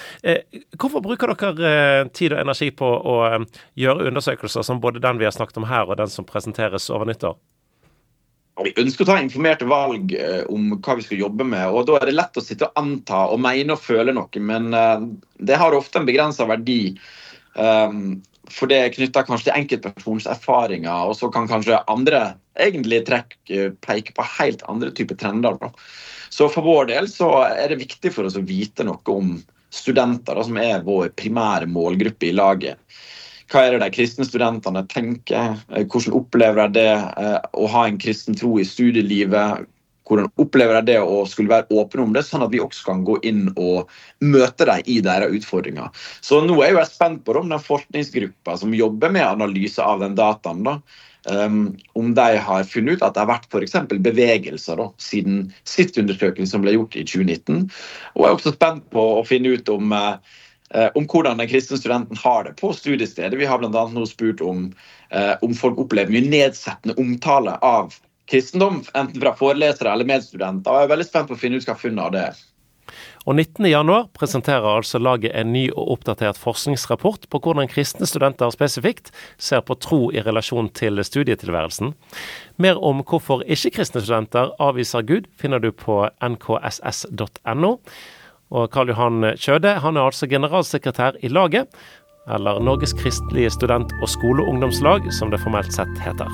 Hvorfor 0.77 1.03
bruker 1.05 1.33
dere 1.33 2.07
tid 2.13 2.35
og 2.35 2.41
energi 2.45 2.71
på 2.71 2.87
å 2.87 3.17
gjøre 3.77 4.09
undersøkelser 4.11 4.65
som 4.65 4.81
både 4.83 5.03
den 5.03 5.19
vi 5.21 5.27
har 5.27 5.35
snakket 5.35 5.61
om 5.61 5.69
her 5.69 5.89
og 5.89 5.99
den 6.01 6.11
som 6.13 6.27
presenteres 6.27 6.89
over 6.93 7.09
nyttår? 7.09 7.37
Vi 8.65 8.73
ønsker 8.81 9.05
å 9.05 9.09
ta 9.11 9.17
informerte 9.21 9.67
valg 9.69 10.13
eh, 10.17 10.41
om 10.49 10.71
hva 10.81 10.95
vi 10.97 11.05
skal 11.05 11.21
jobbe 11.21 11.45
med. 11.45 11.67
og 11.69 11.85
Da 11.89 11.99
er 11.99 12.09
det 12.09 12.15
lett 12.17 12.39
å 12.39 12.43
sitte 12.43 12.69
og 12.69 12.79
anta 12.81 13.27
og 13.29 13.41
mene 13.43 13.75
og 13.75 13.83
føle 13.83 14.15
noe, 14.17 14.41
men 14.41 14.71
eh, 14.73 15.05
det 15.45 15.59
har 15.61 15.77
ofte 15.77 16.01
en 16.01 16.09
begrensa 16.09 16.47
verdi. 16.49 16.97
For 17.57 18.69
det 18.69 18.77
er 18.77 18.91
knytta 18.93 19.23
kanskje 19.25 19.47
til 19.47 19.55
enkeltpersonens 19.57 20.27
erfaringer, 20.29 21.09
og 21.09 21.15
så 21.17 21.29
kan 21.33 21.49
kanskje 21.49 21.79
andre 21.89 22.19
egentlig 22.61 22.99
trekk 23.07 23.33
peke 23.81 24.13
på 24.13 24.25
helt 24.37 24.61
andre 24.69 24.91
typer 24.93 25.17
trender. 25.17 25.57
Da. 25.57 25.71
Så 26.29 26.49
for 26.53 26.65
vår 26.65 26.89
del 26.91 27.11
så 27.11 27.31
er 27.47 27.71
det 27.71 27.81
viktig 27.83 28.11
for 28.15 28.27
oss 28.27 28.37
å 28.39 28.45
vite 28.45 28.85
noe 28.87 29.13
om 29.13 29.37
studenter, 29.73 30.35
da, 30.35 30.43
som 30.43 30.57
er 30.61 30.83
vår 30.85 31.11
primære 31.19 31.67
målgruppe 31.69 32.29
i 32.29 32.35
laget. 32.35 32.79
Hva 33.47 33.63
er 33.63 33.75
det 33.75 33.85
de 33.85 33.95
kristne 33.95 34.27
studentene 34.27 34.83
tenker? 34.91 35.55
Eh, 35.71 35.87
hvordan 35.87 36.15
opplever 36.19 36.67
de 36.67 36.81
det 36.81 36.91
eh, 36.91 37.39
å 37.55 37.67
ha 37.71 37.87
en 37.87 37.99
kristen 38.01 38.35
tro 38.35 38.57
i 38.59 38.67
studielivet? 38.67 39.67
Hvordan 40.07 40.27
opplever 40.39 40.79
de 40.79 40.93
det 40.93 40.99
å 41.03 41.23
skulle 41.27 41.51
være 41.51 41.79
åpne 41.79 42.03
om 42.03 42.13
det, 42.15 42.23
sånn 42.27 42.43
at 42.43 42.51
vi 42.51 42.61
også 42.63 42.85
kan 42.87 43.03
gå 43.07 43.17
inn 43.27 43.49
og 43.55 43.91
møte 44.23 44.67
dem 44.67 44.83
i 44.87 45.01
deres 45.03 45.35
utfordringer. 45.35 45.91
Så 46.23 46.39
nå 46.43 46.55
er 46.61 46.71
jeg 46.71 46.77
jo 46.77 46.85
spent 46.87 47.25
på 47.27 47.35
om 47.39 47.51
den 47.51 47.63
forskningsgruppa 47.63 48.55
som 48.59 48.75
jobber 48.75 49.11
med 49.15 49.27
analyse 49.27 49.83
av 49.83 50.03
den 50.03 50.15
dataen, 50.15 50.63
da, 50.67 50.77
Um, 51.27 51.75
om 51.99 52.13
de 52.15 52.37
har 52.39 52.63
funnet 52.63 52.97
ut 52.97 53.01
at 53.03 53.15
det 53.15 53.19
har 53.19 53.27
vært 53.27 53.47
f.eks. 53.51 53.75
bevegelser 53.99 54.79
da, 54.79 54.85
siden 55.01 55.49
sist 55.67 55.99
undersøkelse 55.99 56.53
som 56.53 56.63
ble 56.63 56.77
gjort 56.77 56.95
i 56.95 57.03
2019. 57.03 57.65
Og 58.15 58.21
jeg 58.23 58.29
er 58.29 58.37
også 58.37 58.53
spent 58.55 58.85
på 58.95 59.03
å 59.17 59.25
finne 59.27 59.57
ut 59.57 59.71
om 59.73 59.91
uh, 59.91 60.15
om 60.95 61.07
hvordan 61.07 61.39
den 61.41 61.49
kristne 61.51 61.79
studenten 61.79 62.19
har 62.19 62.47
det 62.47 62.55
på 62.59 62.71
studiestedet. 62.75 63.39
Vi 63.39 63.47
har 63.47 63.59
bl.a. 63.59 63.85
nå 63.91 64.05
spurt 64.07 64.43
om, 64.43 64.69
uh, 65.11 65.35
om 65.43 65.55
folk 65.55 65.79
opplever 65.83 66.15
mye 66.15 66.31
nedsettende 66.31 66.95
omtale 67.01 67.55
av 67.63 67.95
kristendom, 68.31 68.81
enten 68.93 69.21
fra 69.21 69.35
forelesere 69.39 69.91
eller 69.91 70.07
medstudenter. 70.07 70.71
og 70.71 70.79
Jeg 70.79 70.87
er 70.87 70.93
veldig 70.95 71.07
spent 71.07 71.31
på 71.31 71.37
å 71.37 71.41
finne 71.43 71.59
ut 71.59 71.67
hva 71.67 71.77
funnet 71.79 72.03
av 72.03 72.15
det 72.15 72.23
er. 72.29 72.46
Og 73.27 73.35
19.1 73.35 74.07
presenterer 74.15 74.65
altså 74.77 75.01
laget 75.03 75.33
en 75.35 75.51
ny 75.51 75.65
og 75.73 75.97
oppdatert 75.97 76.39
forskningsrapport 76.39 77.27
på 77.27 77.41
hvordan 77.43 77.67
kristne 77.67 78.07
studenter 78.07 78.53
spesifikt 78.55 79.11
ser 79.35 79.65
på 79.67 79.75
tro 79.83 79.99
i 80.15 80.23
relasjon 80.23 80.69
til 80.71 81.03
studietilværelsen. 81.03 81.91
Mer 82.55 82.79
om 82.79 83.03
hvorfor 83.03 83.43
ikke-kristne 83.43 84.05
studenter 84.05 84.55
avviser 84.63 85.03
Gud 85.03 85.27
finner 85.35 85.59
du 85.59 85.73
på 85.75 86.05
nkss.no. 86.23 87.75
Og 88.47 88.69
Karl 88.71 88.93
Johan 88.93 89.33
Kjøde 89.35 89.75
han 89.83 89.99
er 89.99 90.07
altså 90.07 90.29
generalsekretær 90.31 91.19
i 91.19 91.27
laget, 91.27 91.67
eller 92.31 92.63
Norges 92.63 92.95
kristelige 92.95 93.51
student- 93.51 93.91
og 94.01 94.07
skoleungdomslag, 94.11 95.11
som 95.19 95.31
det 95.31 95.43
formelt 95.43 95.75
sett 95.75 95.99
heter. 96.03 96.31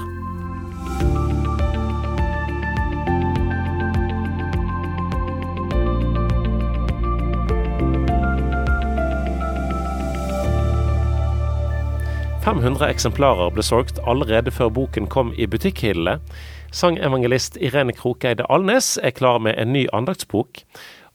«500 12.44 12.90
eksemplarer 12.92 13.54
ble 13.56 13.64
solgt 13.64 14.02
allerede 14.04 14.52
før 14.52 14.68
boken 14.76 15.06
kom 15.08 15.30
i 15.40 15.46
butikkhyllene. 15.48 16.18
Sangevangelist 16.76 17.56
Irene 17.56 17.94
Krokeide 17.96 18.44
Alnes 18.52 18.98
er 19.00 19.14
klar 19.16 19.38
med 19.40 19.56
en 19.62 19.72
ny 19.72 19.86
andaktsbok. 19.96 20.60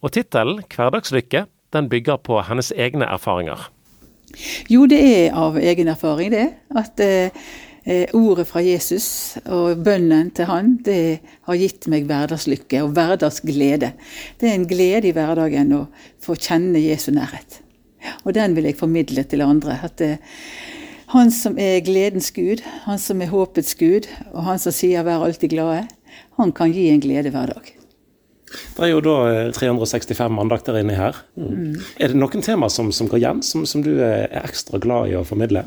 Og 0.00 0.12
tittelen 0.12 0.62
'Hverdagslykke' 0.64 1.44
den 1.72 1.88
bygger 1.88 2.16
på 2.16 2.40
hennes 2.48 2.72
egne 2.72 3.04
erfaringer. 3.04 3.68
Jo, 4.70 4.86
det 4.86 5.00
er 5.04 5.36
av 5.36 5.58
egen 5.60 5.88
erfaring, 5.88 6.32
det. 6.32 6.48
At 6.76 7.00
eh, 7.00 8.08
ordet 8.14 8.46
fra 8.48 8.64
Jesus 8.64 9.36
og 9.44 9.84
bønnen 9.84 10.30
til 10.30 10.48
han, 10.48 10.78
det 10.84 11.20
har 11.44 11.60
gitt 11.60 11.88
meg 11.92 12.08
hverdagslykke 12.08 12.82
og 12.86 12.96
hverdagsglede. 12.96 13.92
Det 14.40 14.48
er 14.48 14.54
en 14.54 14.68
glede 14.68 15.08
i 15.08 15.12
hverdagen 15.16 15.76
å 15.76 15.86
få 16.24 16.40
kjenne 16.40 16.80
Jesu 16.80 17.10
nærhet. 17.12 17.60
Og 18.24 18.34
den 18.36 18.54
vil 18.56 18.68
jeg 18.68 18.78
formidle 18.78 19.24
til 19.28 19.42
andre. 19.44 19.78
At 19.84 20.00
eh, 20.04 20.20
han 21.14 21.30
som 21.32 21.56
er 21.60 21.80
gledens 21.86 22.30
gud, 22.36 22.60
han 22.84 23.00
som 23.00 23.22
er 23.24 23.30
håpets 23.32 23.74
gud, 23.80 24.08
og 24.32 24.44
han 24.44 24.58
som 24.60 24.72
sier 24.72 25.04
'vær 25.04 25.24
alltid 25.24 25.50
glade', 25.50 25.88
han 26.36 26.52
kan 26.52 26.72
gi 26.72 26.88
en 26.90 27.00
glede 27.00 27.30
hver 27.30 27.46
dag. 27.46 27.74
Det 28.48 28.84
er 28.84 28.92
jo 28.92 29.00
da 29.04 29.50
365 29.52 30.20
eh, 30.20 30.40
andakter 30.40 30.78
inni 30.80 30.96
her. 30.96 31.16
Mm. 31.36 31.76
Er 32.00 32.12
det 32.12 32.16
noen 32.16 32.44
tema 32.44 32.68
som, 32.72 32.92
som 32.92 33.08
går 33.08 33.20
igjen, 33.20 33.42
som, 33.42 33.66
som, 33.68 33.82
du 33.84 33.98
er 34.04 34.28
ekstra 34.42 34.80
glad 34.80 35.10
i 35.10 35.16
å 35.18 35.24
formidle? 35.28 35.64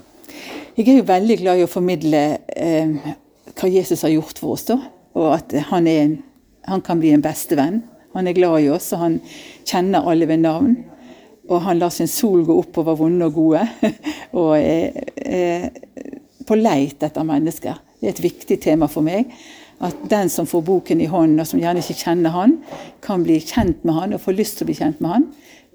Jeg 0.78 0.88
er 0.88 1.02
jo 1.02 1.08
veldig 1.10 1.38
glad 1.44 1.60
i 1.60 1.66
å 1.66 1.70
formidle 1.70 2.24
eh, 2.56 3.14
hva 3.54 3.70
Jesus 3.70 4.02
har 4.02 4.14
gjort 4.16 4.42
for 4.42 4.56
oss, 4.56 4.66
da. 4.70 4.80
Og 5.14 5.34
at 5.36 5.54
han, 5.70 5.88
er, 5.88 6.16
han 6.70 6.82
kan 6.82 7.02
bli 7.02 7.12
en 7.14 7.24
bestevenn. 7.24 7.84
Han 8.16 8.28
er 8.28 8.38
glad 8.38 8.64
i 8.64 8.72
oss, 8.72 8.92
og 8.96 9.04
han 9.04 9.20
kjenner 9.68 10.08
alle 10.08 10.30
ved 10.30 10.42
navn. 10.46 10.78
Og 11.50 11.64
han 11.66 11.80
lar 11.82 11.90
sin 11.94 12.10
sol 12.12 12.44
gå 12.46 12.56
opp 12.62 12.78
over 12.84 13.00
vonde 13.00 13.28
og 13.28 13.34
gode. 13.34 13.64
og 14.40 14.54
er, 14.60 15.02
er 15.18 15.72
på 16.48 16.58
leit 16.60 17.02
etter 17.04 17.26
mennesker. 17.28 17.82
Det 18.00 18.10
er 18.10 18.16
et 18.16 18.24
viktig 18.24 18.60
tema 18.62 18.90
for 18.92 19.06
meg 19.06 19.32
at 19.82 20.04
den 20.10 20.30
som 20.30 20.46
får 20.46 20.62
boken 20.62 21.02
i 21.02 21.10
hånden, 21.10 21.40
og 21.42 21.48
som 21.50 21.62
gjerne 21.62 21.82
ikke 21.82 22.04
kjenner 22.04 22.34
han, 22.36 22.60
kan 23.02 23.24
bli 23.26 23.40
kjent 23.42 23.82
med 23.88 23.98
han 23.98 24.14
og 24.14 24.22
få 24.22 24.36
lyst 24.36 24.60
til 24.60 24.68
å 24.68 24.70
bli 24.70 24.78
kjent 24.78 25.02
med 25.02 25.14
han. 25.16 25.26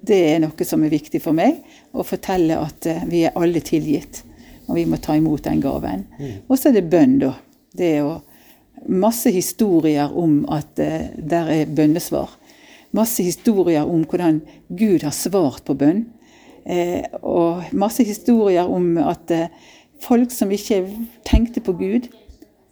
Det 0.07 0.19
er 0.29 0.39
noe 0.39 0.67
som 0.67 0.85
er 0.85 0.93
viktig 0.93 1.19
for 1.23 1.35
meg. 1.35 1.59
Å 1.91 2.05
fortelle 2.07 2.59
at 2.61 2.87
eh, 2.87 3.03
vi 3.09 3.25
er 3.27 3.35
alle 3.35 3.59
tilgitt. 3.65 4.21
Og 4.67 4.77
vi 4.77 4.85
må 4.87 4.99
ta 5.03 5.15
imot 5.17 5.43
den 5.47 5.59
gaven. 5.63 6.05
Mm. 6.19 6.33
Og 6.47 6.55
så 6.55 6.69
er 6.69 6.77
det 6.77 6.87
bønn, 6.91 7.17
da. 7.23 7.33
Det 7.77 7.91
å 8.03 8.17
masse 8.87 9.31
historier 9.33 10.13
om 10.15 10.43
at 10.53 10.69
det 10.77 10.91
der 11.17 11.49
er 11.51 11.71
bønnesvar. 11.75 12.35
Masse 12.95 13.23
historier 13.23 13.87
om 13.87 14.05
hvordan 14.07 14.41
Gud 14.69 15.03
har 15.03 15.15
svart 15.15 15.65
på 15.67 15.75
bønn. 15.77 16.05
Eh, 16.67 17.03
og 17.21 17.67
masse 17.75 18.03
historier 18.03 18.67
om 18.67 18.97
at 18.99 19.31
eh, 19.31 19.51
folk 20.03 20.31
som 20.31 20.51
ikke 20.51 20.83
tenkte 21.27 21.63
på 21.63 21.75
Gud, 21.79 22.09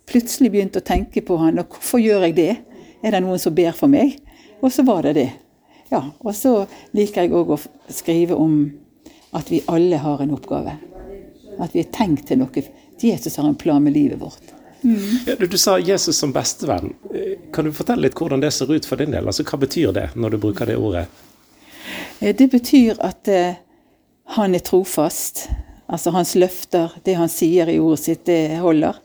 plutselig 0.09 0.51
begynte 0.53 0.81
å 0.81 0.87
tenke 0.87 1.23
på 1.25 1.37
han. 1.41 1.59
Og 1.59 1.75
hvorfor 1.75 2.03
gjør 2.03 2.27
jeg 2.27 2.37
det? 2.39 2.51
Er 3.03 3.15
det 3.15 3.23
noen 3.25 3.41
som 3.41 3.55
ber 3.55 3.75
for 3.75 3.91
meg? 3.91 4.17
Og 4.61 4.71
så 4.73 4.85
var 4.87 5.05
det 5.05 5.15
det. 5.19 5.29
Ja, 5.91 6.01
Og 6.19 6.33
så 6.35 6.65
liker 6.97 7.25
jeg 7.25 7.35
òg 7.37 7.53
å 7.53 7.61
skrive 7.93 8.35
om 8.39 8.57
at 9.35 9.51
vi 9.51 9.61
alle 9.69 9.99
har 10.01 10.23
en 10.23 10.33
oppgave. 10.33 10.73
At 11.61 11.75
vi 11.75 11.83
er 11.83 11.91
tenkt 11.93 12.27
til 12.27 12.41
noe. 12.41 12.63
Jesus 13.01 13.35
har 13.37 13.47
en 13.47 13.59
plan 13.59 13.83
med 13.83 13.93
livet 13.93 14.19
vårt. 14.19 14.53
Mm. 14.85 15.17
Ja, 15.25 15.35
du, 15.39 15.47
du, 15.49 15.57
sa 15.57 15.79
Jesus 15.79 16.17
som 16.17 16.31
bestevenn. 16.33 16.93
Kan 17.53 17.65
du 17.65 17.73
fortelle 17.73 18.05
litt 18.05 18.17
hvordan 18.19 18.43
det 18.43 18.51
ser 18.53 18.69
ut 18.69 18.85
for 18.85 19.01
din 19.01 19.15
del? 19.15 19.25
Altså, 19.25 19.43
Hva 19.43 19.57
betyr 19.65 19.93
det 19.95 20.11
når 20.13 20.35
du 20.35 20.41
bruker 20.45 20.69
det 20.69 20.77
ordet? 20.77 21.07
Eh, 22.19 22.35
det 22.37 22.51
betyr 22.53 23.01
at 23.01 23.27
eh, 23.27 23.57
han 24.37 24.55
er 24.55 24.65
trofast. 24.65 25.47
Altså 25.85 26.13
hans 26.13 26.33
løfter, 26.37 26.93
det 27.05 27.17
han 27.17 27.29
sier 27.29 27.69
i 27.69 27.79
ordet 27.81 28.03
sitt, 28.03 28.25
det 28.29 28.57
holder. 28.61 28.97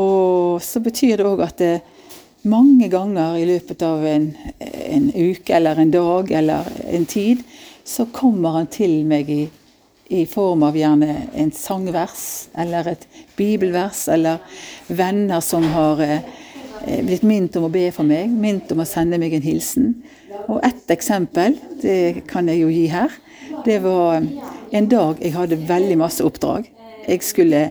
Og 0.00 0.60
så 0.64 0.80
betyr 0.80 1.18
det 1.18 1.26
òg 1.28 1.42
at 1.44 1.58
det 1.60 1.74
mange 2.48 2.88
ganger 2.88 3.36
i 3.36 3.46
løpet 3.48 3.82
av 3.84 4.04
en, 4.06 4.30
en, 4.60 5.08
uke 5.12 5.56
eller 5.56 5.80
en 5.82 5.90
dag 5.90 6.30
eller 6.30 6.68
en 6.86 7.04
tid, 7.08 7.42
så 7.84 8.06
kommer 8.12 8.56
han 8.56 8.68
til 8.72 9.02
meg 9.08 9.30
i, 9.32 9.42
i 10.08 10.24
form 10.26 10.62
av 10.64 10.76
gjerne 10.76 11.14
en 11.36 11.50
sangvers 11.52 12.48
eller 12.56 12.94
et 12.94 13.04
bibelvers, 13.36 14.06
eller 14.08 14.40
venner 14.88 15.42
som 15.44 15.66
har 15.74 16.00
eh, 16.04 16.22
blitt 17.04 17.26
minnet 17.28 17.56
om 17.60 17.66
å 17.68 17.72
be 17.72 17.88
for 17.92 18.08
meg, 18.08 18.32
minnet 18.32 18.72
om 18.72 18.80
å 18.80 18.88
sende 18.88 19.20
meg 19.20 19.36
en 19.36 19.44
hilsen. 19.44 19.92
Og 20.46 20.62
ett 20.64 20.88
eksempel, 20.94 21.58
det 21.82 22.24
kan 22.30 22.48
jeg 22.48 22.62
jo 22.62 22.72
gi 22.72 22.86
her. 22.92 23.12
Det 23.66 23.78
var 23.84 24.22
en 24.22 24.88
dag 24.88 25.20
jeg 25.20 25.36
hadde 25.36 25.60
veldig 25.68 26.00
masse 26.00 26.24
oppdrag. 26.24 26.70
Jeg 27.08 27.24
skulle 27.24 27.62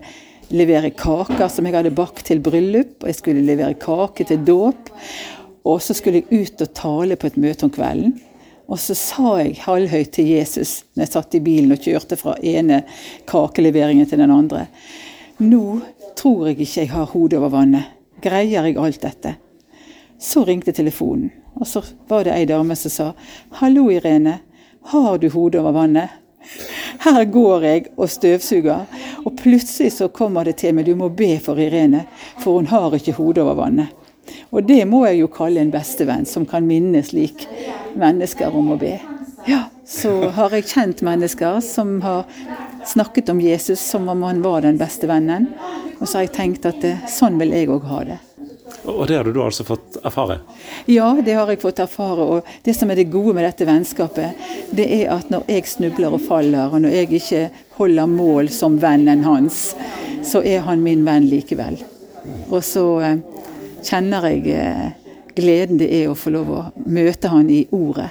levere 0.54 0.94
kaker 0.96 1.50
som 1.52 1.66
jeg 1.66 1.76
hadde 1.76 1.94
bakt 1.96 2.24
til 2.30 2.40
bryllup, 2.42 3.00
og 3.02 3.10
jeg 3.10 3.18
skulle 3.18 3.44
levere 3.46 3.78
kake 3.82 4.28
til 4.30 4.46
dåp. 4.46 4.94
Og 5.68 5.82
så 5.82 5.96
skulle 5.96 6.22
jeg 6.22 6.46
ut 6.46 6.64
og 6.64 6.74
tale 6.76 7.18
på 7.18 7.28
et 7.28 7.40
møte 7.40 7.66
om 7.66 7.74
kvelden. 7.74 8.14
Og 8.68 8.76
så 8.80 8.94
sa 8.94 9.38
jeg 9.40 9.62
halvhøyt 9.64 10.10
til 10.12 10.28
Jesus 10.34 10.82
når 10.92 11.04
jeg 11.04 11.12
satt 11.14 11.36
i 11.38 11.44
bilen 11.44 11.72
og 11.72 11.84
kjørte 11.84 12.18
fra 12.20 12.34
ene 12.44 12.82
kakeleveringen 13.28 14.08
til 14.08 14.20
den 14.20 14.32
andre. 14.34 14.66
Nå 15.40 15.80
tror 16.18 16.50
jeg 16.50 16.58
ikke 16.58 16.82
jeg 16.82 16.92
har 16.92 17.08
hodet 17.14 17.38
over 17.40 17.54
vannet. 17.54 17.94
Greier 18.20 18.66
jeg 18.66 18.76
alt 18.76 19.00
dette? 19.02 19.36
Så 20.18 20.42
ringte 20.44 20.74
telefonen, 20.74 21.30
og 21.54 21.68
så 21.70 21.84
var 22.10 22.26
det 22.26 22.34
ei 22.34 22.46
dame 22.50 22.74
som 22.76 22.90
sa 22.90 23.06
Hallo, 23.60 23.86
Irene. 23.94 24.40
Har 24.90 25.18
du 25.22 25.28
hodet 25.30 25.60
over 25.60 25.76
vannet? 25.76 26.10
Her 27.04 27.24
går 27.24 27.64
jeg 27.64 27.84
og 27.96 28.10
støvsuger, 28.10 28.84
og 29.22 29.36
plutselig 29.38 29.92
så 29.94 30.08
kommer 30.10 30.44
det 30.44 30.58
til 30.58 30.74
meg 30.74 30.88
du 30.88 30.96
må 30.98 31.08
be 31.14 31.36
for 31.42 31.60
Irene, 31.62 32.04
for 32.42 32.58
hun 32.58 32.68
har 32.72 32.98
ikke 32.98 33.14
hodet 33.20 33.44
over 33.44 33.62
vannet. 33.62 33.94
Og 34.50 34.64
det 34.66 34.82
må 34.88 35.04
jeg 35.06 35.22
jo 35.22 35.30
kalle 35.32 35.62
en 35.62 35.72
bestevenn, 35.72 36.26
som 36.28 36.46
kan 36.48 36.66
minne 36.66 37.00
slik 37.06 37.46
mennesker 38.00 38.54
om 38.54 38.72
å 38.74 38.78
be. 38.80 38.96
Ja, 39.48 39.66
så 39.86 40.30
har 40.36 40.52
jeg 40.52 40.68
kjent 40.68 41.02
mennesker 41.06 41.60
som 41.64 41.98
har 42.04 42.26
snakket 42.86 43.30
om 43.32 43.40
Jesus 43.40 43.80
som 43.80 44.08
om 44.08 44.22
han 44.26 44.42
var 44.44 44.64
den 44.66 44.78
beste 44.80 45.08
vennen. 45.10 45.50
Og 45.98 46.06
så 46.06 46.18
har 46.18 46.28
jeg 46.28 46.34
tenkt 46.36 46.66
at 46.68 46.80
det, 46.84 46.96
sånn 47.10 47.38
vil 47.40 47.54
jeg 47.56 47.70
òg 47.72 47.86
ha 47.90 48.02
det. 48.06 48.18
Og 48.88 49.06
det 49.08 49.16
har 49.16 49.26
du 49.26 49.32
da 49.34 49.46
altså 49.48 49.64
fått 49.66 49.98
erfare? 50.06 50.38
Ja, 50.88 51.10
det 51.24 51.34
har 51.36 51.50
jeg 51.50 51.60
fått 51.62 51.80
erfare. 51.82 52.24
Og 52.24 52.52
det 52.64 52.74
som 52.76 52.90
er 52.90 53.00
det 53.00 53.08
gode 53.12 53.34
med 53.36 53.44
dette 53.46 53.66
vennskapet, 53.68 54.48
det 54.76 54.86
er 55.00 55.12
at 55.16 55.32
når 55.32 55.48
jeg 55.50 55.68
snubler 55.68 56.14
og 56.16 56.24
faller, 56.24 56.72
og 56.72 56.84
når 56.84 56.96
jeg 57.00 57.10
ikke 57.20 57.42
holder 57.78 58.12
mål 58.12 58.52
som 58.54 58.78
vennen 58.80 59.24
hans, 59.26 59.72
så 60.24 60.42
er 60.44 60.64
han 60.66 60.84
min 60.84 61.04
venn 61.06 61.28
likevel. 61.28 61.80
Og 62.48 62.62
så 62.64 62.84
eh, 63.04 63.20
kjenner 63.84 64.28
jeg 64.30 64.56
eh, 64.56 64.88
gleden 65.38 65.80
det 65.80 65.88
er 65.94 66.10
å 66.10 66.16
få 66.18 66.32
lov 66.34 66.50
å 66.52 66.62
møte 66.86 67.30
han 67.32 67.48
i 67.50 67.62
ordet. 67.74 68.10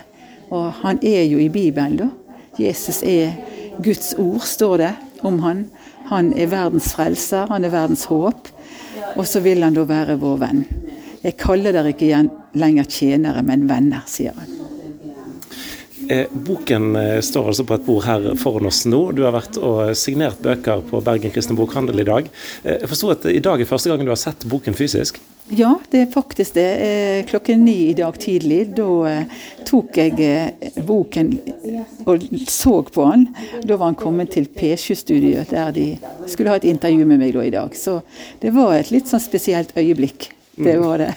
Og 0.50 0.72
han 0.82 1.00
er 1.06 1.26
jo 1.28 1.42
i 1.44 1.52
Bibelen, 1.52 2.00
da. 2.00 2.10
Jesus 2.58 3.04
er 3.06 3.36
Guds 3.84 4.16
ord, 4.18 4.42
står 4.48 4.78
det 4.82 4.94
om 5.28 5.40
han. 5.44 5.68
Han 6.10 6.32
er 6.40 6.50
verdens 6.50 6.94
frelser, 6.96 7.50
han 7.52 7.68
er 7.68 7.74
verdens 7.74 8.08
håp. 8.10 8.50
Og 9.18 9.26
så 9.28 9.44
vil 9.46 9.66
han 9.66 9.76
da 9.78 9.86
være 9.88 10.18
vår 10.22 10.40
venn. 10.42 10.64
Jeg 11.24 11.38
kaller 11.42 11.76
dere 11.76 11.92
ikke 11.94 12.24
lenger 12.58 12.88
tjenere, 12.90 13.44
men 13.46 13.68
venner, 13.70 14.06
sier 14.10 14.38
han. 14.38 14.54
Eh, 16.08 16.28
boken 16.32 16.96
eh, 16.96 17.22
står 17.22 17.50
altså 17.52 17.66
på 17.68 17.76
et 17.76 17.84
bord 17.84 18.06
her 18.08 18.28
foran 18.40 18.70
oss 18.70 18.86
nå. 18.88 19.02
Du 19.12 19.26
har 19.26 19.36
vært 19.36 19.58
og 19.60 19.92
signert 20.00 20.40
bøker 20.44 20.86
på 20.88 21.02
Bergen 21.04 21.34
kristne 21.36 21.58
bokhandel 21.58 22.00
i 22.00 22.08
dag. 22.08 22.30
Eh, 22.64 22.78
jeg 22.78 22.92
forsto 22.94 23.12
at 23.12 23.28
i 23.28 23.42
dag 23.44 23.60
er 23.60 23.68
første 23.68 23.92
gangen 23.92 24.08
du 24.08 24.14
har 24.14 24.22
sett 24.22 24.48
boken 24.48 24.78
fysisk? 24.78 25.20
Ja, 25.50 25.78
det 25.92 26.00
er 26.02 26.10
faktisk 26.12 26.58
det. 26.58 27.26
Klokken 27.30 27.62
ni 27.66 27.76
i 27.88 27.96
dag 27.96 28.18
tidlig, 28.20 28.66
da 28.76 29.24
tok 29.68 29.96
jeg 29.96 30.82
boken 30.84 31.30
og 32.04 32.26
så 32.52 32.82
på 32.84 33.06
den. 33.12 33.28
Da 33.64 33.78
var 33.78 33.94
han 33.94 34.00
kommet 34.00 34.34
til 34.36 34.50
P7-studioet, 34.52 35.52
der 35.52 35.72
de 35.72 35.88
skulle 36.28 36.52
ha 36.52 36.60
et 36.60 36.68
intervju 36.68 37.06
med 37.08 37.24
meg 37.24 37.32
da 37.38 37.46
i 37.48 37.54
dag. 37.54 37.76
Så 37.80 38.02
det 38.44 38.52
var 38.56 38.76
et 38.76 38.92
litt 38.92 39.08
sånn 39.08 39.24
spesielt 39.24 39.72
øyeblikk. 39.80 40.34
Det 40.60 40.74
mm. 40.74 40.88
var 40.88 40.98
det. 40.98 41.14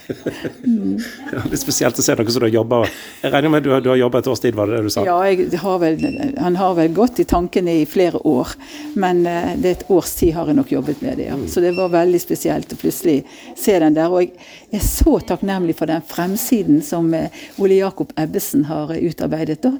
Mm. 0.64 0.98
Ja, 1.32 1.42
litt 1.50 1.60
spesielt 1.60 1.98
å 1.98 2.02
se 2.04 2.14
noe 2.16 2.32
som 2.32 2.42
du 2.42 2.44
har 2.44 2.52
jobba 2.52 2.80
Jeg 3.22 3.30
regner 3.32 3.52
med 3.54 3.62
du 3.64 3.70
har, 3.72 3.80
du 3.80 3.88
har 3.88 3.96
jobba 3.96 4.20
et 4.20 4.26
års 4.28 4.42
tid, 4.42 4.56
var 4.58 4.68
det 4.68 4.76
det 4.76 4.90
du 4.90 4.92
sa? 4.92 5.04
Ja, 5.06 5.16
har 5.62 5.78
vel, 5.80 6.02
han 6.36 6.58
har 6.60 6.74
vel 6.76 6.92
gått 6.92 7.22
i 7.22 7.26
tankene 7.28 7.78
i 7.80 7.86
flere 7.88 8.20
år. 8.28 8.52
Men 9.00 9.22
uh, 9.24 9.54
det 9.56 9.70
er 9.70 9.78
et 9.78 9.86
års 9.94 10.12
tid 10.18 10.34
har 10.36 10.50
jeg 10.50 10.58
nok 10.58 10.74
jobbet 10.74 11.00
med 11.06 11.16
det, 11.22 11.30
ja. 11.30 11.38
Mm. 11.40 11.46
Så 11.48 11.64
det 11.64 11.72
var 11.78 11.94
veldig 11.94 12.20
spesielt 12.20 12.74
å 12.74 12.80
plutselig 12.80 13.22
se 13.56 13.78
den 13.80 13.96
der. 13.96 14.12
Og 14.12 14.26
jeg 14.26 14.76
er 14.76 14.84
så 14.84 15.16
takknemlig 15.32 15.78
for 15.78 15.88
den 15.88 16.04
fremsiden 16.10 16.84
som 16.84 17.08
uh, 17.14 17.42
Ole 17.62 17.80
Jakob 17.80 18.12
Ebbesen 18.20 18.68
har 18.68 18.92
uh, 18.92 19.00
utarbeidet. 19.00 19.62
Da. 19.64 19.72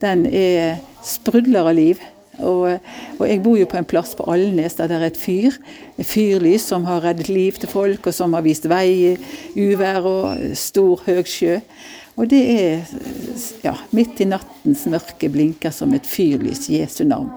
Den 0.00 0.24
er 0.30 0.80
sprudler 1.04 1.68
av 1.68 1.76
liv. 1.76 2.00
Og, 2.40 2.78
og, 3.18 3.24
jeg 3.28 3.42
bor 3.44 3.58
jo 3.60 3.68
på 3.68 3.76
en 3.76 3.88
plass 3.88 4.14
på 4.16 4.24
Alnes 4.32 4.78
der 4.78 4.88
det 4.88 4.98
er 4.98 5.06
et 5.10 5.20
fyr. 5.20 5.58
Et 6.00 6.08
fyrlys 6.08 6.64
som 6.72 6.86
har 6.88 7.04
reddet 7.04 7.28
liv 7.28 7.58
til 7.60 7.68
folk, 7.68 8.06
og 8.08 8.16
som 8.16 8.32
har 8.36 8.44
vist 8.46 8.68
vei 8.70 8.86
i 8.92 9.12
uvær 9.60 10.08
og 10.08 10.56
stor, 10.58 11.02
høg 11.06 11.28
sjø. 11.28 11.58
Og 12.20 12.28
det 12.28 12.42
er 12.52 12.90
ja, 13.64 13.72
midt 13.96 14.20
i 14.20 14.28
nattens 14.28 14.84
mørke 14.90 15.30
blinker 15.32 15.72
som 15.72 15.94
et 15.96 16.08
fyrlys, 16.08 16.68
Jesu 16.72 17.04
navn. 17.08 17.30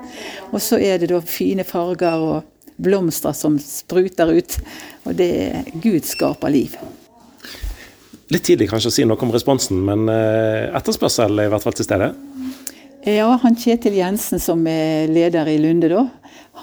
Og 0.51 0.59
så 0.63 0.79
er 0.83 0.99
det 0.99 1.11
da 1.13 1.21
fine 1.23 1.63
farger 1.67 2.19
og 2.19 2.75
blomster 2.75 3.35
som 3.35 3.55
spruter 3.61 4.33
ut. 4.35 4.59
Og 5.05 5.15
det 5.15 5.31
er 5.45 5.73
Gud 5.79 6.07
skaper 6.07 6.51
liv. 6.51 6.75
Litt 8.33 8.47
tidlig 8.47 8.67
kanskje 8.71 8.89
å 8.89 8.95
si 8.95 9.03
noe 9.05 9.21
om 9.21 9.31
responsen, 9.31 9.79
men 9.85 10.09
eh, 10.09 10.71
etterspørsel 10.75 11.39
er 11.39 11.47
i 11.47 11.51
hvert 11.53 11.63
fall 11.63 11.75
til 11.77 11.85
stede? 11.85 12.09
Ja, 13.05 13.39
han 13.41 13.55
Kjetil 13.55 13.99
Jensen 13.99 14.39
som 14.41 14.63
er 14.65 15.05
leder 15.13 15.45
i 15.45 15.59
Lunde 15.61 15.91
da, 15.91 16.07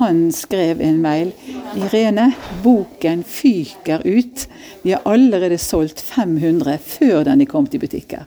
han 0.00 0.24
skrev 0.34 0.80
en 0.82 0.98
mail. 1.04 1.30
Irene, 1.78 2.32
boken 2.64 3.22
fyker 3.22 4.02
ut. 4.02 4.48
Vi 4.82 4.90
har 4.90 5.06
allerede 5.06 5.58
solgt 5.62 6.00
500 6.02 6.78
før 6.82 7.22
den 7.28 7.44
er 7.44 7.50
kommet 7.50 7.76
i 7.78 7.78
butikker. 7.78 8.26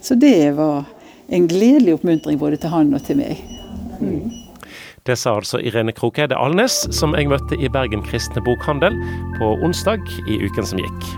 Så 0.00 0.16
det 0.16 0.54
var 0.56 0.88
en 1.28 1.48
gledelig 1.52 1.98
oppmuntring 1.98 2.40
både 2.40 2.56
til 2.56 2.72
han 2.72 2.94
og 2.96 3.04
til 3.04 3.20
meg. 3.20 3.44
Mm. 4.00 4.30
Det 5.04 5.18
sa 5.20 5.36
altså 5.36 5.60
Irene 5.60 5.92
Krokeide 5.92 6.40
Alnes, 6.40 6.86
som 6.96 7.12
jeg 7.12 7.28
møtte 7.28 7.60
i 7.60 7.68
Bergen 7.68 8.00
kristne 8.08 8.40
bokhandel 8.46 8.96
på 9.36 9.56
onsdag 9.60 10.08
i 10.24 10.40
uken 10.48 10.64
som 10.64 10.80
gikk. 10.80 11.10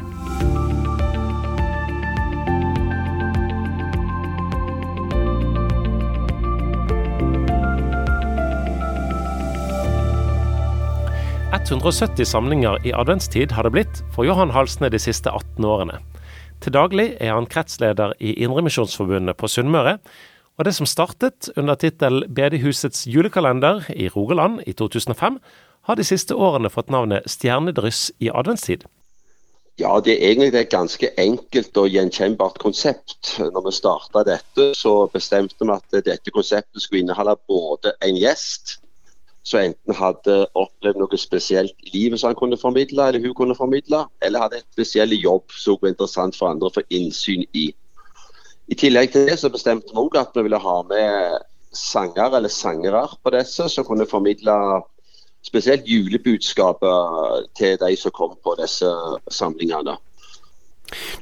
...170 11.52 12.24
samlinger 12.24 12.86
i 12.86 12.92
adventstid 12.96 13.50
har 13.52 13.66
det 13.66 13.74
blitt 13.74 13.98
for 14.14 14.24
Johan 14.24 14.54
Halsne 14.56 14.88
de 14.88 14.96
siste 14.96 15.28
18 15.28 15.66
årene. 15.68 15.98
Til 16.64 16.72
daglig 16.72 17.10
er 17.20 17.34
han 17.34 17.44
kretsleder 17.44 18.14
i 18.24 18.32
Indremisjonsforbundet 18.46 19.36
på 19.36 19.50
Sunnmøre. 19.52 19.98
Og 20.56 20.64
det 20.64 20.72
som 20.78 20.88
startet 20.88 21.50
under 21.60 21.76
tittel 21.76 22.24
Bedehusets 22.24 23.04
julekalender 23.04 23.84
i 23.92 24.08
Rogaland 24.08 24.62
i 24.66 24.72
2005, 24.72 25.36
har 25.90 26.00
de 26.00 26.08
siste 26.08 26.32
årene 26.32 26.72
fått 26.72 26.88
navnet 26.88 27.28
Stjernedryss 27.28 28.06
i 28.16 28.32
adventstid. 28.32 28.88
Ja, 29.76 29.98
det 30.00 30.14
er 30.16 30.30
egentlig 30.30 30.54
et 30.56 30.72
ganske 30.72 31.10
enkelt 31.20 31.76
og 31.76 31.92
gjenkjennbart 31.92 32.56
konsept. 32.64 33.34
Når 33.40 33.68
vi 33.68 33.76
starta 33.76 34.24
dette, 34.24 34.72
så 34.78 35.02
bestemte 35.12 35.68
vi 35.68 35.76
at 35.76 36.00
dette 36.00 36.32
konseptet 36.32 36.80
skulle 36.80 37.04
inneholde 37.04 37.36
både 37.44 37.92
en 38.00 38.16
gjest 38.16 38.78
som 39.42 39.60
enten 39.60 39.96
hadde 39.98 40.36
opplevd 40.58 41.00
noe 41.02 41.18
spesielt 41.18 41.74
i 41.82 41.92
livet 41.96 42.20
som 42.20 42.30
han 42.30 42.38
kunne 42.38 42.58
formidle, 42.60 43.08
eller 43.08 43.22
hun 43.24 43.34
kunne 43.34 43.58
formidle, 43.58 44.04
eller 44.22 44.44
hadde 44.44 44.60
et 44.60 44.68
spesiell 44.76 45.14
jobb 45.16 45.50
som 45.58 45.80
var 45.82 45.92
interessant 45.92 46.38
for 46.38 46.52
andre 46.52 46.70
å 46.70 46.76
få 46.76 46.84
innsyn 46.94 47.42
i. 47.58 47.70
I 48.70 48.78
tillegg 48.78 49.10
til 49.12 49.26
det 49.26 49.40
så 49.40 49.50
bestemte 49.52 49.90
vi 49.90 49.98
også 49.98 50.22
at 50.22 50.38
vi 50.38 50.46
ville 50.46 50.62
ha 50.62 50.76
med 50.86 51.42
sanger 51.74 52.38
eller 52.38 52.52
sangere 52.52 53.02
på 53.24 53.34
disse, 53.34 53.66
som 53.68 53.86
kunne 53.88 54.06
formidle 54.06 54.54
spesielt 55.42 55.88
julebudskapet 55.90 57.50
til 57.58 57.76
de 57.80 57.92
som 57.98 58.14
kom 58.14 58.36
på 58.44 58.54
disse 58.62 58.88
samlingene. 59.30 59.98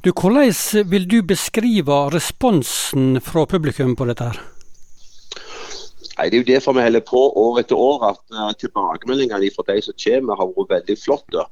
Du, 0.04 0.12
Hvordan 0.12 0.90
vil 0.90 1.06
du 1.08 1.22
beskrive 1.22 2.10
responsen 2.12 3.20
fra 3.22 3.46
publikum 3.46 3.96
på 3.96 4.04
dette? 4.10 4.24
her? 4.24 4.59
Nei, 6.20 6.28
Det 6.28 6.36
er 6.36 6.42
jo 6.42 6.52
derfor 6.52 6.72
vi 6.76 6.82
holder 6.84 7.00
på 7.00 7.20
år 7.32 7.58
etter 7.62 7.78
år, 7.80 8.02
at 8.10 8.18
uh, 8.36 8.52
tilbakemeldingene 8.60 9.48
fra 9.54 9.64
de 9.68 9.80
som 9.80 9.94
kommer 10.04 10.36
har 10.36 10.50
vært 10.52 10.72
veldig 10.74 10.96
flotte. 11.00 11.44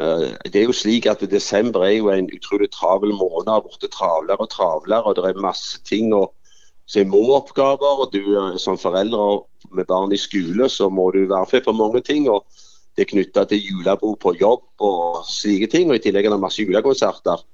Uh, 0.00 0.30
det 0.46 0.62
er 0.62 0.70
jo 0.70 0.76
slik 0.78 1.04
at 1.10 1.20
Desember 1.28 1.84
er 1.84 1.98
jo 1.98 2.08
en 2.08 2.30
utrolig 2.32 2.70
travel 2.72 3.12
måned, 3.12 3.50
har 3.52 3.60
blitt 3.66 3.92
travlere 3.92 4.40
og 4.40 4.48
travlere. 4.54 5.04
og 5.04 5.18
Det 5.18 5.26
er 5.28 5.44
masse 5.44 5.82
ting 5.84 6.14
og, 6.16 6.32
som 6.88 7.02
er 7.02 7.10
må-oppgaver. 7.12 8.00
og 8.06 8.08
du 8.14 8.24
uh, 8.38 8.56
Som 8.56 8.80
foreldre 8.80 9.44
med 9.68 9.84
barn 9.84 10.16
i 10.16 10.16
skole, 10.16 10.68
så 10.72 10.88
må 10.88 11.10
du 11.10 11.26
være 11.28 11.52
med 11.52 11.64
på 11.68 11.76
mange 11.76 12.00
ting. 12.00 12.30
og 12.30 12.46
Det 12.96 13.04
er 13.04 13.12
knytta 13.12 13.44
til 13.44 13.60
julebord 13.60 14.16
på 14.18 14.32
jobb 14.40 14.64
og 14.80 15.26
slike 15.28 15.66
ting. 15.66 15.90
og 15.90 16.00
I 16.00 16.04
tillegg 16.08 16.24
er 16.24 16.38
det 16.38 16.40
masse 16.40 16.62
julekonserter. 16.62 17.44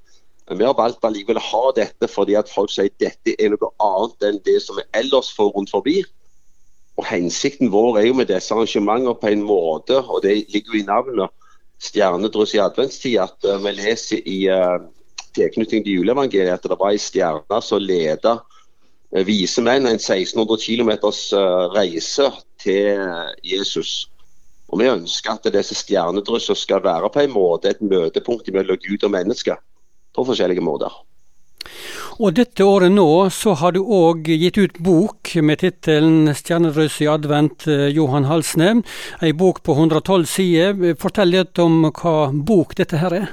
Vi 0.55 0.63
har 0.63 0.79
valgt 0.79 1.03
allikevel 1.03 1.43
å 1.43 1.49
ha 1.51 1.73
dette 1.75 2.07
fordi 2.07 2.37
at 2.39 2.47
folk 2.47 2.71
sier 2.71 2.93
dette 3.03 3.35
er 3.35 3.51
noe 3.51 3.73
annet 3.83 4.29
enn 4.29 4.39
det 4.47 4.61
som 4.63 4.79
vi 4.79 4.87
ellers 4.95 5.33
får 5.35 5.51
rundt 5.57 5.75
forbi. 5.75 6.05
Og 6.97 7.05
Hensikten 7.05 7.71
vår 7.73 8.01
er 8.01 8.07
jo 8.09 8.17
med 8.17 8.31
disse 8.31 8.55
arrangementene 8.55 9.15
på 9.21 9.29
en 9.29 9.45
måte, 9.45 10.01
og 10.01 10.23
det 10.25 10.47
ligger 10.53 10.73
jo 10.75 10.81
i 10.81 10.87
navnet, 10.89 11.33
stjernedryss 11.83 12.55
i 12.57 12.63
adventstid, 12.65 13.19
at 13.21 13.45
uh, 13.45 13.61
vi 13.61 13.75
leser 13.77 14.23
i 14.25 14.39
uh, 14.49 14.81
tilknytning 15.37 15.85
til 15.85 15.99
juleevangeliet 16.01 16.57
at 16.57 16.65
det 16.65 16.79
var 16.81 16.95
ei 16.95 17.01
stjerne 17.01 17.59
som 17.61 17.83
ledet 17.85 18.33
uh, 18.33 19.25
vise 19.29 19.61
menn 19.61 19.85
en 19.85 20.01
1600 20.01 20.57
km 20.65 20.95
reise 21.77 22.31
til 22.63 23.05
Jesus. 23.45 24.07
Og 24.73 24.81
Vi 24.81 24.89
ønsker 24.89 25.37
at 25.37 25.53
disse 25.53 25.77
stjernedryssene 25.77 26.57
skal 26.57 26.83
være 26.85 27.13
på 27.13 27.23
en 27.23 27.37
måte 27.37 27.71
et 27.71 27.85
møtepunkt 27.85 28.49
mellom 28.57 28.81
Gud 28.81 29.05
og 29.05 29.13
mennesker 29.13 29.61
på 30.17 30.25
forskjellige 30.25 30.65
måter. 30.65 30.91
Og 32.17 32.33
dette 32.33 32.65
året 32.65 32.89
nå 32.95 33.29
så 33.29 33.53
har 33.61 33.75
du 33.77 33.83
òg 33.83 34.31
gitt 34.41 34.57
ut 34.57 34.79
bok 34.81 35.35
med 35.45 35.61
tittelen 35.61 36.31
'Stjernerøs 36.33 36.95
i 37.05 37.09
advent', 37.13 37.67
eh, 37.69 37.93
Johan 37.93 38.25
Halsne. 38.25 38.83
Ei 39.21 39.33
bok 39.33 39.61
på 39.63 39.77
112 39.77 40.25
sider. 40.25 40.95
Fortell 40.97 41.29
litt 41.29 41.59
om 41.59 41.85
hva 41.91 42.33
bok 42.33 42.75
dette 42.75 42.97
her 42.97 43.13
er. 43.13 43.29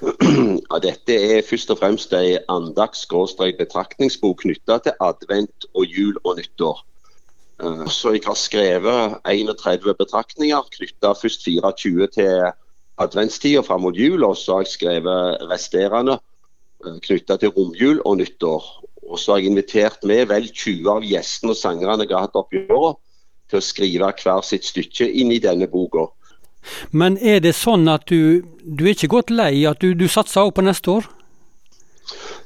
Ja, 0.70 0.78
dette 0.78 1.10
er 1.10 1.42
først 1.42 1.70
og 1.74 1.80
fremst 1.82 2.12
ei 2.14 2.38
andakts-betraktningsbok 2.48 4.46
knytta 4.46 4.78
til 4.84 4.92
advent 5.02 5.66
og 5.74 5.84
jul 5.90 6.14
og 6.22 6.38
nyttår. 6.38 6.78
Eh, 7.64 7.86
så 7.90 8.14
jeg 8.14 8.22
har 8.30 8.38
skrevet 8.38 9.18
31 9.26 9.98
betraktninger 9.98 10.62
knytta 10.78 11.18
først 11.18 11.42
24 11.42 12.06
til 12.14 12.52
adventstida 12.96 13.66
fram 13.66 13.82
mot 13.82 13.96
jul, 13.96 14.22
og 14.22 14.36
så 14.36 14.52
har 14.52 14.62
jeg 14.68 14.76
skrevet 14.78 15.50
resterende 15.50 16.20
knytta 17.04 17.36
til 17.40 17.52
romjul 17.56 18.00
og 18.04 18.20
nyttår. 18.20 18.64
Og 19.10 19.18
så 19.18 19.34
har 19.34 19.42
jeg 19.42 19.50
invitert 19.50 20.04
med 20.06 20.28
vel 20.30 20.48
20 20.48 20.90
av 20.92 21.06
gjestene 21.06 21.54
og 21.54 21.58
sangerne 21.58 22.06
jeg 22.06 22.14
har 22.14 22.28
hatt 22.28 22.38
opp 22.38 22.54
i 22.54 22.64
året, 22.68 23.00
til 23.50 23.58
å 23.58 23.66
skrive 23.66 24.10
hver 24.22 24.44
sitt 24.46 24.68
stykke 24.68 25.08
inn 25.10 25.32
i 25.34 25.40
denne 25.42 25.66
boka. 25.70 26.06
Men 26.92 27.16
er 27.18 27.40
det 27.42 27.56
sånn 27.56 27.88
at 27.90 28.06
du, 28.10 28.44
du 28.62 28.84
er 28.84 28.94
ikke 28.94 29.14
gått 29.16 29.32
lei, 29.32 29.64
at 29.66 29.80
du, 29.82 29.94
du 29.98 30.06
satser 30.08 30.44
også 30.44 30.58
på 30.60 30.66
neste 30.66 30.92
år? 30.98 31.08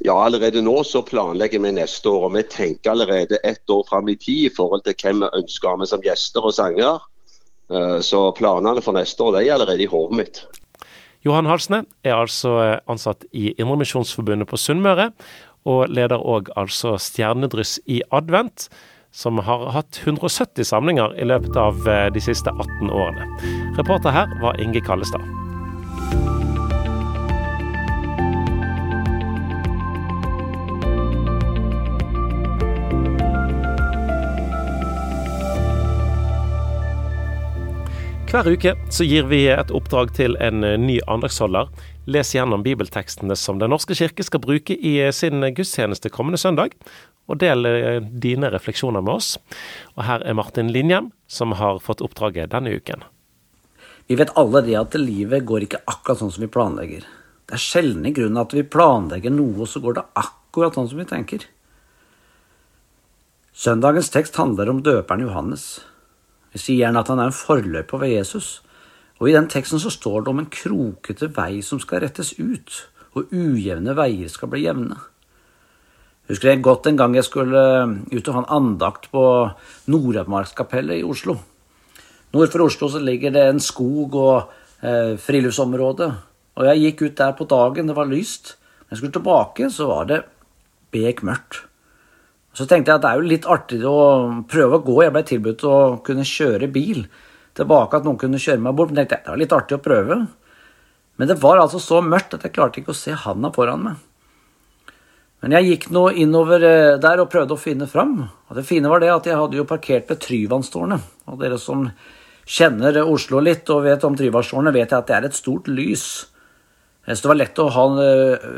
Ja, 0.04 0.14
allerede 0.24 0.62
nå 0.62 0.82
så 0.84 1.02
planlegger 1.02 1.62
vi 1.64 1.72
neste 1.72 2.10
år. 2.10 2.28
Og 2.28 2.36
vi 2.36 2.44
tenker 2.48 2.92
allerede 2.92 3.40
ett 3.44 3.70
år 3.70 3.84
fram 3.88 4.08
i 4.08 4.16
tid 4.16 4.50
i 4.50 4.54
forhold 4.54 4.84
til 4.84 4.96
hvem 5.00 5.24
vi 5.24 5.32
ønsker 5.40 5.78
med 5.80 5.90
som 5.90 6.04
gjester 6.04 6.44
og 6.44 6.54
sanger. 6.56 7.00
Eh, 7.72 8.00
så 8.04 8.26
planene 8.36 8.82
for 8.84 8.96
neste 8.96 9.24
år 9.24 9.38
de 9.38 9.46
er 9.46 9.56
allerede 9.56 9.86
i 9.86 9.90
hodet 9.90 10.20
mitt. 10.20 10.44
Johan 11.24 11.48
Halsne 11.48 11.84
er 12.04 12.18
altså 12.18 12.56
eh, 12.60 12.78
ansatt 12.90 13.24
i 13.32 13.54
Indremisjonsforbundet 13.56 14.48
på 14.50 14.60
Sunnmøre, 14.60 15.10
og 15.64 15.86
leder 15.88 16.20
òg 16.20 16.50
altså 16.60 16.98
Stjernedryss 17.00 17.78
i 17.88 18.02
advent, 18.12 18.68
som 19.14 19.38
har 19.46 19.70
hatt 19.72 20.02
170 20.02 20.68
samlinger 20.68 21.14
i 21.16 21.28
løpet 21.30 21.56
av 21.56 21.88
eh, 21.88 22.10
de 22.12 22.20
siste 22.20 22.52
18 22.52 22.92
årene. 22.92 23.30
Reporter 23.78 24.12
her 24.12 24.36
var 24.44 24.60
Inge 24.60 24.84
Kallestad. 24.84 25.43
Hver 38.34 38.48
uke 38.50 38.72
så 38.90 39.04
gir 39.06 39.28
vi 39.30 39.44
et 39.46 39.68
oppdrag 39.70 40.08
til 40.16 40.32
en 40.42 40.64
eh, 40.66 40.72
ny 40.74 40.96
andagsholder. 41.06 41.68
Les 42.10 42.32
gjennom 42.34 42.64
bibeltekstene 42.66 43.36
som 43.38 43.60
Den 43.60 43.70
norske 43.70 43.94
kirke 43.94 44.26
skal 44.26 44.42
bruke 44.42 44.74
i 44.74 44.96
eh, 45.04 45.12
sin 45.14 45.38
gudstjeneste 45.54 46.10
kommende 46.10 46.40
søndag, 46.42 46.74
og 47.30 47.38
del 47.38 47.62
eh, 47.70 48.00
dine 48.02 48.50
refleksjoner 48.50 49.06
med 49.06 49.20
oss. 49.20 49.28
Og 49.94 50.02
her 50.08 50.26
er 50.26 50.34
Martin 50.34 50.74
Linjem, 50.74 51.12
som 51.30 51.54
har 51.60 51.78
fått 51.78 52.02
oppdraget 52.02 52.50
denne 52.56 52.74
uken. 52.74 53.06
Vi 54.10 54.18
vet 54.18 54.34
alle 54.34 54.64
det 54.66 54.80
at 54.82 54.98
livet 54.98 55.46
går 55.46 55.68
ikke 55.68 55.84
akkurat 55.94 56.24
sånn 56.24 56.34
som 56.34 56.42
vi 56.42 56.50
planlegger. 56.58 57.06
Det 57.46 57.54
er 57.54 57.66
sjelden 57.68 58.10
i 58.10 58.16
grunnen 58.18 58.42
at 58.42 58.58
vi 58.58 58.66
planlegger 58.66 59.30
noe, 59.30 59.60
og 59.62 59.70
så 59.70 59.78
går 59.78 60.00
det 60.00 60.08
akkurat 60.26 60.74
sånn 60.74 60.90
som 60.90 60.98
vi 60.98 61.06
tenker. 61.14 61.46
Søndagens 63.54 64.10
tekst 64.10 64.42
handler 64.42 64.74
om 64.74 64.82
døperen 64.82 65.22
Johannes. 65.22 65.84
Sier 66.54 66.84
gjerne 66.84 67.02
at 67.02 67.10
han 67.10 67.20
er 67.20 67.30
en 67.30 67.36
forløper 67.36 68.00
ved 68.04 68.14
Jesus. 68.14 68.60
Og 69.20 69.30
I 69.30 69.34
den 69.36 69.48
teksten 69.50 69.82
så 69.82 69.90
står 69.90 70.24
det 70.24 70.32
om 70.32 70.42
en 70.42 70.50
krokete 70.50 71.30
vei 71.34 71.62
som 71.66 71.80
skal 71.82 72.02
rettes 72.04 72.34
ut, 72.38 72.84
og 73.14 73.32
ujevne 73.34 73.94
veier 73.96 74.30
skal 74.30 74.50
bli 74.52 74.64
jevne. 74.66 74.98
Husker 76.30 76.50
jeg 76.54 76.62
godt 76.64 76.86
en 76.88 76.98
gang 76.98 77.14
jeg 77.18 77.26
skulle 77.26 77.60
eh, 77.60 77.90
ut 78.16 78.28
og 78.30 78.36
ha 78.36 78.42
en 78.42 78.52
andakt 78.56 79.10
på 79.12 79.24
Nordmarkskapellet 79.92 81.02
i 81.02 81.04
Oslo. 81.04 81.36
Nord 82.34 82.50
for 82.50 82.64
Oslo 82.64 82.88
så 82.90 83.02
ligger 83.02 83.34
det 83.34 83.42
en 83.46 83.60
skog 83.60 84.16
og 84.16 84.54
eh, 84.80 85.20
friluftsområde. 85.20 86.08
Og 86.56 86.70
jeg 86.70 86.80
gikk 86.80 87.04
ut 87.04 87.18
der 87.18 87.36
på 87.36 87.46
dagen, 87.50 87.90
det 87.90 87.98
var 87.98 88.08
lyst. 88.08 88.54
Når 88.86 88.94
jeg 88.94 89.02
skulle 89.02 89.18
tilbake, 89.18 89.70
så 89.70 89.90
var 89.90 90.08
det 90.08 90.22
bekmørkt. 90.94 91.64
Så 92.54 92.68
tenkte 92.70 92.92
jeg 92.92 93.00
at 93.00 93.02
det 93.02 93.10
er 93.10 93.20
jo 93.20 93.30
litt 93.32 93.46
artig 93.50 93.80
å 93.88 93.98
prøve 94.50 94.78
å 94.78 94.84
gå. 94.86 94.96
Jeg 95.02 95.14
ble 95.14 95.22
tilbudt 95.26 95.66
å 95.66 95.76
kunne 96.06 96.26
kjøre 96.28 96.70
bil 96.70 97.04
tilbake, 97.58 97.98
at 97.98 98.06
noen 98.06 98.18
kunne 98.20 98.40
kjøre 98.42 98.62
meg 98.62 98.76
bort. 98.78 98.92
Men 98.92 99.02
tenkte 99.02 99.18
jeg, 99.18 99.24
det 99.26 99.32
var 99.32 99.40
litt 99.42 99.54
artig 99.56 99.78
å 99.78 99.82
prøve. 99.82 100.18
Men 101.18 101.30
det 101.30 101.38
var 101.42 101.62
altså 101.62 101.80
så 101.82 102.00
mørkt 102.02 102.36
at 102.36 102.46
jeg 102.46 102.54
klarte 102.54 102.80
ikke 102.80 102.94
å 102.94 102.98
se 102.98 103.14
handa 103.24 103.50
foran 103.54 103.82
meg. 103.88 104.02
Men 105.44 105.58
jeg 105.58 105.68
gikk 105.68 105.90
nå 105.92 106.06
innover 106.22 106.62
eh, 106.64 106.94
der 107.02 107.20
og 107.20 107.28
prøvde 107.32 107.52
å 107.56 107.60
finne 107.60 107.90
fram. 107.90 108.16
Og 108.48 108.56
det 108.56 108.64
fine 108.64 108.88
var 108.88 109.02
det 109.02 109.10
at 109.12 109.26
jeg 109.28 109.36
hadde 109.36 109.58
jo 109.58 109.66
parkert 109.68 110.08
ved 110.08 110.22
Tryvannstårnet. 110.22 111.10
Og 111.28 111.42
dere 111.42 111.58
som 111.60 111.84
kjenner 112.48 113.02
Oslo 113.02 113.42
litt 113.44 113.68
og 113.74 113.82
vet 113.84 114.06
om 114.06 114.16
Tryvannstårnet, 114.16 114.72
vet 114.72 114.88
jeg 114.88 114.96
at 115.02 115.10
det 115.10 115.18
er 115.18 115.28
et 115.28 115.36
stort 115.36 115.68
lys. 115.68 116.06
Så 117.04 117.18
det 117.18 117.30
var 117.34 117.42
lett 117.42 117.60
å, 117.60 117.68
ha, 117.74 117.84
eh, 118.06 118.50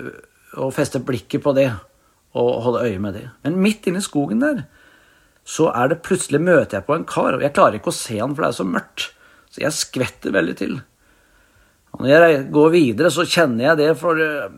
å 0.63 0.71
feste 0.75 1.03
blikket 1.03 1.43
på 1.43 1.57
det 1.57 1.71
og 2.37 2.63
holde 2.67 2.85
øye 2.87 3.01
med 3.03 3.17
det. 3.17 3.29
Men 3.45 3.61
midt 3.65 3.89
inne 3.89 4.03
i 4.03 4.05
skogen 4.05 4.43
der 4.45 4.67
så 5.47 5.71
er 5.79 5.93
det 5.93 6.03
plutselig 6.03 6.41
møter 6.43 6.81
jeg 6.81 6.87
på 6.89 6.97
en 6.97 7.07
kar, 7.07 7.37
og 7.37 7.45
jeg 7.45 7.55
klarer 7.55 7.79
ikke 7.79 7.93
å 7.93 7.95
se 7.95 8.19
han, 8.19 8.35
for 8.35 8.43
det 8.43 8.49
er 8.49 8.57
så 8.57 8.67
mørkt. 8.67 9.05
Så 9.55 9.63
jeg 9.63 9.77
skvetter 9.77 10.35
veldig 10.35 10.57
til. 10.59 10.75
Og 11.95 12.03
når 12.03 12.11
jeg 12.27 12.41
går 12.53 12.73
videre, 12.75 13.13
så 13.15 13.25
kjenner 13.25 13.71
jeg 13.71 13.81
det, 13.81 13.89
for 14.01 14.19
eh, 14.21 14.51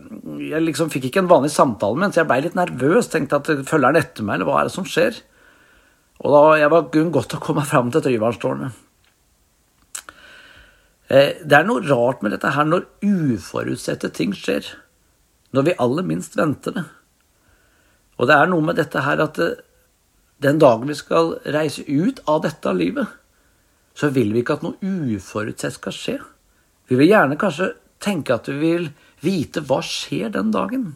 jeg 0.49 0.63
liksom 0.65 0.89
fikk 0.91 1.07
ikke 1.07 1.21
en 1.23 1.29
vanlig 1.29 1.53
samtale 1.53 1.95
med 1.95 2.07
ham, 2.07 2.15
så 2.15 2.23
jeg 2.23 2.29
ble 2.31 2.39
litt 2.47 2.57
nervøs. 2.57 3.11
Tenkte 3.13 3.37
at 3.37 3.51
følger 3.69 3.85
han 3.91 4.01
etter 4.01 4.25
meg, 4.25 4.39
eller 4.39 4.49
hva 4.49 4.57
er 4.59 4.69
det 4.71 4.75
som 4.75 4.87
skjer? 4.89 5.21
Og 6.19 6.33
da 6.33 6.43
jeg 6.59 6.73
var 6.73 6.89
godt 7.15 7.37
å 7.37 7.43
komme 7.43 7.63
fram 7.69 7.93
til 7.93 8.03
Tryvannstårnet. 8.03 8.85
Eh, 11.09 11.37
det 11.45 11.55
er 11.57 11.69
noe 11.69 11.85
rart 11.85 12.25
med 12.25 12.35
dette 12.35 12.51
her 12.57 12.67
når 12.67 12.89
uforutsette 13.05 14.11
ting 14.17 14.33
skjer. 14.35 14.67
Når 15.55 15.69
vi 15.69 15.79
aller 15.85 16.05
minst 16.05 16.35
venter 16.37 16.75
det. 16.75 16.89
Og 18.19 18.27
det 18.27 18.35
er 18.35 18.49
noe 18.51 18.65
med 18.65 18.77
dette 18.79 19.03
her 19.05 19.21
at 19.23 19.39
eh, 19.41 19.59
den 20.43 20.59
dagen 20.59 20.87
vi 20.87 20.95
skal 20.95 21.37
reise 21.51 21.83
ut 21.87 22.21
av 22.27 22.43
dette 22.43 22.73
livet, 22.75 23.07
så 23.95 24.11
vil 24.15 24.31
vi 24.33 24.43
ikke 24.43 24.59
at 24.59 24.65
noe 24.65 24.79
uforutsett 25.15 25.75
skal 25.75 25.95
skje. 25.95 26.17
Vi 26.87 26.97
vil 26.99 27.11
gjerne 27.11 27.39
kanskje 27.39 27.73
tenke 28.03 28.35
at 28.35 28.47
vi 28.47 28.59
vil 28.59 28.89
vite 29.23 29.63
hva 29.67 29.81
skjer 29.83 30.31
den 30.35 30.53
dagen. 30.55 30.93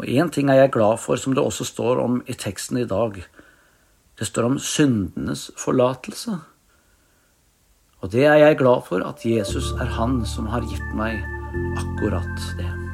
Og 0.00 0.08
én 0.08 0.30
ting 0.32 0.48
er 0.48 0.62
jeg 0.62 0.74
glad 0.76 1.00
for, 1.00 1.20
som 1.20 1.36
det 1.36 1.44
også 1.44 1.66
står 1.68 2.00
om 2.00 2.20
i 2.28 2.36
teksten 2.36 2.80
i 2.80 2.88
dag. 2.88 3.20
Det 4.16 4.28
står 4.28 4.48
om 4.48 4.60
syndenes 4.60 5.48
forlatelse. 5.60 6.38
Og 8.00 8.12
det 8.12 8.24
er 8.28 8.40
jeg 8.40 8.60
glad 8.60 8.86
for, 8.88 9.04
at 9.04 9.24
Jesus 9.24 9.72
er 9.80 9.92
han 9.96 10.22
som 10.28 10.48
har 10.52 10.64
gitt 10.68 10.94
meg 10.96 11.20
akkurat 11.80 12.48
det. 12.60 12.89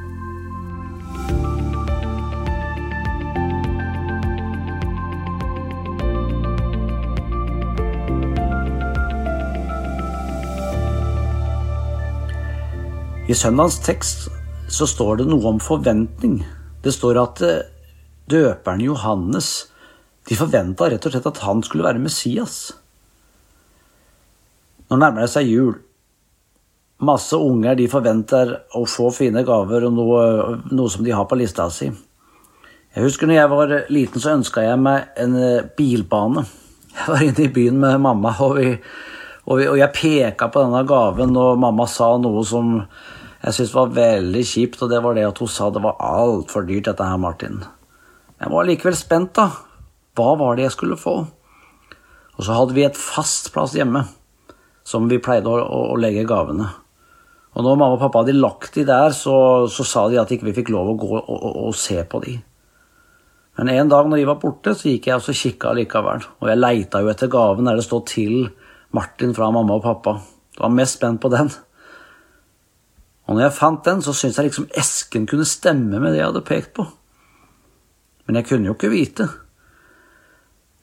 I 13.27 13.35
søndagens 13.35 13.81
tekst 13.83 14.29
så 14.70 14.87
står 14.87 15.16
det 15.18 15.24
noe 15.27 15.49
om 15.51 15.57
forventning. 15.59 16.45
Det 16.83 16.93
står 16.95 17.18
at 17.18 17.41
eh, 17.43 17.64
døperen 18.31 18.85
Johannes 18.85 19.49
de 20.31 20.37
forventa 20.39 20.87
rett 20.91 21.09
og 21.09 21.11
slett 21.11 21.27
at 21.33 21.41
han 21.43 21.62
skulle 21.66 21.89
være 21.89 22.03
Messias. 22.03 22.70
Nå 24.87 24.99
nærmer 25.01 25.24
det 25.24 25.33
seg 25.33 25.51
jul. 25.51 25.72
Masse 27.03 27.35
unger 27.35 27.74
de 27.74 27.89
forventer 27.91 28.53
å 28.79 28.85
få 28.87 29.09
fine 29.14 29.43
gaver 29.47 29.89
og 29.89 29.99
noe, 29.99 30.22
noe 30.70 30.95
som 30.95 31.03
de 31.03 31.14
har 31.14 31.27
på 31.27 31.41
lista 31.41 31.66
si. 31.74 31.91
Jeg 32.95 33.09
husker 33.09 33.27
når 33.27 33.41
jeg 33.41 33.53
var 33.57 33.74
liten, 33.91 34.22
så 34.22 34.37
ønska 34.37 34.62
jeg 34.68 34.79
meg 34.87 35.11
en 35.18 35.35
eh, 35.41 35.66
bilbane. 35.74 36.47
Jeg 36.95 37.11
var 37.11 37.27
inne 37.27 37.43
i 37.45 37.53
byen 37.59 37.83
med 37.83 37.99
mamma, 38.07 38.31
og, 38.47 38.55
vi, 38.57 38.70
og, 39.45 39.59
vi, 39.59 39.66
og 39.66 39.83
jeg 39.83 39.95
peka 39.99 40.47
på 40.49 40.62
denne 40.62 40.87
gaven, 40.89 41.35
og 41.37 41.59
mamma 41.61 41.91
sa 41.91 42.14
noe 42.22 42.47
som 42.47 42.70
jeg 43.43 43.55
syntes 43.55 43.74
var 43.76 43.95
veldig 43.97 44.45
kjipt, 44.49 44.82
og 44.82 44.91
det 44.91 45.03
var 45.05 45.16
det 45.16 45.26
at 45.28 45.41
hun 45.43 45.51
sa 45.53 45.68
det 45.70 45.82
var 45.84 45.99
altfor 46.03 46.64
dyrt, 46.66 46.87
dette 46.89 47.05
her, 47.05 47.20
Martin. 47.20 47.61
Jeg 48.41 48.53
var 48.53 48.68
likevel 48.68 48.97
spent, 48.97 49.34
da. 49.37 49.51
Hva 50.16 50.32
var 50.41 50.57
det 50.57 50.66
jeg 50.66 50.76
skulle 50.76 50.97
få? 51.01 51.16
Og 52.37 52.45
så 52.45 52.57
hadde 52.57 52.76
vi 52.76 52.84
et 52.87 52.99
fast 52.99 53.53
plass 53.53 53.76
hjemme 53.76 54.05
som 54.87 55.09
vi 55.11 55.20
pleide 55.22 55.51
å, 55.51 55.61
å, 55.61 55.80
å 55.93 56.01
legge 56.01 56.26
gavene. 56.28 56.68
Og 57.57 57.64
når 57.64 57.78
mamma 57.80 57.97
og 57.97 58.03
pappa 58.03 58.22
hadde 58.22 58.37
lagt 58.37 58.76
de 58.76 58.84
der, 58.89 59.14
så, 59.16 59.37
så 59.72 59.84
sa 59.89 60.05
de 60.12 60.20
at 60.20 60.32
ikke 60.32 60.47
vi 60.47 60.53
ikke 60.53 60.62
fikk 60.62 60.74
lov 60.74 60.93
å 60.93 60.99
gå 61.01 61.09
og, 61.16 61.30
og, 61.32 61.47
og, 61.64 61.76
se 61.76 61.97
på 62.05 62.20
de. 62.24 62.37
Men 63.57 63.72
en 63.72 63.93
dag 63.93 64.09
når 64.09 64.20
de 64.20 64.28
var 64.28 64.41
borte, 64.43 64.74
så 64.76 64.91
gikk 64.91 65.09
jeg 65.09 65.16
og 65.16 65.41
kikka 65.41 65.72
likevel. 65.78 66.26
Og 66.45 66.51
jeg 66.53 66.61
leita 66.61 67.01
jo 67.01 67.09
etter 67.12 67.32
gaven 67.32 67.68
der 67.68 67.80
det 67.80 67.87
stod 67.87 68.05
'til 68.09 68.51
Martin' 68.93 69.34
fra 69.37 69.49
mamma 69.51 69.80
og 69.80 69.82
pappa. 69.82 70.20
Jeg 70.53 70.61
var 70.61 70.76
mest 70.76 71.01
spent 71.01 71.20
på 71.20 71.32
den. 71.32 71.49
Og 73.27 73.35
når 73.35 73.49
jeg 73.49 73.57
fant 73.57 73.85
den, 73.87 74.03
så 74.03 74.14
syntes 74.14 74.39
jeg 74.39 74.49
liksom 74.49 74.68
esken 74.79 75.27
kunne 75.27 75.47
stemme 75.49 75.99
med 75.99 76.12
det 76.14 76.20
jeg 76.20 76.31
hadde 76.31 76.47
pekt 76.47 76.72
på. 76.79 76.87
Men 78.27 78.39
jeg 78.39 78.49
kunne 78.49 78.70
jo 78.70 78.77
ikke 78.77 78.93
vite. 78.93 79.29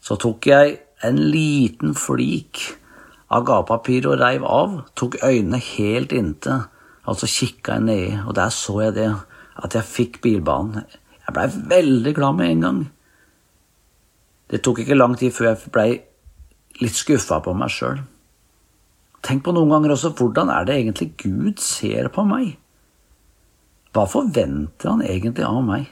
Så 0.04 0.18
tok 0.20 0.48
jeg 0.48 0.78
en 1.04 1.20
liten 1.20 1.96
flik 1.96 2.60
av 3.34 3.46
gavepapiret 3.48 4.10
og 4.12 4.20
reiv 4.20 4.44
av, 4.48 4.76
tok 5.00 5.18
øynene 5.24 5.60
helt 5.74 6.14
inntil, 6.16 6.66
altså 7.08 7.28
kikka 7.28 7.80
jeg 7.80 7.86
nedi, 7.88 8.12
og 8.28 8.36
der 8.38 8.52
så 8.54 8.78
jeg 8.84 8.96
det, 9.00 9.10
at 9.64 9.76
jeg 9.78 9.90
fikk 9.90 10.20
bilbanen. 10.24 10.84
Jeg 11.24 11.36
blei 11.36 11.48
veldig 11.72 12.14
glad 12.16 12.40
med 12.40 12.52
en 12.52 12.66
gang. 12.68 12.82
Det 14.52 14.62
tok 14.64 14.84
ikke 14.84 14.98
lang 15.00 15.16
tid 15.18 15.32
før 15.34 15.54
jeg 15.54 15.72
blei 15.74 15.90
litt 16.84 16.98
skuffa 17.00 17.40
på 17.44 17.56
meg 17.58 17.72
sjøl. 17.72 18.04
Tenk 19.24 19.46
på 19.46 19.54
noen 19.56 19.72
ganger 19.72 19.94
også 19.94 20.12
hvordan 20.18 20.52
er 20.52 20.68
det 20.68 20.76
egentlig 20.82 21.14
Gud 21.22 21.62
ser 21.64 22.10
på 22.12 22.26
meg? 22.28 22.58
Hva 23.94 24.04
forventer 24.10 24.90
han 24.90 25.04
egentlig 25.06 25.46
av 25.48 25.62
meg? 25.64 25.86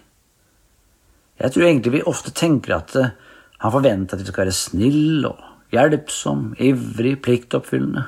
Jeg 1.41 1.53
tror 1.53 1.67
egentlig 1.67 1.93
vi 1.95 2.03
ofte 2.09 2.34
tenker 2.36 2.75
at 2.75 2.95
eh, 2.99 3.13
han 3.61 3.73
forventer 3.73 4.17
at 4.17 4.23
vi 4.23 4.29
skal 4.29 4.43
være 4.43 4.57
snill 4.57 5.25
og 5.29 5.39
hjelpsom, 5.71 6.51
ivrig, 6.59 7.15
pliktoppfyllende, 7.23 8.03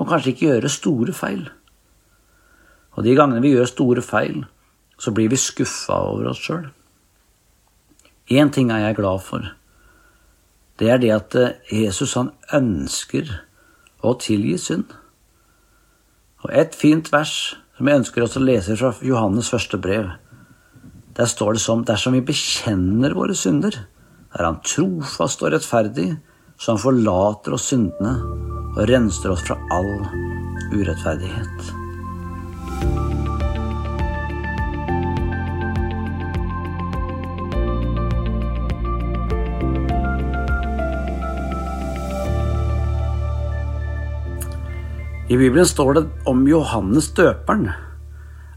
og 0.00 0.08
kanskje 0.08 0.32
ikke 0.32 0.46
gjøre 0.46 0.72
store 0.72 1.14
feil. 1.14 1.44
Og 2.96 3.04
de 3.04 3.14
gangene 3.18 3.42
vi 3.44 3.52
gjør 3.52 3.68
store 3.68 4.04
feil, 4.04 4.44
så 5.00 5.12
blir 5.14 5.30
vi 5.32 5.38
skuffa 5.40 6.00
over 6.08 6.30
oss 6.32 6.40
sjøl. 6.42 6.70
Én 8.30 8.50
ting 8.54 8.70
er 8.70 8.86
jeg 8.86 8.98
glad 9.00 9.22
for. 9.26 9.44
Det 10.78 10.88
er 10.88 11.02
det 11.02 11.12
at 11.12 11.36
eh, 11.36 11.56
Jesus 11.82 12.16
han 12.16 12.32
ønsker 12.56 13.28
og 14.02 14.20
tilgi 14.24 14.56
synd. 14.60 14.92
Og 16.44 16.52
et 16.56 16.76
fint 16.76 17.10
vers 17.12 17.34
som 17.76 17.88
jeg 17.88 18.02
ønsker 18.02 18.24
oss 18.24 18.36
å 18.36 18.44
lese 18.44 18.76
fra 18.76 18.92
Johannes 19.04 19.50
første 19.52 19.80
brev. 19.80 20.10
Der 21.16 21.28
står 21.28 21.56
det 21.56 21.64
som 21.64 21.84
dersom 21.84 22.16
vi 22.16 22.24
bekjenner 22.24 23.16
våre 23.16 23.36
synder, 23.36 23.86
er 24.30 24.46
Han 24.46 24.60
trofast 24.62 25.42
og 25.42 25.52
rettferdig, 25.56 26.12
så 26.60 26.72
Han 26.72 26.84
forlater 26.84 27.56
oss 27.56 27.68
syndene 27.72 28.14
og 28.76 28.86
renser 28.88 29.32
oss 29.34 29.44
fra 29.48 29.58
all 29.74 29.92
urettferdighet. 30.70 31.79
I 45.30 45.36
Bibelen 45.38 45.66
står 45.66 45.94
det 45.94 46.00
om 46.26 46.40
Johannes 46.50 47.12
døperen 47.14 47.68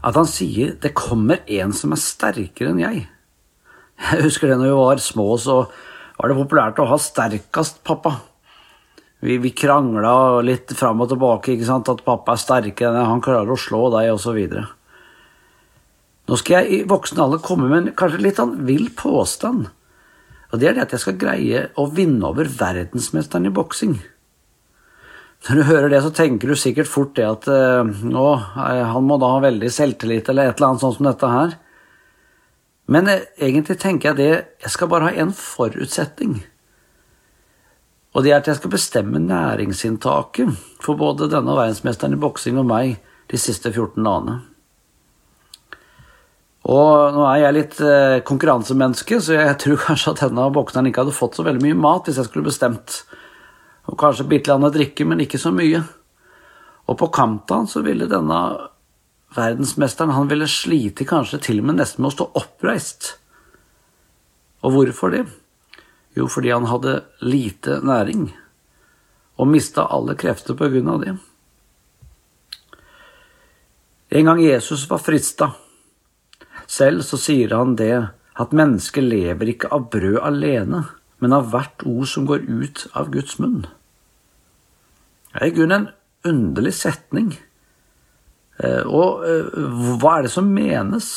at 0.04 0.16
han 0.18 0.26
sier 0.26 0.72
'det 0.74 0.90
kommer 0.98 1.38
en 1.46 1.72
som 1.72 1.92
er 1.92 2.00
sterkere 2.02 2.70
enn 2.70 2.80
jeg'. 2.82 3.06
Jeg 4.10 4.22
husker 4.24 4.48
det 4.48 4.58
når 4.58 4.72
vi 4.72 4.80
var 4.82 4.96
små, 4.98 5.38
så 5.38 5.70
var 6.18 6.28
det 6.28 6.36
populært 6.36 6.80
å 6.82 6.88
ha 6.90 6.98
sterkest 6.98 7.84
pappa. 7.84 8.20
Vi, 9.22 9.38
vi 9.38 9.50
krangla 9.50 10.42
litt 10.42 10.74
fram 10.74 11.00
og 11.00 11.08
tilbake, 11.08 11.54
ikke 11.54 11.64
sant? 11.64 11.88
at 11.88 12.04
pappa 12.04 12.32
er 12.32 12.42
sterkere 12.42 12.90
enn 12.90 12.98
jeg, 12.98 13.06
han 13.06 13.22
klarer 13.22 13.54
å 13.54 13.56
slå 13.56 13.90
deg, 13.94 14.10
osv. 14.10 14.66
Nå 16.26 16.36
skal 16.36 16.64
jeg 16.64 16.72
i 16.72 16.88
voksen 16.90 17.20
alder 17.20 17.38
komme 17.38 17.68
med 17.68 17.78
en 17.78 17.94
kanskje 17.94 18.18
litt 18.20 18.36
sånn 18.42 18.66
vill 18.66 18.90
påstand. 18.90 19.70
Og 20.50 20.58
det 20.58 20.68
er 20.68 20.74
det 20.74 20.82
at 20.82 20.92
jeg 20.92 21.00
skal 21.06 21.22
greie 21.22 21.68
å 21.78 21.86
vinne 21.86 22.26
over 22.26 22.50
verdensmesteren 22.50 23.46
i 23.46 23.54
boksing. 23.54 24.00
Når 25.44 25.58
du 25.58 25.66
hører 25.68 25.90
det, 25.92 26.00
så 26.00 26.12
tenker 26.14 26.48
du 26.48 26.56
sikkert 26.56 26.88
fort 26.88 27.12
det 27.18 27.26
at 27.28 27.46
uh, 27.52 27.84
å, 28.16 28.28
han 28.56 29.04
må 29.04 29.18
da 29.20 29.34
ha 29.34 29.42
veldig 29.44 29.68
selvtillit 29.72 30.30
eller 30.32 30.48
et 30.48 30.56
eller 30.56 30.70
annet 30.70 30.84
sånt 30.84 30.96
som 30.96 31.08
dette 31.08 31.28
her. 31.28 31.56
Men 32.88 33.10
uh, 33.12 33.26
egentlig 33.36 33.76
tenker 33.80 34.10
jeg 34.10 34.20
det 34.20 34.30
Jeg 34.64 34.72
skal 34.72 34.88
bare 34.92 35.10
ha 35.10 35.20
en 35.20 35.34
forutsetning. 35.36 36.38
Og 38.14 38.24
det 38.24 38.32
er 38.32 38.40
at 38.40 38.48
jeg 38.48 38.56
skal 38.56 38.72
bestemme 38.72 39.20
næringsinntaket 39.20 40.56
for 40.80 40.96
både 40.96 41.28
denne 41.28 41.56
verdensmesteren 41.58 42.16
i 42.16 42.20
boksing 42.22 42.60
og 42.62 42.68
meg 42.70 42.96
de 43.28 43.40
siste 43.40 43.72
14 43.74 43.98
dagene. 44.00 44.38
Og 46.64 47.12
nå 47.12 47.24
er 47.28 47.40
jeg 47.42 47.56
litt 47.58 47.80
konkurransemenneske, 48.24 49.18
så 49.20 49.34
jeg 49.36 49.56
tror 49.60 49.82
kanskje 49.82 50.14
at 50.14 50.22
denne 50.22 50.46
bokseren 50.54 50.86
ikke 50.88 51.02
hadde 51.02 51.16
fått 51.16 51.36
så 51.36 51.44
veldig 51.44 51.66
mye 51.66 51.80
mat 51.82 52.06
hvis 52.08 52.22
jeg 52.22 52.30
skulle 52.30 52.46
bestemt 52.46 53.02
og 53.84 53.98
kanskje 54.00 54.28
bitte 54.28 54.56
litt 54.56 54.74
drikke, 54.74 55.04
men 55.04 55.20
ikke 55.24 55.40
så 55.40 55.52
mye. 55.52 55.82
Og 56.88 56.98
på 57.00 57.10
kampdagen 57.12 57.68
så 57.68 57.82
ville 57.84 58.08
denne 58.08 58.40
verdensmesteren 59.34 60.14
han 60.14 60.30
ville 60.30 60.48
slite 60.48 61.06
kanskje 61.08 61.40
til 61.48 61.60
og 61.60 61.68
med 61.68 61.80
nesten 61.80 62.04
med 62.04 62.12
å 62.12 62.16
stå 62.16 62.28
oppreist. 62.40 63.14
Og 64.64 64.76
hvorfor 64.76 65.12
det? 65.12 65.24
Jo, 66.14 66.28
fordi 66.30 66.52
han 66.54 66.68
hadde 66.70 67.02
lite 67.26 67.80
næring, 67.82 68.28
og 69.36 69.50
mista 69.50 69.88
alle 69.90 70.14
krefter 70.14 70.54
på 70.56 70.68
grunn 70.70 70.92
av 70.92 71.00
det. 71.02 71.16
En 74.14 74.28
gang 74.30 74.40
Jesus 74.44 74.86
var 74.86 75.02
frista, 75.02 75.50
selv 76.70 77.02
så 77.02 77.18
sier 77.18 77.56
han 77.56 77.74
det 77.76 77.96
at 78.38 78.54
mennesket 78.54 79.02
lever 79.02 79.50
ikke 79.50 79.72
av 79.74 79.88
brød 79.90 80.20
alene, 80.22 80.84
men 81.24 81.32
av 81.32 81.48
hvert 81.54 81.86
ord 81.88 82.04
som 82.10 82.28
går 82.28 82.44
ut 82.44 82.84
av 82.92 83.08
Guds 83.14 83.38
munn. 83.40 83.64
Det 85.32 85.40
er 85.40 85.48
i 85.48 85.54
grunnen 85.56 85.86
en 85.86 85.92
underlig 86.28 86.74
setning. 86.76 87.32
Eh, 88.60 88.84
og 88.84 89.24
eh, 89.26 89.56
hva 89.98 90.18
er 90.18 90.26
det 90.26 90.34
som 90.34 90.52
menes? 90.52 91.08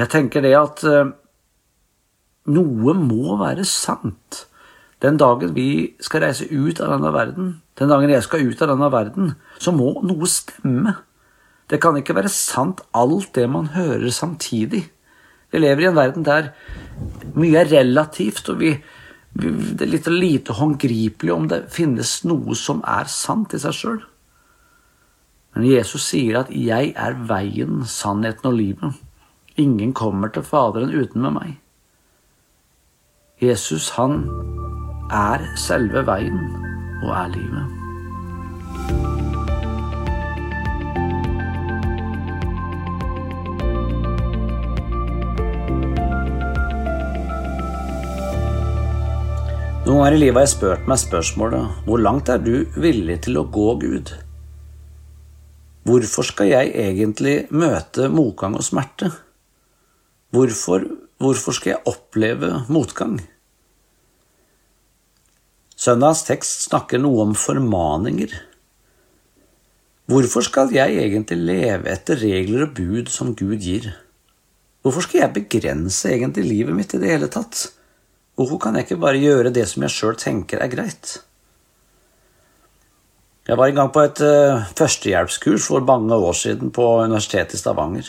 Jeg 0.00 0.10
tenker 0.12 0.42
det 0.44 0.52
at 0.58 0.82
eh, 0.88 1.12
noe 2.50 2.96
må 2.98 3.38
være 3.40 3.64
sant. 3.68 4.44
Den 5.00 5.16
dagen 5.20 5.54
vi 5.56 5.94
skal 6.04 6.26
reise 6.26 6.50
ut 6.50 6.82
av 6.82 6.92
denne 6.92 7.12
verden, 7.14 7.54
den 7.78 7.88
dagen 7.88 8.12
jeg 8.12 8.26
skal 8.26 8.42
ut 8.44 8.60
av 8.60 8.74
denne 8.74 8.90
verden, 8.92 9.34
så 9.56 9.72
må 9.72 9.94
noe 10.04 10.28
stemme. 10.28 10.98
Det 11.70 11.78
kan 11.80 11.96
ikke 11.96 12.18
være 12.18 12.32
sant 12.32 12.82
alt 12.92 13.30
det 13.38 13.46
man 13.48 13.70
hører 13.76 14.10
samtidig. 14.12 14.88
Vi 15.50 15.58
lever 15.58 15.84
i 15.84 15.90
en 15.90 15.98
verden 15.98 16.26
der 16.26 16.52
mye 17.34 17.62
er 17.62 17.70
relativt, 17.70 18.48
og 18.52 18.60
vi, 18.60 18.74
vi, 19.34 19.50
det 19.50 19.86
er 19.86 19.92
litt 19.94 20.08
lite 20.10 20.56
håndgripelig 20.58 21.34
om 21.34 21.48
det 21.50 21.64
finnes 21.74 22.20
noe 22.28 22.56
som 22.58 22.84
er 22.86 23.10
sant 23.10 23.54
i 23.56 23.62
seg 23.62 23.76
sjøl. 23.76 24.00
Men 25.54 25.66
Jesus 25.66 26.06
sier 26.12 26.44
at 26.44 26.50
'jeg 26.50 26.92
er 26.94 27.18
veien, 27.26 27.82
sannheten 27.84 28.52
og 28.52 28.54
livet'. 28.54 29.00
Ingen 29.56 29.92
kommer 29.92 30.28
til 30.28 30.42
Faderen 30.42 30.94
uten 30.94 31.22
med 31.22 31.30
meg. 31.30 31.58
Jesus, 33.42 33.90
han 33.90 34.24
er 35.10 35.42
selve 35.56 36.06
veien 36.06 36.38
og 37.02 37.10
er 37.10 37.28
livet. 37.34 39.19
Noen 49.90 50.04
ganger 50.04 50.14
i 50.14 50.18
livet 50.20 50.36
har 50.38 50.44
jeg 50.44 50.50
spurt 50.52 50.84
meg 50.86 50.98
spørsmålet 51.02 51.78
hvor 51.82 51.98
langt 51.98 52.28
er 52.30 52.38
du 52.38 52.52
villig 52.78 53.16
til 53.24 53.40
å 53.40 53.48
gå, 53.50 53.64
Gud? 53.82 54.12
Hvorfor 55.82 56.28
skal 56.28 56.46
jeg 56.46 56.68
egentlig 56.78 57.32
møte 57.50 58.06
motgang 58.12 58.54
og 58.54 58.62
smerte? 58.62 59.08
Hvorfor, 60.30 60.86
hvorfor 61.18 61.56
skal 61.58 61.72
jeg 61.72 61.82
oppleve 61.90 62.52
motgang? 62.70 63.16
Søndagens 65.74 66.22
tekst 66.28 66.68
snakker 66.68 67.02
noe 67.02 67.26
om 67.26 67.34
formaninger. 67.34 68.38
Hvorfor 70.06 70.46
skal 70.46 70.70
jeg 70.76 71.02
egentlig 71.02 71.40
leve 71.50 71.90
etter 71.90 72.22
regler 72.22 72.68
og 72.68 72.78
bud 72.78 73.10
som 73.10 73.34
Gud 73.34 73.58
gir? 73.58 73.90
Hvorfor 74.86 75.08
skal 75.08 75.24
jeg 75.24 75.38
begrense 75.42 76.14
egentlig 76.14 76.46
livet 76.46 76.78
mitt 76.78 76.94
i 76.94 77.02
det 77.02 77.14
hele 77.16 77.32
tatt? 77.40 77.72
Hvorfor 78.40 78.56
kan 78.56 78.76
jeg 78.78 78.86
ikke 78.86 79.02
bare 79.02 79.20
gjøre 79.20 79.50
det 79.52 79.66
som 79.68 79.82
jeg 79.84 79.92
sjøl 79.92 80.14
tenker 80.16 80.62
er 80.64 80.70
greit? 80.72 81.18
Jeg 83.44 83.58
var 83.60 83.68
en 83.68 83.76
gang 83.76 83.90
på 83.92 84.00
et 84.00 84.22
uh, 84.24 84.62
førstehjelpskurs 84.78 85.66
for 85.68 85.84
mange 85.84 86.16
år 86.16 86.32
siden 86.38 86.70
på 86.72 86.86
Universitetet 87.02 87.58
i 87.58 87.60
Stavanger. 87.60 88.08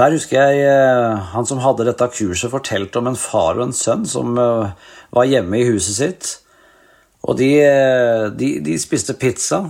Der 0.00 0.14
husker 0.16 0.48
jeg 0.48 0.64
uh, 0.64 1.18
han 1.34 1.48
som 1.50 1.60
hadde 1.60 1.84
dette 1.90 2.08
kurset, 2.14 2.48
fortalte 2.54 3.02
om 3.02 3.10
en 3.10 3.20
far 3.20 3.60
og 3.60 3.66
en 3.66 3.76
sønn 3.76 4.08
som 4.08 4.32
uh, 4.40 4.72
var 5.12 5.28
hjemme 5.28 5.60
i 5.60 5.68
huset 5.68 5.98
sitt. 5.98 6.32
Og 7.20 7.36
de, 7.36 7.50
de, 8.32 8.50
de 8.64 8.78
spiste 8.80 9.12
pizza. 9.20 9.60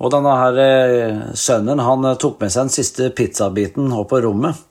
Og 0.00 0.14
denne 0.16 0.32
her 0.40 1.36
sønnen 1.36 1.84
han 1.84 2.08
tok 2.16 2.40
med 2.40 2.56
seg 2.56 2.70
den 2.70 2.72
siste 2.72 3.12
pizzabiten 3.12 3.92
opp 3.92 4.14
på 4.14 4.24
rommet 4.24 4.64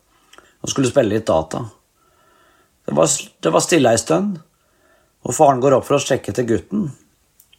og 0.66 0.74
skulle 0.74 0.90
spille 0.90 1.20
litt 1.20 1.30
data. 1.30 1.62
Det 2.84 2.96
var, 2.98 3.08
det 3.40 3.54
var 3.54 3.64
stille 3.64 3.94
ei 3.94 4.00
stund, 4.00 4.38
og 5.24 5.36
faren 5.36 5.62
går 5.64 5.78
opp 5.78 5.88
for 5.88 5.98
å 5.98 6.04
sjekke 6.04 6.34
til 6.36 6.48
gutten. 6.50 6.88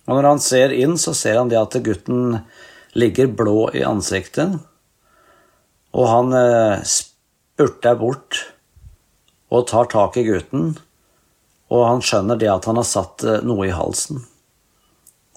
Og 0.05 0.19
når 0.19 0.29
han 0.29 0.43
ser 0.43 0.75
inn, 0.77 0.99
så 1.01 1.15
ser 1.17 1.39
han 1.41 1.49
det 1.49 1.61
at 1.61 1.77
gutten 1.85 2.43
ligger 2.95 3.31
blå 3.33 3.71
i 3.75 3.83
ansiktet, 3.87 4.59
og 5.95 6.11
han 6.11 6.35
eh, 6.37 6.83
spurter 6.85 7.97
bort 7.99 8.41
og 9.55 9.69
tar 9.71 9.89
tak 9.93 10.19
i 10.19 10.27
gutten, 10.27 10.75
og 11.73 11.85
han 11.89 12.03
skjønner 12.05 12.39
det 12.39 12.51
at 12.51 12.69
han 12.69 12.79
har 12.81 12.89
satt 12.89 13.25
eh, 13.25 13.43
noe 13.47 13.69
i 13.69 13.75
halsen. 13.75 14.25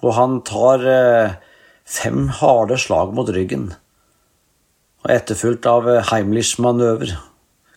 Og 0.04 0.14
han 0.18 0.40
tar 0.46 0.84
eh, 0.84 1.36
fem 1.88 2.26
harde 2.42 2.78
slag 2.78 3.14
mot 3.16 3.30
ryggen, 3.32 3.70
og 5.06 5.14
etterfulgt 5.14 5.66
av 5.70 5.88
Heimlich-manøver 6.10 7.14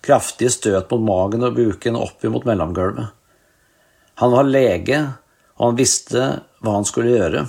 kraftige 0.06 0.52
støt 0.54 0.92
mot 0.92 1.04
magen 1.06 1.46
og 1.46 1.58
buken 1.58 1.98
opp 2.00 2.24
mot 2.30 2.46
mellomgulvet. 2.48 3.12
Han 4.22 4.34
var 4.34 4.50
lege, 4.50 5.00
og 5.58 5.72
han 5.72 5.80
visste 5.80 6.28
hva 6.62 6.78
han 6.78 6.88
skulle 6.88 7.16
gjøre. 7.16 7.46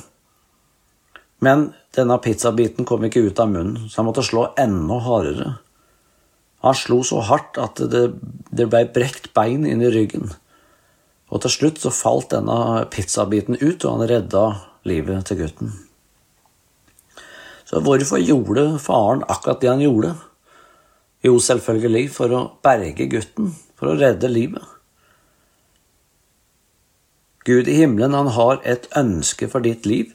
Men 1.42 1.70
denne 1.96 2.16
pizzabiten 2.22 2.86
kom 2.88 3.04
ikke 3.04 3.24
ut 3.26 3.40
av 3.42 3.50
munnen, 3.50 3.88
så 3.90 4.00
han 4.00 4.08
måtte 4.08 4.24
slå 4.24 4.46
enda 4.60 5.00
hardere. 5.04 5.48
Han 6.62 6.76
slo 6.78 7.00
så 7.04 7.20
hardt 7.26 7.58
at 7.58 7.80
det, 7.90 8.04
det 8.54 8.68
ble 8.70 8.84
brekt 8.94 9.32
bein 9.34 9.66
inn 9.66 9.82
i 9.82 9.90
ryggen. 9.90 10.30
Og 11.32 11.42
til 11.42 11.52
slutt 11.56 11.80
så 11.82 11.90
falt 11.90 12.30
denne 12.30 12.84
pizzabiten 12.92 13.58
ut, 13.58 13.82
og 13.82 13.88
han 13.96 14.08
redda 14.10 14.44
livet 14.88 15.26
til 15.26 15.42
gutten. 15.42 15.72
Så 17.66 17.80
hvorfor 17.82 18.20
gjorde 18.20 18.66
faren 18.82 19.24
akkurat 19.32 19.62
det 19.62 19.70
han 19.72 19.82
gjorde? 19.82 20.12
Jo, 21.22 21.36
selvfølgelig 21.38 22.08
for 22.10 22.34
å 22.34 22.40
berge 22.66 23.06
gutten, 23.10 23.52
for 23.78 23.92
å 23.92 23.98
redde 23.98 24.30
livet. 24.30 24.64
Gud 27.46 27.68
i 27.70 27.76
himmelen, 27.78 28.14
han 28.14 28.30
har 28.34 28.58
et 28.66 28.88
ønske 28.98 29.46
for 29.50 29.62
ditt 29.62 29.86
liv, 29.86 30.10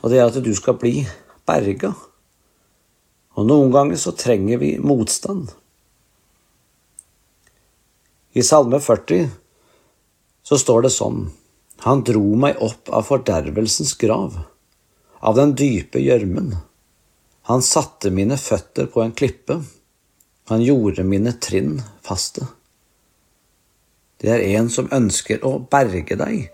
og 0.00 0.10
det 0.10 0.20
er 0.20 0.30
at 0.30 0.38
du 0.42 0.52
skal 0.54 0.78
bli 0.78 1.02
berga. 1.46 1.92
Og 3.38 3.46
noen 3.46 3.74
ganger 3.74 3.98
så 3.98 4.14
trenger 4.18 4.62
vi 4.62 4.76
motstand. 4.82 5.50
I 8.34 8.46
Salme 8.46 8.78
40 8.78 9.26
så 10.46 10.58
står 10.58 10.86
det 10.86 10.92
sånn 10.94 11.24
Han 11.82 12.04
dro 12.06 12.22
meg 12.38 12.60
opp 12.62 12.90
av 12.94 13.08
fordervelsens 13.08 13.96
grav, 13.98 14.36
av 15.18 15.34
den 15.38 15.56
dype 15.58 15.98
gjørmen. 15.98 16.52
Han 17.50 17.62
satte 17.66 18.12
mine 18.14 18.38
føtter 18.38 18.86
på 18.86 19.02
en 19.02 19.14
klippe 19.16 19.58
han 20.50 20.62
gjorde 20.62 21.04
mine 21.04 21.32
trinn 21.38 21.76
faste. 22.02 22.42
Det 24.18 24.32
er 24.34 24.40
en 24.58 24.66
som 24.68 24.88
ønsker 24.90 25.44
å 25.46 25.60
berge 25.70 26.16
deg 26.18 26.48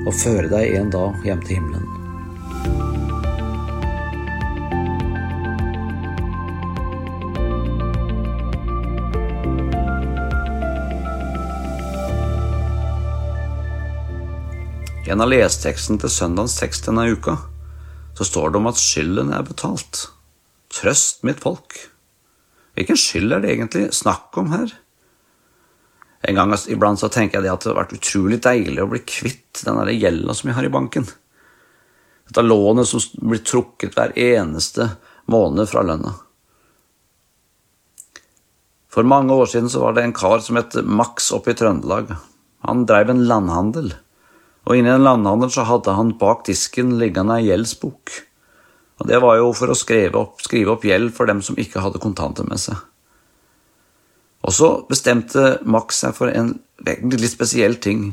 og 0.00 0.14
føre 0.16 0.48
deg 0.48 0.78
en 0.78 0.88
dag 0.94 1.18
hjem 1.26 1.42
til 1.44 1.58
himmelen. 1.58 1.84
I 15.04 15.12
en 15.12 15.20
av 15.20 15.28
lesteksten 15.28 16.00
til 16.00 16.08
søndagens 16.14 16.56
tekst 16.56 16.88
denne 16.88 17.04
uka 17.12 17.36
så 18.16 18.24
står 18.24 18.54
det 18.56 18.62
om 18.62 18.72
at 18.72 18.80
skylden 18.80 19.34
er 19.36 19.44
betalt. 19.44 20.06
Trøst 20.70 21.24
mitt 21.26 21.42
folk. 21.42 21.74
Hvilken 22.78 22.98
skyld 22.98 23.34
er 23.34 23.42
det 23.42 23.54
egentlig 23.54 23.88
snakk 23.96 24.36
om 24.40 24.52
her? 24.54 24.70
En 26.28 26.36
gang 26.36 26.52
iblant 26.68 27.00
så 27.00 27.08
tenker 27.12 27.38
jeg 27.38 27.46
det 27.46 27.52
at 27.52 27.64
det 27.64 27.72
har 27.72 27.80
vært 27.80 27.96
utrolig 27.96 28.38
deilig 28.44 28.82
å 28.82 28.90
bli 28.90 29.00
kvitt 29.08 29.62
den 29.66 29.80
gjelda 29.96 30.36
som 30.36 30.50
jeg 30.50 30.58
har 30.58 30.68
i 30.68 30.72
banken. 30.72 31.08
Dette 32.28 32.44
lånet 32.44 32.86
som 32.86 33.02
blir 33.24 33.42
trukket 33.42 33.96
hver 33.96 34.12
eneste 34.14 34.92
måned 35.30 35.66
fra 35.70 35.82
lønna. 35.86 36.12
For 38.90 39.06
mange 39.06 39.34
år 39.34 39.48
siden 39.50 39.70
så 39.70 39.82
var 39.84 39.94
det 39.96 40.04
en 40.04 40.14
kar 40.14 40.42
som 40.42 40.58
het 40.58 40.76
Max 40.84 41.30
oppe 41.34 41.52
i 41.52 41.58
Trøndelag. 41.58 42.12
Han 42.66 42.84
drev 42.86 43.12
en 43.12 43.24
landhandel, 43.30 43.92
og 44.66 44.76
inni 44.76 44.90
en 44.92 45.06
landhandel 45.06 45.52
så 45.54 45.64
hadde 45.68 45.94
han 45.96 46.16
bak 46.20 46.42
disken 46.48 46.96
liggende 47.00 47.38
ei 47.38 47.46
gjeldsbok. 47.48 48.12
Og 49.00 49.08
Det 49.08 49.20
var 49.22 49.38
jo 49.40 49.52
for 49.56 49.72
å 49.72 49.78
skrive 49.78 50.18
opp, 50.20 50.42
skrive 50.44 50.74
opp 50.74 50.84
gjeld 50.84 51.12
for 51.16 51.30
dem 51.30 51.40
som 51.42 51.58
ikke 51.58 51.80
hadde 51.80 52.02
kontanter 52.02 52.46
med 52.48 52.60
seg. 52.60 52.76
Og 54.44 54.54
så 54.56 54.68
bestemte 54.88 55.58
Max 55.68 56.00
seg 56.04 56.16
for 56.16 56.32
en 56.32 56.54
litt 56.84 57.32
spesiell 57.32 57.76
ting. 57.80 58.12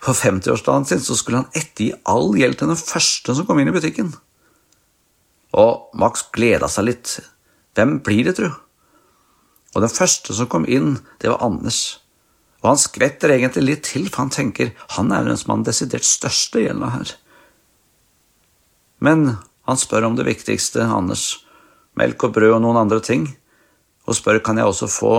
På 0.00 0.14
50-årsdagen 0.14 0.86
sin 0.88 1.02
så 1.02 1.16
skulle 1.18 1.42
han 1.42 1.56
ettergi 1.56 1.90
all 2.08 2.30
gjeld 2.38 2.60
til 2.60 2.70
den 2.70 2.80
første 2.80 3.34
som 3.34 3.48
kom 3.48 3.60
inn 3.60 3.72
i 3.72 3.74
butikken. 3.74 4.12
Og 5.58 5.96
Max 5.98 6.26
gleda 6.32 6.68
seg 6.72 6.88
litt. 6.90 7.18
Hvem 7.76 7.98
blir 8.04 8.28
det, 8.28 8.36
tru? 8.38 8.52
Og 9.74 9.84
den 9.84 9.92
første 9.92 10.36
som 10.36 10.48
kom 10.50 10.64
inn, 10.68 10.98
det 11.20 11.32
var 11.32 11.42
Anders. 11.44 12.00
Og 12.62 12.72
han 12.72 12.80
skvetter 12.80 13.32
egentlig 13.34 13.64
litt 13.64 13.84
til, 13.86 14.08
for 14.08 14.24
han 14.24 14.34
tenker 14.34 14.72
han 14.96 15.12
er 15.14 15.28
den 15.28 15.38
som 15.38 15.52
har 15.52 15.60
den 15.60 15.68
desidert 15.68 16.06
største 16.06 16.64
gjelda 16.64 16.90
her. 16.96 17.12
Men 19.04 19.28
han 19.68 19.76
spør 19.76 20.06
om 20.08 20.16
det 20.16 20.24
viktigste, 20.24 20.86
Anders, 20.88 21.44
melk 21.98 22.24
og 22.24 22.32
brød 22.38 22.54
og 22.56 22.62
noen 22.64 22.80
andre 22.80 23.02
ting, 23.04 23.26
og 24.08 24.16
spør 24.16 24.40
kan 24.40 24.56
jeg 24.56 24.70
også 24.70 24.88
få 24.88 25.14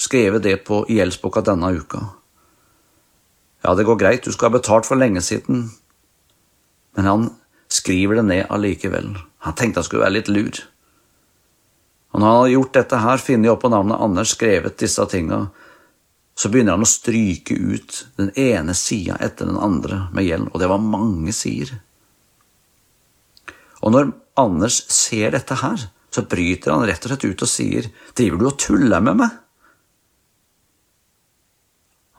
skrive 0.00 0.40
det 0.44 0.58
på 0.68 0.82
gjeldsboka 0.88 1.42
denne 1.46 1.72
uka. 1.72 2.02
Ja, 3.64 3.72
det 3.76 3.86
går 3.88 4.00
greit, 4.00 4.24
du 4.24 4.36
skal 4.36 4.50
ha 4.50 4.58
betalt 4.58 4.88
for 4.88 5.00
lenge 5.00 5.22
siden, 5.24 5.70
men 6.96 7.08
han 7.08 7.26
skriver 7.72 8.20
det 8.20 8.28
ned 8.28 8.52
allikevel. 8.52 9.14
Han 9.46 9.56
tenkte 9.56 9.80
han 9.80 9.88
skulle 9.88 10.04
være 10.04 10.18
litt 10.18 10.30
lur. 10.32 10.60
Og 12.10 12.20
når 12.20 12.26
han 12.26 12.40
har 12.42 12.54
gjort 12.54 12.76
dette 12.76 13.00
her, 13.00 13.22
funnet 13.22 13.52
opp 13.52 13.64
på 13.64 13.72
navnet 13.72 14.00
Anders, 14.02 14.34
skrevet 14.34 14.80
disse 14.80 15.04
tinga, 15.08 15.44
så 16.36 16.48
begynner 16.48 16.76
han 16.76 16.84
å 16.84 16.88
stryke 16.88 17.54
ut 17.56 18.06
den 18.20 18.32
ene 18.36 18.74
sida 18.76 19.16
etter 19.20 19.48
den 19.48 19.60
andre 19.60 20.06
med 20.12 20.26
gjeld, 20.26 20.50
og 20.52 20.60
det 20.60 20.68
var 20.68 20.82
mange 20.84 21.32
sider. 21.36 21.78
Og 23.80 23.94
når 23.94 24.12
Anders 24.40 24.82
ser 24.92 25.32
dette 25.34 25.56
her, 25.62 25.86
så 26.10 26.24
bryter 26.26 26.74
han 26.74 26.86
rett 26.88 27.04
og 27.06 27.12
slett 27.12 27.28
ut 27.28 27.44
og 27.46 27.50
sier, 27.50 27.86
driver 28.18 28.40
du 28.40 28.48
og 28.50 28.58
tuller 28.60 29.04
med 29.04 29.20
meg? 29.22 29.38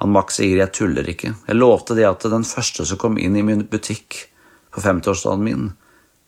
Han 0.01 0.13
Max 0.15 0.39
sier, 0.39 0.57
jeg 0.57 0.73
tuller 0.73 1.05
ikke, 1.11 1.35
jeg 1.45 1.59
lovte 1.59 1.97
det 1.97 2.07
at 2.07 2.25
den 2.31 2.47
første 2.47 2.87
som 2.89 2.97
kom 3.01 3.19
inn 3.21 3.35
i 3.37 3.45
min 3.45 3.67
butikk 3.69 4.23
på 4.73 4.81
50-årsdagen 4.81 5.45
min, 5.45 5.67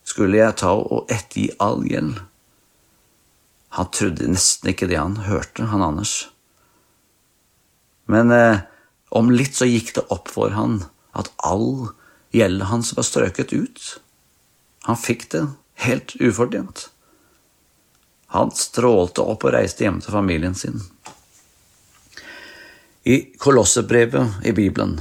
skulle 0.06 0.38
jeg 0.38 0.60
ta 0.62 0.76
og 0.76 1.10
ettergi 1.12 1.48
all 1.64 1.82
gjeld. 1.88 2.20
Han 3.74 3.90
trodde 3.96 4.30
nesten 4.30 4.70
ikke 4.70 4.90
det 4.92 5.00
han 5.00 5.18
hørte, 5.26 5.66
han 5.72 5.82
Anders. 5.82 6.28
Men 8.12 8.30
eh, 8.36 8.62
om 9.16 9.32
litt 9.34 9.58
så 9.58 9.66
gikk 9.66 9.94
det 9.96 10.06
opp 10.14 10.30
for 10.30 10.54
han 10.54 10.84
at 11.18 11.32
all 11.42 11.90
gjeldet 12.36 12.70
hans 12.70 12.92
var 12.98 13.08
strøket 13.08 13.56
ut. 13.56 13.82
Han 14.88 15.00
fikk 15.00 15.30
det 15.32 15.46
helt 15.86 16.16
ufortjent. 16.20 16.90
Han 18.34 18.52
strålte 18.58 19.24
opp 19.24 19.46
og 19.46 19.54
reiste 19.56 19.86
hjem 19.86 20.02
til 20.04 20.16
familien 20.16 20.56
sin. 20.58 20.82
I 23.04 23.20
Kolossebrevet 23.40 24.46
i 24.48 24.54
Bibelen, 24.56 24.96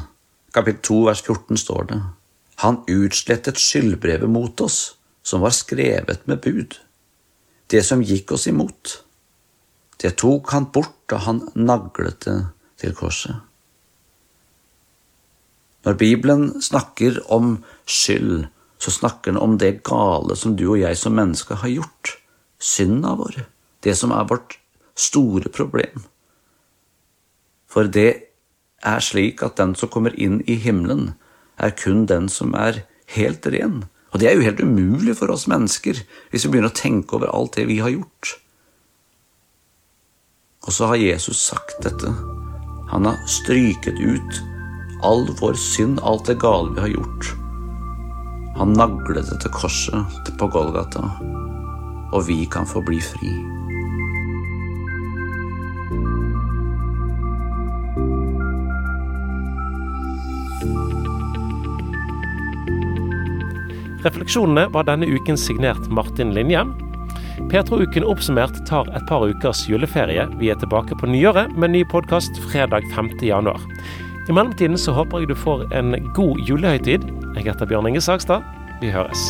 kapittel 0.54 0.82
2 0.88 0.98
vers 1.06 1.22
14, 1.22 1.60
står 1.62 1.86
det 1.92 2.00
Han 2.64 2.82
utslettet 2.90 3.58
skyldbrevet 3.58 4.30
mot 4.30 4.60
oss, 4.60 4.96
som 5.22 5.42
var 5.42 5.54
skrevet 5.54 6.26
med 6.26 6.42
bud, 6.42 6.76
det 7.70 7.82
som 7.86 8.02
gikk 8.02 8.34
oss 8.34 8.48
imot. 8.50 8.98
Det 10.02 10.16
tok 10.18 10.50
han 10.50 10.66
bort 10.74 10.98
da 11.10 11.22
han 11.22 11.44
naglet 11.54 12.26
det 12.26 12.36
til 12.82 12.94
korset. 12.98 13.38
Når 15.86 15.98
Bibelen 15.98 16.48
snakker 16.62 17.18
om 17.32 17.56
skyld, 17.86 18.46
så 18.82 18.90
snakker 18.90 19.30
han 19.30 19.42
om 19.42 19.58
det 19.58 19.84
gale 19.86 20.34
som 20.38 20.56
du 20.58 20.64
og 20.72 20.80
jeg 20.80 20.98
som 20.98 21.14
mennesker 21.14 21.60
har 21.62 21.70
gjort. 21.70 22.16
Synda 22.58 23.14
vår. 23.18 23.44
Det 23.82 23.94
som 23.98 24.10
er 24.14 24.26
vårt 24.26 24.56
store 24.98 25.50
problem. 25.54 26.02
For 27.70 27.86
det 27.86 28.10
er 28.82 29.04
slik 29.04 29.42
at 29.46 29.56
den 29.60 29.76
som 29.78 29.90
kommer 29.92 30.14
inn 30.18 30.40
i 30.50 30.58
himmelen, 30.58 31.12
er 31.62 31.76
kun 31.78 32.06
den 32.10 32.26
som 32.32 32.56
er 32.58 32.82
helt 33.14 33.46
ren. 33.54 33.84
Og 34.10 34.20
det 34.20 34.28
er 34.28 34.34
jo 34.34 34.44
helt 34.44 34.60
umulig 34.60 35.14
for 35.16 35.30
oss 35.32 35.46
mennesker 35.48 36.02
hvis 36.32 36.44
vi 36.44 36.50
begynner 36.50 36.72
å 36.72 36.76
tenke 36.76 37.16
over 37.16 37.30
alt 37.30 37.54
det 37.56 37.68
vi 37.70 37.78
har 37.84 37.92
gjort. 37.94 38.34
Og 40.66 40.74
så 40.74 40.90
har 40.90 41.00
Jesus 41.00 41.38
sagt 41.42 41.78
dette. 41.86 42.10
Han 42.90 43.06
har 43.06 43.22
stryket 43.30 44.02
ut 44.02 44.42
all 45.06 45.24
vår 45.38 45.54
synd, 45.58 46.02
alt 46.02 46.26
det 46.26 46.40
gale 46.42 46.74
vi 46.74 46.84
har 46.84 46.92
gjort. 46.98 47.32
Han 48.56 48.72
naglet 48.72 49.30
dette 49.30 49.48
korset 49.48 50.28
på 50.38 50.46
Golgata, 50.52 51.06
og 52.12 52.26
vi 52.26 52.44
kan 52.52 52.68
få 52.68 52.82
bli 52.84 52.98
fri. 53.00 53.32
Refleksjonene 64.02 64.66
var 64.74 64.84
denne 64.84 65.06
uken 65.08 65.38
signert 65.38 65.88
Martin 65.88 66.34
Linjem. 66.36 66.74
Petro-uken 67.48 68.04
oppsummert 68.04 68.60
tar 68.68 68.88
et 68.92 69.04
par 69.08 69.24
ukers 69.24 69.64
juleferie. 69.70 70.28
Vi 70.40 70.52
er 70.52 70.60
tilbake 70.60 70.98
på 70.98 71.08
nyåret 71.08 71.56
med 71.56 71.72
ny 71.72 71.86
podkast 71.88 72.36
fredag 72.50 72.84
5. 72.96 73.14
januar. 73.22 73.62
I 74.32 74.34
mellomtiden 74.34 74.78
så 74.80 74.94
håper 74.96 75.20
jeg 75.20 75.28
du 75.28 75.34
får 75.36 75.66
en 75.76 75.92
god 76.16 76.38
julehøytid. 76.48 77.02
Jeg 77.36 77.44
heter 77.44 77.68
Bjørn 77.68 77.90
Inge 77.90 78.00
Sagstad. 78.00 78.40
Vi 78.80 78.88
høres. 78.88 79.20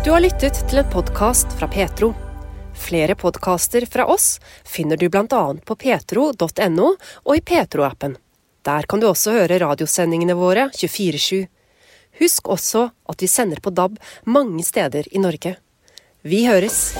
Du 0.00 0.08
har 0.14 0.24
lyttet 0.24 0.64
til 0.64 0.80
en 0.80 0.90
podkast 0.96 1.52
fra 1.60 1.68
Petro. 1.68 2.14
Flere 2.72 3.12
podkaster 3.12 3.84
fra 3.84 4.08
oss 4.08 4.38
finner 4.64 4.96
du 4.96 5.10
bl.a. 5.12 5.44
på 5.60 5.76
petro.no 5.76 6.94
og 6.96 7.34
i 7.36 7.44
Petro-appen. 7.52 8.16
Der 8.64 8.88
kan 8.88 9.04
du 9.04 9.12
også 9.12 9.36
høre 9.42 9.60
radiosendingene 9.60 10.40
våre 10.40 10.70
24-7. 10.72 11.51
Husk 12.22 12.46
også 12.54 12.84
at 13.10 13.22
vi 13.22 13.26
sender 13.26 13.58
på 13.62 13.72
DAB 13.74 13.98
mange 14.30 14.62
steder 14.62 15.08
i 15.10 15.18
Norge. 15.18 15.56
Vi 16.22 16.44
høres! 16.46 16.92